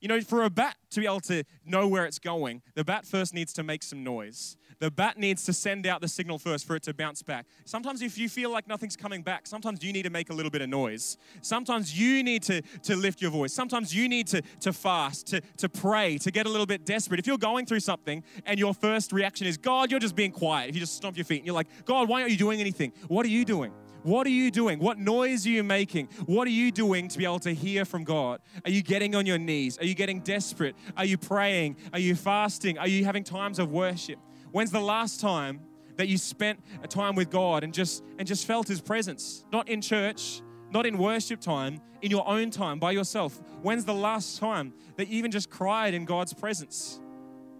You 0.00 0.06
know, 0.06 0.20
for 0.20 0.44
a 0.44 0.50
bat 0.50 0.76
to 0.90 1.00
be 1.00 1.06
able 1.06 1.20
to 1.22 1.42
know 1.64 1.88
where 1.88 2.04
it's 2.04 2.20
going, 2.20 2.62
the 2.74 2.84
bat 2.84 3.04
first 3.04 3.34
needs 3.34 3.52
to 3.54 3.64
make 3.64 3.82
some 3.82 4.04
noise. 4.04 4.56
The 4.78 4.92
bat 4.92 5.18
needs 5.18 5.44
to 5.46 5.52
send 5.52 5.86
out 5.86 6.00
the 6.00 6.06
signal 6.06 6.38
first 6.38 6.66
for 6.66 6.76
it 6.76 6.84
to 6.84 6.94
bounce 6.94 7.20
back. 7.20 7.46
Sometimes, 7.64 8.00
if 8.00 8.16
you 8.16 8.28
feel 8.28 8.50
like 8.50 8.68
nothing's 8.68 8.96
coming 8.96 9.22
back, 9.22 9.46
sometimes 9.46 9.82
you 9.82 9.92
need 9.92 10.04
to 10.04 10.10
make 10.10 10.30
a 10.30 10.32
little 10.32 10.52
bit 10.52 10.62
of 10.62 10.68
noise. 10.68 11.18
Sometimes 11.42 11.98
you 11.98 12.22
need 12.22 12.44
to, 12.44 12.62
to 12.84 12.94
lift 12.94 13.20
your 13.20 13.32
voice. 13.32 13.52
Sometimes 13.52 13.92
you 13.92 14.08
need 14.08 14.28
to, 14.28 14.40
to 14.60 14.72
fast, 14.72 15.26
to, 15.28 15.40
to 15.56 15.68
pray, 15.68 16.16
to 16.18 16.30
get 16.30 16.46
a 16.46 16.48
little 16.48 16.66
bit 16.66 16.86
desperate. 16.86 17.18
If 17.18 17.26
you're 17.26 17.36
going 17.36 17.66
through 17.66 17.80
something 17.80 18.22
and 18.46 18.58
your 18.58 18.74
first 18.74 19.12
reaction 19.12 19.48
is, 19.48 19.56
God, 19.56 19.90
you're 19.90 19.98
just 19.98 20.14
being 20.14 20.32
quiet, 20.32 20.68
if 20.68 20.76
you 20.76 20.80
just 20.80 20.94
stomp 20.94 21.16
your 21.16 21.24
feet 21.24 21.38
and 21.38 21.46
you're 21.46 21.56
like, 21.56 21.84
God, 21.84 22.08
why 22.08 22.20
aren't 22.20 22.30
you 22.30 22.38
doing 22.38 22.60
anything? 22.60 22.92
What 23.08 23.26
are 23.26 23.30
you 23.30 23.44
doing? 23.44 23.72
What 24.02 24.26
are 24.26 24.30
you 24.30 24.50
doing? 24.50 24.78
What 24.78 24.98
noise 24.98 25.46
are 25.46 25.50
you 25.50 25.64
making? 25.64 26.08
What 26.26 26.46
are 26.46 26.52
you 26.52 26.70
doing 26.70 27.08
to 27.08 27.18
be 27.18 27.24
able 27.24 27.40
to 27.40 27.52
hear 27.52 27.84
from 27.84 28.04
God? 28.04 28.40
Are 28.64 28.70
you 28.70 28.82
getting 28.82 29.14
on 29.14 29.26
your 29.26 29.38
knees? 29.38 29.78
Are 29.78 29.84
you 29.84 29.94
getting 29.94 30.20
desperate? 30.20 30.76
Are 30.96 31.04
you 31.04 31.18
praying? 31.18 31.76
Are 31.92 31.98
you 31.98 32.14
fasting? 32.14 32.78
Are 32.78 32.88
you 32.88 33.04
having 33.04 33.24
times 33.24 33.58
of 33.58 33.70
worship? 33.70 34.18
When's 34.52 34.70
the 34.70 34.80
last 34.80 35.20
time 35.20 35.60
that 35.96 36.08
you 36.08 36.16
spent 36.16 36.60
a 36.82 36.88
time 36.88 37.16
with 37.16 37.28
God 37.28 37.64
and 37.64 37.74
just 37.74 38.04
and 38.18 38.26
just 38.26 38.46
felt 38.46 38.68
his 38.68 38.80
presence? 38.80 39.44
Not 39.52 39.68
in 39.68 39.80
church, 39.80 40.42
not 40.70 40.86
in 40.86 40.96
worship 40.96 41.40
time, 41.40 41.80
in 42.00 42.10
your 42.10 42.26
own 42.28 42.50
time 42.50 42.78
by 42.78 42.92
yourself. 42.92 43.40
When's 43.62 43.84
the 43.84 43.94
last 43.94 44.38
time 44.38 44.72
that 44.96 45.08
you 45.08 45.18
even 45.18 45.30
just 45.30 45.50
cried 45.50 45.94
in 45.94 46.04
God's 46.04 46.32
presence? 46.32 47.00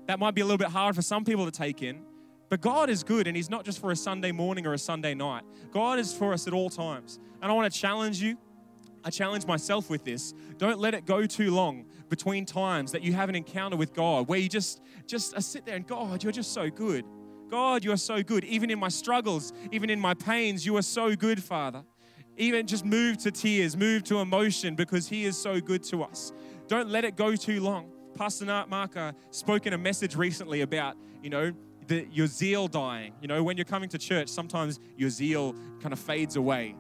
That 0.07 0.19
might 0.19 0.35
be 0.35 0.41
a 0.41 0.45
little 0.45 0.59
bit 0.59 0.69
hard 0.69 0.95
for 0.95 1.03
some 1.03 1.25
people 1.25 1.45
to 1.45 1.51
take 1.51 1.83
in, 1.83 2.03
but 2.49 2.61
God 2.61 2.89
is 2.91 3.03
good, 3.03 3.27
and 3.27 3.37
He's 3.37 3.51
not 3.51 3.65
just 3.65 3.81
for 3.81 3.91
a 3.91 3.97
Sunday 3.97 4.33
morning 4.33 4.67
or 4.67 4.73
a 4.73 4.79
Sunday 4.79 5.15
night. 5.15 5.45
God 5.71 5.99
is 5.99 6.15
for 6.15 6.33
us 6.33 6.47
at 6.47 6.53
all 6.53 6.71
times. 6.71 7.19
And 7.41 7.51
I 7.51 7.55
want 7.55 7.73
to 7.73 7.79
challenge 7.79 8.21
you. 8.21 8.39
I 9.05 9.11
challenge 9.11 9.47
myself 9.47 9.91
with 9.91 10.05
this. 10.05 10.35
Don't 10.57 10.79
let 10.79 10.95
it 10.95 11.07
go 11.07 11.25
too 11.27 11.53
long 11.55 11.87
between 12.09 12.45
times 12.45 12.93
that 12.93 13.03
you 13.03 13.13
have 13.13 13.29
an 13.29 13.35
encounter 13.35 13.77
with 13.77 13.95
God 13.95 14.29
where 14.29 14.39
you 14.39 14.49
just 14.49 14.83
just 15.07 15.41
sit 15.41 15.65
there 15.65 15.77
and 15.77 15.87
God, 15.87 16.23
you're 16.23 16.33
just 16.33 16.53
so 16.53 16.69
good. 16.69 17.05
God, 17.49 17.85
you 17.85 17.93
are 17.93 17.97
so 17.97 18.23
good. 18.23 18.45
Even 18.45 18.71
in 18.71 18.79
my 18.79 18.89
struggles, 18.89 19.53
even 19.73 19.89
in 19.89 20.01
my 20.01 20.15
pains, 20.15 20.67
you 20.67 20.77
are 20.77 20.83
so 20.83 21.15
good, 21.17 21.43
Father. 21.43 21.83
Even 22.37 22.67
just 22.67 22.85
move 22.85 23.19
to 23.19 23.31
tears, 23.31 23.77
move 23.77 24.05
to 24.05 24.19
emotion 24.19 24.75
because 24.75 25.09
He 25.09 25.25
is 25.25 25.37
so 25.37 25.61
good 25.61 25.83
to 25.85 26.03
us. 26.03 26.33
Don't 26.67 26.89
let 26.89 27.05
it 27.05 27.17
go 27.17 27.35
too 27.35 27.61
long. 27.61 27.91
Pastor 28.15 28.45
Mark 28.69 28.97
uh, 28.97 29.13
spoke 29.31 29.67
in 29.67 29.73
a 29.73 29.79
message 29.79 30.17
recently 30.17 30.61
about, 30.61 30.97
you 31.23 31.31
know, 31.31 31.53
the, 31.89 32.07
your 32.11 32.27
zeal 32.27 32.69
dying. 32.69 33.15
You 33.21 33.29
know, 33.29 33.43
when 33.43 33.57
you're 33.57 33.65
coming 33.65 33.89
to 33.91 33.99
church, 33.99 34.29
sometimes 34.29 34.79
your 34.97 35.11
zeal 35.11 35.55
kind 35.81 35.93
of 35.93 35.99
fades 35.99 36.37
away. 36.37 36.77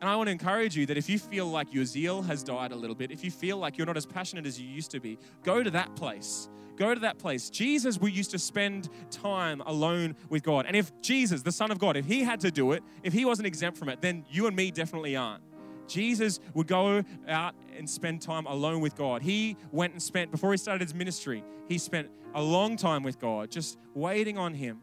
And 0.00 0.10
I 0.10 0.16
want 0.16 0.26
to 0.26 0.32
encourage 0.32 0.76
you 0.76 0.84
that 0.86 0.98
if 0.98 1.08
you 1.08 1.18
feel 1.18 1.46
like 1.46 1.72
your 1.72 1.84
zeal 1.84 2.22
has 2.22 2.42
died 2.42 2.72
a 2.72 2.76
little 2.76 2.96
bit, 2.96 3.12
if 3.12 3.22
you 3.22 3.30
feel 3.30 3.56
like 3.56 3.78
you're 3.78 3.86
not 3.86 3.96
as 3.96 4.04
passionate 4.04 4.46
as 4.46 4.60
you 4.60 4.68
used 4.68 4.90
to 4.90 5.00
be, 5.00 5.16
go 5.44 5.62
to 5.62 5.70
that 5.70 5.94
place. 5.94 6.48
Go 6.76 6.92
to 6.92 7.00
that 7.00 7.18
place. 7.18 7.50
Jesus, 7.50 8.00
we 8.00 8.10
used 8.10 8.32
to 8.32 8.38
spend 8.38 8.88
time 9.10 9.60
alone 9.64 10.16
with 10.28 10.42
God. 10.42 10.66
And 10.66 10.74
if 10.74 10.90
Jesus, 11.02 11.42
the 11.42 11.52
Son 11.52 11.70
of 11.70 11.78
God, 11.78 11.96
if 11.96 12.04
he 12.04 12.24
had 12.24 12.40
to 12.40 12.50
do 12.50 12.72
it, 12.72 12.82
if 13.04 13.12
he 13.12 13.24
wasn't 13.24 13.46
exempt 13.46 13.78
from 13.78 13.88
it, 13.88 14.00
then 14.00 14.24
you 14.28 14.48
and 14.48 14.56
me 14.56 14.72
definitely 14.72 15.14
aren't. 15.14 15.44
Jesus 15.88 16.40
would 16.54 16.66
go 16.66 17.02
out 17.28 17.54
and 17.76 17.88
spend 17.88 18.22
time 18.22 18.46
alone 18.46 18.80
with 18.80 18.96
God. 18.96 19.22
He 19.22 19.56
went 19.70 19.92
and 19.92 20.02
spent, 20.02 20.30
before 20.30 20.50
he 20.52 20.56
started 20.56 20.82
his 20.82 20.94
ministry, 20.94 21.44
he 21.68 21.78
spent 21.78 22.08
a 22.34 22.42
long 22.42 22.76
time 22.76 23.02
with 23.02 23.18
God, 23.18 23.50
just 23.50 23.78
waiting 23.94 24.38
on 24.38 24.54
him, 24.54 24.80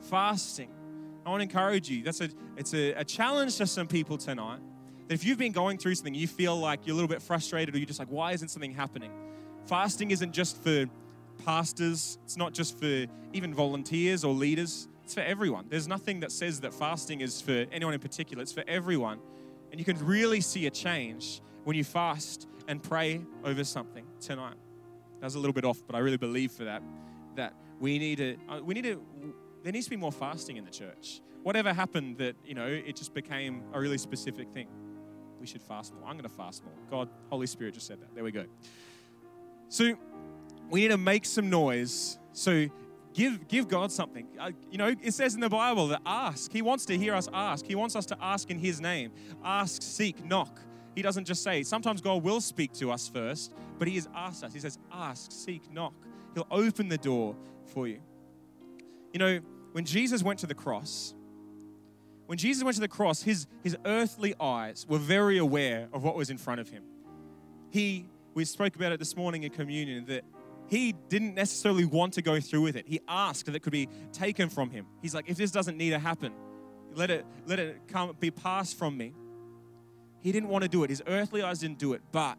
fasting. 0.00 0.70
I 1.24 1.30
want 1.30 1.40
to 1.40 1.44
encourage 1.44 1.90
you. 1.90 2.02
That's 2.02 2.20
a 2.20 2.30
it's 2.56 2.72
a, 2.74 2.92
a 2.94 3.04
challenge 3.04 3.56
to 3.58 3.66
some 3.66 3.86
people 3.86 4.16
tonight. 4.16 4.60
That 5.06 5.14
if 5.14 5.24
you've 5.24 5.38
been 5.38 5.52
going 5.52 5.78
through 5.78 5.94
something, 5.94 6.14
you 6.14 6.26
feel 6.26 6.56
like 6.56 6.86
you're 6.86 6.94
a 6.94 6.96
little 6.96 7.08
bit 7.08 7.22
frustrated, 7.22 7.74
or 7.74 7.78
you're 7.78 7.86
just 7.86 7.98
like, 7.98 8.08
why 8.08 8.32
isn't 8.32 8.48
something 8.48 8.72
happening? 8.72 9.10
Fasting 9.66 10.10
isn't 10.10 10.32
just 10.32 10.62
for 10.62 10.86
pastors, 11.44 12.18
it's 12.24 12.36
not 12.36 12.52
just 12.52 12.78
for 12.78 13.06
even 13.32 13.54
volunteers 13.54 14.24
or 14.24 14.32
leaders, 14.32 14.88
it's 15.04 15.14
for 15.14 15.20
everyone. 15.20 15.66
There's 15.68 15.86
nothing 15.86 16.20
that 16.20 16.32
says 16.32 16.60
that 16.60 16.72
fasting 16.72 17.20
is 17.20 17.40
for 17.40 17.66
anyone 17.70 17.94
in 17.94 18.00
particular, 18.00 18.42
it's 18.42 18.52
for 18.52 18.64
everyone 18.66 19.20
And 19.70 19.78
you 19.78 19.84
can 19.84 19.98
really 20.04 20.40
see 20.40 20.66
a 20.66 20.70
change 20.70 21.40
when 21.64 21.76
you 21.76 21.84
fast 21.84 22.48
and 22.66 22.82
pray 22.82 23.24
over 23.44 23.64
something 23.64 24.06
tonight. 24.20 24.56
That 25.20 25.26
was 25.26 25.34
a 25.34 25.38
little 25.38 25.52
bit 25.52 25.64
off, 25.64 25.82
but 25.86 25.96
I 25.96 25.98
really 25.98 26.16
believe 26.16 26.52
for 26.52 26.64
that 26.64 26.82
that 27.34 27.54
we 27.80 27.98
need 27.98 28.18
to 28.18 28.36
uh, 28.48 28.60
we 28.62 28.74
need 28.74 28.84
to 28.84 29.02
there 29.62 29.72
needs 29.72 29.86
to 29.86 29.90
be 29.90 29.96
more 29.96 30.12
fasting 30.12 30.56
in 30.56 30.64
the 30.64 30.70
church. 30.70 31.20
Whatever 31.42 31.72
happened 31.72 32.18
that, 32.18 32.36
you 32.44 32.54
know, 32.54 32.66
it 32.66 32.96
just 32.96 33.14
became 33.14 33.62
a 33.72 33.80
really 33.80 33.98
specific 33.98 34.50
thing. 34.50 34.68
We 35.40 35.46
should 35.46 35.62
fast 35.62 35.94
more. 35.94 36.04
I'm 36.04 36.14
going 36.16 36.28
to 36.28 36.28
fast 36.28 36.64
more. 36.64 36.74
God, 36.90 37.08
Holy 37.30 37.46
Spirit 37.46 37.74
just 37.74 37.86
said 37.86 38.00
that. 38.00 38.14
There 38.14 38.24
we 38.24 38.32
go. 38.32 38.44
So 39.68 39.96
we 40.70 40.80
need 40.80 40.88
to 40.88 40.98
make 40.98 41.24
some 41.24 41.48
noise. 41.48 42.18
So 42.32 42.66
give 43.18 43.48
give 43.48 43.66
God 43.66 43.90
something. 43.90 44.28
Uh, 44.38 44.52
you 44.70 44.78
know, 44.78 44.94
it 45.02 45.12
says 45.12 45.34
in 45.34 45.40
the 45.40 45.48
Bible 45.48 45.88
that 45.88 46.00
ask. 46.06 46.52
He 46.52 46.62
wants 46.62 46.86
to 46.86 46.96
hear 46.96 47.14
us 47.14 47.28
ask. 47.32 47.66
He 47.66 47.74
wants 47.74 47.96
us 47.96 48.06
to 48.06 48.16
ask 48.20 48.48
in 48.48 48.58
His 48.58 48.80
name. 48.80 49.10
Ask, 49.44 49.82
seek, 49.82 50.24
knock. 50.24 50.60
He 50.94 51.02
doesn't 51.02 51.24
just 51.24 51.42
say. 51.42 51.64
Sometimes 51.64 52.00
God 52.00 52.22
will 52.22 52.40
speak 52.40 52.72
to 52.74 52.92
us 52.92 53.08
first, 53.08 53.52
but 53.78 53.88
He 53.88 53.96
has 53.96 54.08
asked 54.14 54.44
us. 54.44 54.52
He 54.52 54.60
says, 54.60 54.78
ask, 54.92 55.32
seek, 55.32 55.70
knock. 55.72 55.94
He'll 56.34 56.46
open 56.50 56.88
the 56.88 56.98
door 56.98 57.34
for 57.66 57.88
you. 57.88 58.00
You 59.12 59.18
know, 59.18 59.40
when 59.72 59.84
Jesus 59.84 60.22
went 60.22 60.38
to 60.40 60.46
the 60.46 60.54
cross, 60.54 61.14
when 62.26 62.38
Jesus 62.38 62.62
went 62.62 62.76
to 62.76 62.80
the 62.80 62.88
cross, 62.88 63.22
his, 63.22 63.46
his 63.64 63.76
earthly 63.84 64.34
eyes 64.38 64.86
were 64.88 64.98
very 64.98 65.38
aware 65.38 65.88
of 65.92 66.04
what 66.04 66.14
was 66.14 66.30
in 66.30 66.38
front 66.38 66.60
of 66.60 66.68
him. 66.68 66.82
He, 67.70 68.06
we 68.34 68.44
spoke 68.44 68.76
about 68.76 68.92
it 68.92 68.98
this 68.98 69.16
morning 69.16 69.44
in 69.44 69.50
communion, 69.50 70.04
that 70.06 70.24
he 70.68 70.92
didn't 71.08 71.34
necessarily 71.34 71.84
want 71.84 72.12
to 72.14 72.22
go 72.22 72.40
through 72.40 72.62
with 72.62 72.76
it. 72.76 72.86
He 72.86 73.00
asked 73.08 73.46
that 73.46 73.54
it 73.54 73.60
could 73.60 73.72
be 73.72 73.88
taken 74.12 74.48
from 74.48 74.70
him. 74.70 74.86
He's 75.00 75.14
like, 75.14 75.28
if 75.28 75.36
this 75.36 75.50
doesn't 75.50 75.76
need 75.76 75.90
to 75.90 75.98
happen, 75.98 76.32
let 76.94 77.10
it, 77.10 77.24
let 77.46 77.58
it 77.58 77.80
come 77.88 78.14
be 78.20 78.30
passed 78.30 78.76
from 78.78 78.96
me. 78.96 79.14
He 80.20 80.30
didn't 80.32 80.48
want 80.50 80.62
to 80.62 80.68
do 80.68 80.84
it. 80.84 80.90
His 80.90 81.02
earthly 81.06 81.42
eyes 81.42 81.60
didn't 81.60 81.78
do 81.78 81.94
it, 81.94 82.02
but 82.12 82.38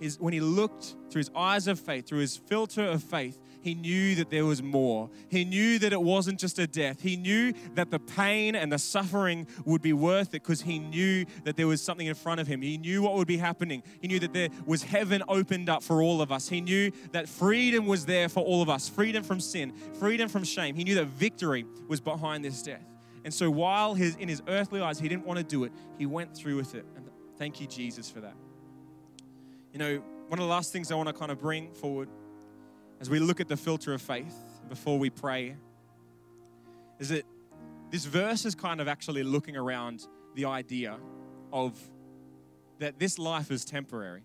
his, 0.00 0.18
when 0.18 0.32
he 0.32 0.40
looked 0.40 0.96
through 1.10 1.20
his 1.20 1.30
eyes 1.36 1.68
of 1.68 1.78
faith, 1.78 2.06
through 2.06 2.20
his 2.20 2.36
filter 2.36 2.84
of 2.84 3.02
faith, 3.02 3.38
he 3.62 3.74
knew 3.74 4.16
that 4.16 4.28
there 4.28 4.44
was 4.44 4.60
more. 4.60 5.08
He 5.28 5.44
knew 5.44 5.78
that 5.78 5.92
it 5.92 6.02
wasn't 6.02 6.40
just 6.40 6.58
a 6.58 6.66
death. 6.66 7.00
He 7.00 7.16
knew 7.16 7.52
that 7.74 7.90
the 7.90 8.00
pain 8.00 8.56
and 8.56 8.72
the 8.72 8.78
suffering 8.78 9.46
would 9.64 9.80
be 9.80 9.92
worth 9.92 10.28
it 10.28 10.42
because 10.42 10.60
he 10.60 10.80
knew 10.80 11.24
that 11.44 11.56
there 11.56 11.68
was 11.68 11.80
something 11.80 12.08
in 12.08 12.16
front 12.16 12.40
of 12.40 12.48
him. 12.48 12.60
He 12.60 12.76
knew 12.76 13.02
what 13.02 13.14
would 13.14 13.28
be 13.28 13.36
happening. 13.36 13.84
He 14.00 14.08
knew 14.08 14.18
that 14.18 14.32
there 14.32 14.48
was 14.66 14.82
heaven 14.82 15.22
opened 15.28 15.68
up 15.68 15.84
for 15.84 16.02
all 16.02 16.20
of 16.20 16.32
us. 16.32 16.48
He 16.48 16.60
knew 16.60 16.90
that 17.12 17.28
freedom 17.28 17.86
was 17.86 18.04
there 18.04 18.28
for 18.28 18.40
all 18.40 18.62
of 18.62 18.68
us 18.68 18.88
freedom 18.88 19.22
from 19.22 19.38
sin, 19.38 19.72
freedom 19.94 20.28
from 20.28 20.42
shame. 20.42 20.74
He 20.74 20.82
knew 20.82 20.96
that 20.96 21.06
victory 21.06 21.64
was 21.86 22.00
behind 22.00 22.44
this 22.44 22.62
death. 22.62 22.84
And 23.24 23.32
so 23.32 23.48
while 23.48 23.94
his, 23.94 24.16
in 24.16 24.28
his 24.28 24.42
earthly 24.48 24.80
eyes 24.80 24.98
he 24.98 25.08
didn't 25.08 25.24
want 25.24 25.38
to 25.38 25.44
do 25.44 25.62
it, 25.62 25.72
he 25.98 26.06
went 26.06 26.36
through 26.36 26.56
with 26.56 26.74
it. 26.74 26.84
And 26.96 27.04
thank 27.38 27.60
you, 27.60 27.68
Jesus, 27.68 28.10
for 28.10 28.20
that. 28.20 28.34
You 29.72 29.78
know, 29.78 30.02
one 30.26 30.38
of 30.40 30.44
the 30.44 30.50
last 30.50 30.72
things 30.72 30.90
I 30.90 30.96
want 30.96 31.08
to 31.08 31.12
kind 31.12 31.30
of 31.30 31.38
bring 31.38 31.72
forward 31.72 32.08
as 33.02 33.10
we 33.10 33.18
look 33.18 33.40
at 33.40 33.48
the 33.48 33.56
filter 33.56 33.92
of 33.92 34.00
faith 34.00 34.32
before 34.68 34.96
we 34.96 35.10
pray 35.10 35.56
is 37.00 37.08
that 37.08 37.24
this 37.90 38.04
verse 38.04 38.44
is 38.44 38.54
kind 38.54 38.80
of 38.80 38.86
actually 38.86 39.24
looking 39.24 39.56
around 39.56 40.06
the 40.36 40.44
idea 40.44 40.96
of 41.52 41.76
that 42.78 43.00
this 43.00 43.18
life 43.18 43.50
is 43.50 43.64
temporary. 43.64 44.22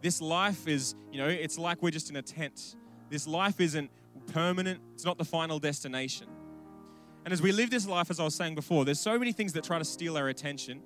This 0.00 0.22
life 0.22 0.68
is, 0.68 0.94
you 1.10 1.18
know, 1.18 1.26
it's 1.26 1.58
like 1.58 1.82
we're 1.82 1.90
just 1.90 2.08
in 2.08 2.14
a 2.14 2.22
tent. 2.22 2.76
This 3.10 3.26
life 3.26 3.60
isn't 3.60 3.90
permanent, 4.32 4.80
it's 4.94 5.04
not 5.04 5.18
the 5.18 5.24
final 5.24 5.58
destination. 5.58 6.28
And 7.24 7.32
as 7.34 7.42
we 7.42 7.50
live 7.50 7.70
this 7.70 7.88
life, 7.88 8.10
as 8.10 8.20
I 8.20 8.24
was 8.24 8.36
saying 8.36 8.54
before, 8.54 8.84
there's 8.84 9.00
so 9.00 9.18
many 9.18 9.32
things 9.32 9.54
that 9.54 9.64
try 9.64 9.80
to 9.80 9.84
steal 9.84 10.16
our 10.16 10.28
attention. 10.28 10.82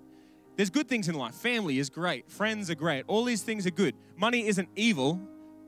There's 0.56 0.70
good 0.70 0.88
things 0.88 1.10
in 1.10 1.14
life. 1.14 1.34
Family 1.34 1.78
is 1.78 1.90
great, 1.90 2.30
friends 2.30 2.70
are 2.70 2.74
great, 2.74 3.04
all 3.06 3.22
these 3.22 3.42
things 3.42 3.66
are 3.66 3.70
good. 3.70 3.94
Money 4.16 4.46
isn't 4.46 4.70
evil, 4.76 5.20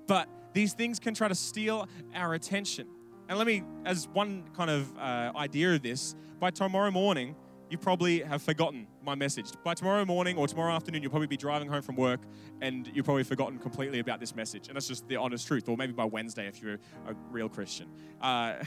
but 0.07 0.27
these 0.57 0.73
things 0.73 0.99
can 0.99 1.13
try 1.13 1.29
to 1.29 1.35
steal 1.35 1.87
our 2.15 2.33
attention. 2.33 2.87
And 3.29 3.37
let 3.37 3.47
me, 3.47 3.63
as 3.85 4.09
one 4.09 4.45
kind 4.57 4.71
of 4.71 4.91
uh, 4.97 5.33
idea 5.37 5.75
of 5.75 5.83
this, 5.83 6.17
by 6.41 6.51
tomorrow 6.51 6.91
morning, 6.91 7.37
you 7.69 7.77
probably 7.77 8.21
have 8.21 8.41
forgotten 8.41 8.87
my 9.05 9.15
message. 9.15 9.51
By 9.63 9.75
tomorrow 9.75 10.07
morning 10.07 10.39
or 10.39 10.49
tomorrow 10.49 10.75
afternoon, 10.75 11.03
you'll 11.03 11.11
probably 11.11 11.27
be 11.27 11.37
driving 11.37 11.69
home 11.69 11.83
from 11.83 11.97
work 11.97 12.21
and 12.63 12.91
you've 12.95 13.05
probably 13.05 13.25
forgotten 13.25 13.59
completely 13.59 13.99
about 13.99 14.19
this 14.19 14.35
message. 14.35 14.69
And 14.69 14.77
that's 14.77 14.89
just 14.89 15.07
the 15.09 15.17
honest 15.17 15.47
truth. 15.47 15.69
Or 15.69 15.77
maybe 15.77 15.93
by 15.93 16.05
Wednesday 16.05 16.47
if 16.47 16.63
you're 16.63 16.79
a 17.07 17.15
real 17.31 17.51
Christian. 17.51 17.89
Uh, 18.23 18.55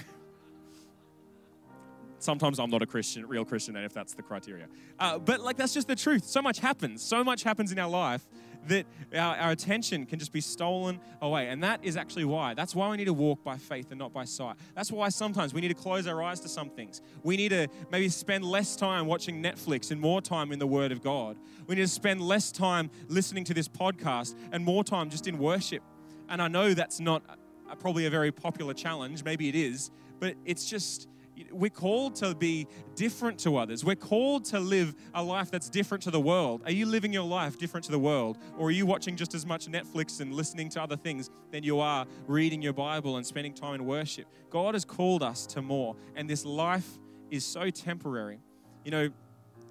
sometimes 2.20 2.60
I'm 2.60 2.70
not 2.70 2.84
a 2.84 2.86
Christian, 2.86 3.26
real 3.26 3.46
Christian, 3.46 3.78
and 3.78 3.86
if 3.86 3.94
that's 3.94 4.14
the 4.14 4.22
criteria. 4.22 4.68
Uh, 5.00 5.18
but 5.18 5.40
like 5.40 5.58
that's 5.58 5.74
just 5.74 5.88
the 5.88 5.96
truth. 5.96 6.26
So 6.26 6.42
much 6.42 6.60
happens. 6.60 7.02
So 7.02 7.24
much 7.24 7.42
happens 7.42 7.72
in 7.72 7.80
our 7.80 7.90
life 7.90 8.28
that 8.68 8.86
our, 9.14 9.36
our, 9.38 9.52
attention 9.52 10.06
can 10.06 10.20
just 10.20 10.32
be 10.32 10.42
stolen 10.42 11.00
away. 11.22 11.48
And 11.48 11.64
that 11.64 11.84
is 11.84 11.98
actually 11.98 12.26
why. 12.26 12.54
That's 12.54 12.76
why 12.76 12.90
we 12.90 12.98
need 12.98 13.06
to 13.06 13.14
walk 13.14 13.44
by 13.44 13.58
faith 13.58 13.88
and 13.90 14.00
not 14.00 14.14
by 14.14 14.26
sight. 14.26 14.58
That's 14.76 14.92
why 14.92 15.10
sometimes 15.10 15.54
we 15.54 15.62
need 15.62 15.70
to 15.70 15.74
close 15.74 16.08
our 16.08 16.22
eyes 16.22 16.40
to 16.42 16.50
some 16.50 16.70
things. 16.70 17.02
We 17.24 17.38
need 17.38 17.50
to 17.50 17.68
maybe 17.92 18.10
spend 18.10 18.44
less 18.46 18.76
time 18.76 19.06
watching 19.06 19.42
Netflix 19.42 19.92
and 19.92 20.00
more 20.00 20.22
time 20.22 20.52
in 20.52 20.60
the 20.60 20.68
Word 20.68 20.92
of 20.92 21.02
God. 21.02 21.38
We 21.68 21.76
need 21.76 21.82
to 21.82 21.88
spend 21.88 22.22
less 22.22 22.52
time 22.52 22.90
listening 23.08 23.44
to 23.46 23.54
this 23.54 23.68
podcast 23.68 24.36
and 24.52 24.64
more 24.64 24.84
time 24.84 25.10
just 25.10 25.28
in 25.28 25.38
worship. 25.38 25.84
And 26.28 26.42
I 26.42 26.48
know 26.48 26.74
that's 26.74 27.00
not 27.00 27.24
a, 27.70 27.76
probably 27.76 28.06
a 28.06 28.10
very 28.10 28.32
popular 28.32 28.74
challenge. 28.74 29.24
Maybe 29.24 29.50
it 29.50 29.56
is, 29.56 29.92
but 30.20 30.36
it's 30.46 30.70
just 30.70 31.08
we're 31.52 31.70
called 31.70 32.16
to 32.18 32.36
be 32.36 32.68
different 32.96 33.40
to 33.40 33.58
others. 33.58 33.84
We're 33.84 33.96
called 33.96 34.46
to 34.46 34.60
live 34.60 34.96
a 35.14 35.24
life 35.24 35.52
that's 35.52 35.70
different 35.70 36.04
to 36.04 36.12
the 36.12 36.20
world. 36.20 36.62
Are 36.66 36.72
you 36.72 36.86
living 36.86 37.14
your 37.14 37.24
life 37.24 37.58
different 37.58 37.86
to 37.86 37.92
the 37.92 38.00
world? 38.00 38.38
Or 38.58 38.68
are 38.68 38.72
you 38.72 38.86
watching 38.86 39.16
just 39.16 39.34
as 39.34 39.46
much 39.46 39.68
Netflix 39.68 40.22
and 40.22 40.34
listening 40.34 40.70
to 40.70 40.82
other 40.82 40.98
things 40.98 41.30
than 41.52 41.64
you 41.64 41.80
are 41.80 42.06
reading 42.28 42.62
your 42.62 42.74
Bible 42.74 43.18
and 43.18 43.26
spending 43.26 43.54
time 43.54 43.76
in 43.76 43.86
worship? 43.86 44.28
God 44.50 44.76
has 44.76 44.86
called 44.86 45.24
us 45.24 45.46
to 45.48 45.62
more, 45.62 45.96
and 46.16 46.30
this 46.30 46.46
life 46.46 47.00
is 47.30 47.46
so 47.46 47.70
temporary. 47.70 48.40
You 48.84 48.92
know, 48.92 49.10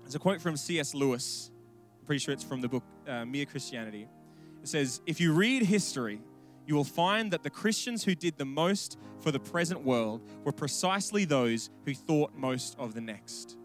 there's 0.02 0.14
a 0.14 0.18
quote 0.18 0.40
from 0.40 0.56
C.S. 0.56 0.94
Lewis. 0.94 1.50
I'm 2.00 2.06
pretty 2.06 2.20
sure 2.20 2.32
it's 2.32 2.44
from 2.44 2.60
the 2.60 2.68
book 2.68 2.84
uh, 3.06 3.24
Mere 3.24 3.46
Christianity. 3.46 4.08
It 4.62 4.68
says, 4.68 5.00
If 5.06 5.20
you 5.20 5.32
read 5.32 5.62
history, 5.62 6.20
you 6.68 6.74
will 6.74 6.84
find 6.84 7.30
that 7.30 7.42
the 7.42 7.48
Christians 7.48 8.04
who 8.04 8.14
did 8.14 8.36
the 8.36 8.44
most 8.44 8.98
for 9.20 9.32
the 9.32 9.40
present 9.40 9.82
world 9.82 10.20
were 10.44 10.52
precisely 10.52 11.24
those 11.24 11.70
who 11.86 11.94
thought 11.94 12.36
most 12.36 12.76
of 12.78 12.92
the 12.92 13.00
next. 13.00 13.56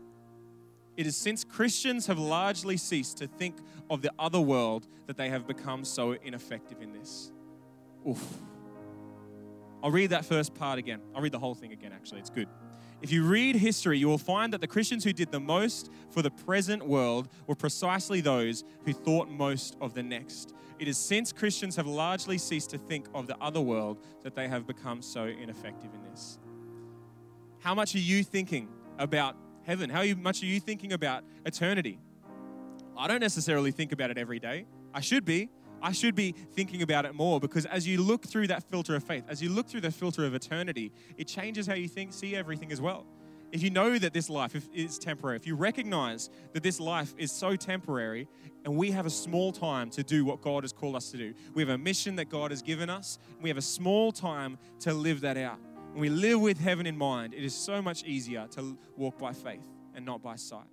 It 0.96 1.06
is 1.06 1.18
since 1.18 1.44
Christians 1.44 2.08
have 2.08 2.18
largely 2.18 2.78
ceased 2.78 3.18
to 3.18 3.28
think 3.28 3.58
of 3.90 4.02
the 4.02 4.12
other 4.18 4.40
world 4.40 4.88
that 5.08 5.18
they 5.18 5.28
have 5.28 5.46
become 5.46 5.84
so 5.84 6.14
ineffective 6.14 6.82
in 6.82 6.94
this. 6.94 7.34
Oof. 8.08 8.26
I'll 9.84 9.92
read 9.92 10.12
that 10.12 10.24
first 10.24 10.54
part 10.54 10.80
again. 10.80 11.02
I'll 11.14 11.22
read 11.22 11.34
the 11.34 11.40
whole 11.40 11.56
thing 11.56 11.74
again, 11.74 11.92
actually. 11.92 12.22
It's 12.22 12.30
good. 12.30 12.48
If 13.02 13.12
you 13.12 13.26
read 13.26 13.58
history, 13.58 13.98
you 13.98 14.08
will 14.08 14.18
find 14.18 14.54
that 14.54 14.62
the 14.62 14.68
Christians 14.68 15.04
who 15.04 15.12
did 15.12 15.30
the 15.30 15.42
most 15.42 15.92
for 16.10 16.22
the 16.22 16.32
present 16.32 16.88
world 16.88 17.28
were 17.48 17.56
precisely 17.56 18.22
those 18.22 18.64
who 18.86 18.94
thought 18.94 19.30
most 19.30 19.76
of 19.82 19.94
the 19.94 20.04
next. 20.04 20.54
It 20.84 20.90
is 20.90 20.98
since 20.98 21.32
Christians 21.32 21.78
have 21.78 21.88
largely 21.88 22.38
ceased 22.38 22.72
to 22.72 22.78
think 22.78 23.08
of 23.16 23.26
the 23.26 23.38
other 23.40 23.62
world 23.62 24.00
that 24.22 24.36
they 24.36 24.50
have 24.50 24.68
become 24.68 25.02
so 25.02 25.24
ineffective 25.28 25.90
in 25.94 26.04
this. 26.12 26.38
How 27.62 27.74
much 27.74 27.96
are 27.96 28.00
you 28.00 28.22
thinking 28.22 28.68
about 29.00 29.38
heaven? 29.66 29.90
How 29.90 30.04
much 30.16 30.44
are 30.44 30.46
you 30.46 30.60
thinking 30.60 30.92
about 30.92 31.24
eternity? 31.46 32.02
I 32.98 33.08
don't 33.08 33.22
necessarily 33.22 33.72
think 33.72 33.94
about 33.94 34.12
it 34.12 34.18
every 34.18 34.40
day. 34.40 34.66
I 34.94 35.00
should 35.00 35.24
be. 35.24 35.50
I 35.82 35.94
should 35.94 36.16
be 36.16 36.34
thinking 36.34 36.82
about 36.82 37.06
it 37.06 37.16
more 37.16 37.40
because 37.40 37.66
as 37.66 37.88
you 37.88 38.02
look 38.02 38.26
through 38.26 38.48
that 38.48 38.64
filter 38.64 38.94
of 38.94 39.06
faith, 39.06 39.24
as 39.30 39.42
you 39.42 39.52
look 39.52 39.70
through 39.70 39.82
the 39.82 39.92
filter 39.92 40.26
of 40.26 40.36
eternity, 40.36 40.92
it 41.16 41.30
changes 41.30 41.66
how 41.66 41.76
you 41.76 41.88
think, 41.88 42.12
see 42.12 42.36
everything 42.36 42.74
as 42.74 42.82
well 42.82 43.06
if 43.54 43.62
you 43.62 43.70
know 43.70 44.00
that 44.00 44.14
this 44.14 44.32
life 44.32 44.56
is 44.74 44.98
temporary, 44.98 45.36
if 45.36 45.46
you 45.46 45.56
recognize 45.56 46.32
that 46.54 46.64
this 46.64 46.80
life 46.80 47.14
is 47.20 47.32
so 47.32 47.56
temporary 47.56 48.28
and 48.66 48.76
we 48.76 48.90
have 48.90 49.06
a 49.06 49.12
small 49.12 49.52
time 49.52 49.92
to 49.92 50.02
do 50.02 50.26
what 50.26 50.42
God 50.42 50.64
has 50.64 50.74
called 50.74 50.96
us 50.96 51.12
to 51.12 51.18
do, 51.18 51.36
we 51.54 51.62
have 51.62 51.70
a 51.70 51.78
mission 51.78 52.16
that 52.16 52.30
God 52.30 52.50
has 52.50 52.64
given 52.64 52.90
us, 52.90 53.20
we 53.44 53.50
have 53.50 53.58
a 53.58 53.62
small 53.62 54.12
time 54.12 54.58
to 54.80 54.92
live 54.92 55.22
that 55.22 55.38
out. 55.38 55.60
When 55.92 56.02
we 56.02 56.10
live 56.10 56.42
with 56.42 56.60
heaven 56.60 56.88
in 56.88 56.98
mind, 56.98 57.36
it 57.36 57.44
is 57.44 57.54
so 57.54 57.80
much 57.80 58.04
easier 58.06 58.48
to 58.54 58.76
walk 58.98 59.20
by 59.20 59.34
faith 59.34 59.70
and 59.94 60.04
not 60.04 60.24
by 60.24 60.36
sight. 60.36 60.66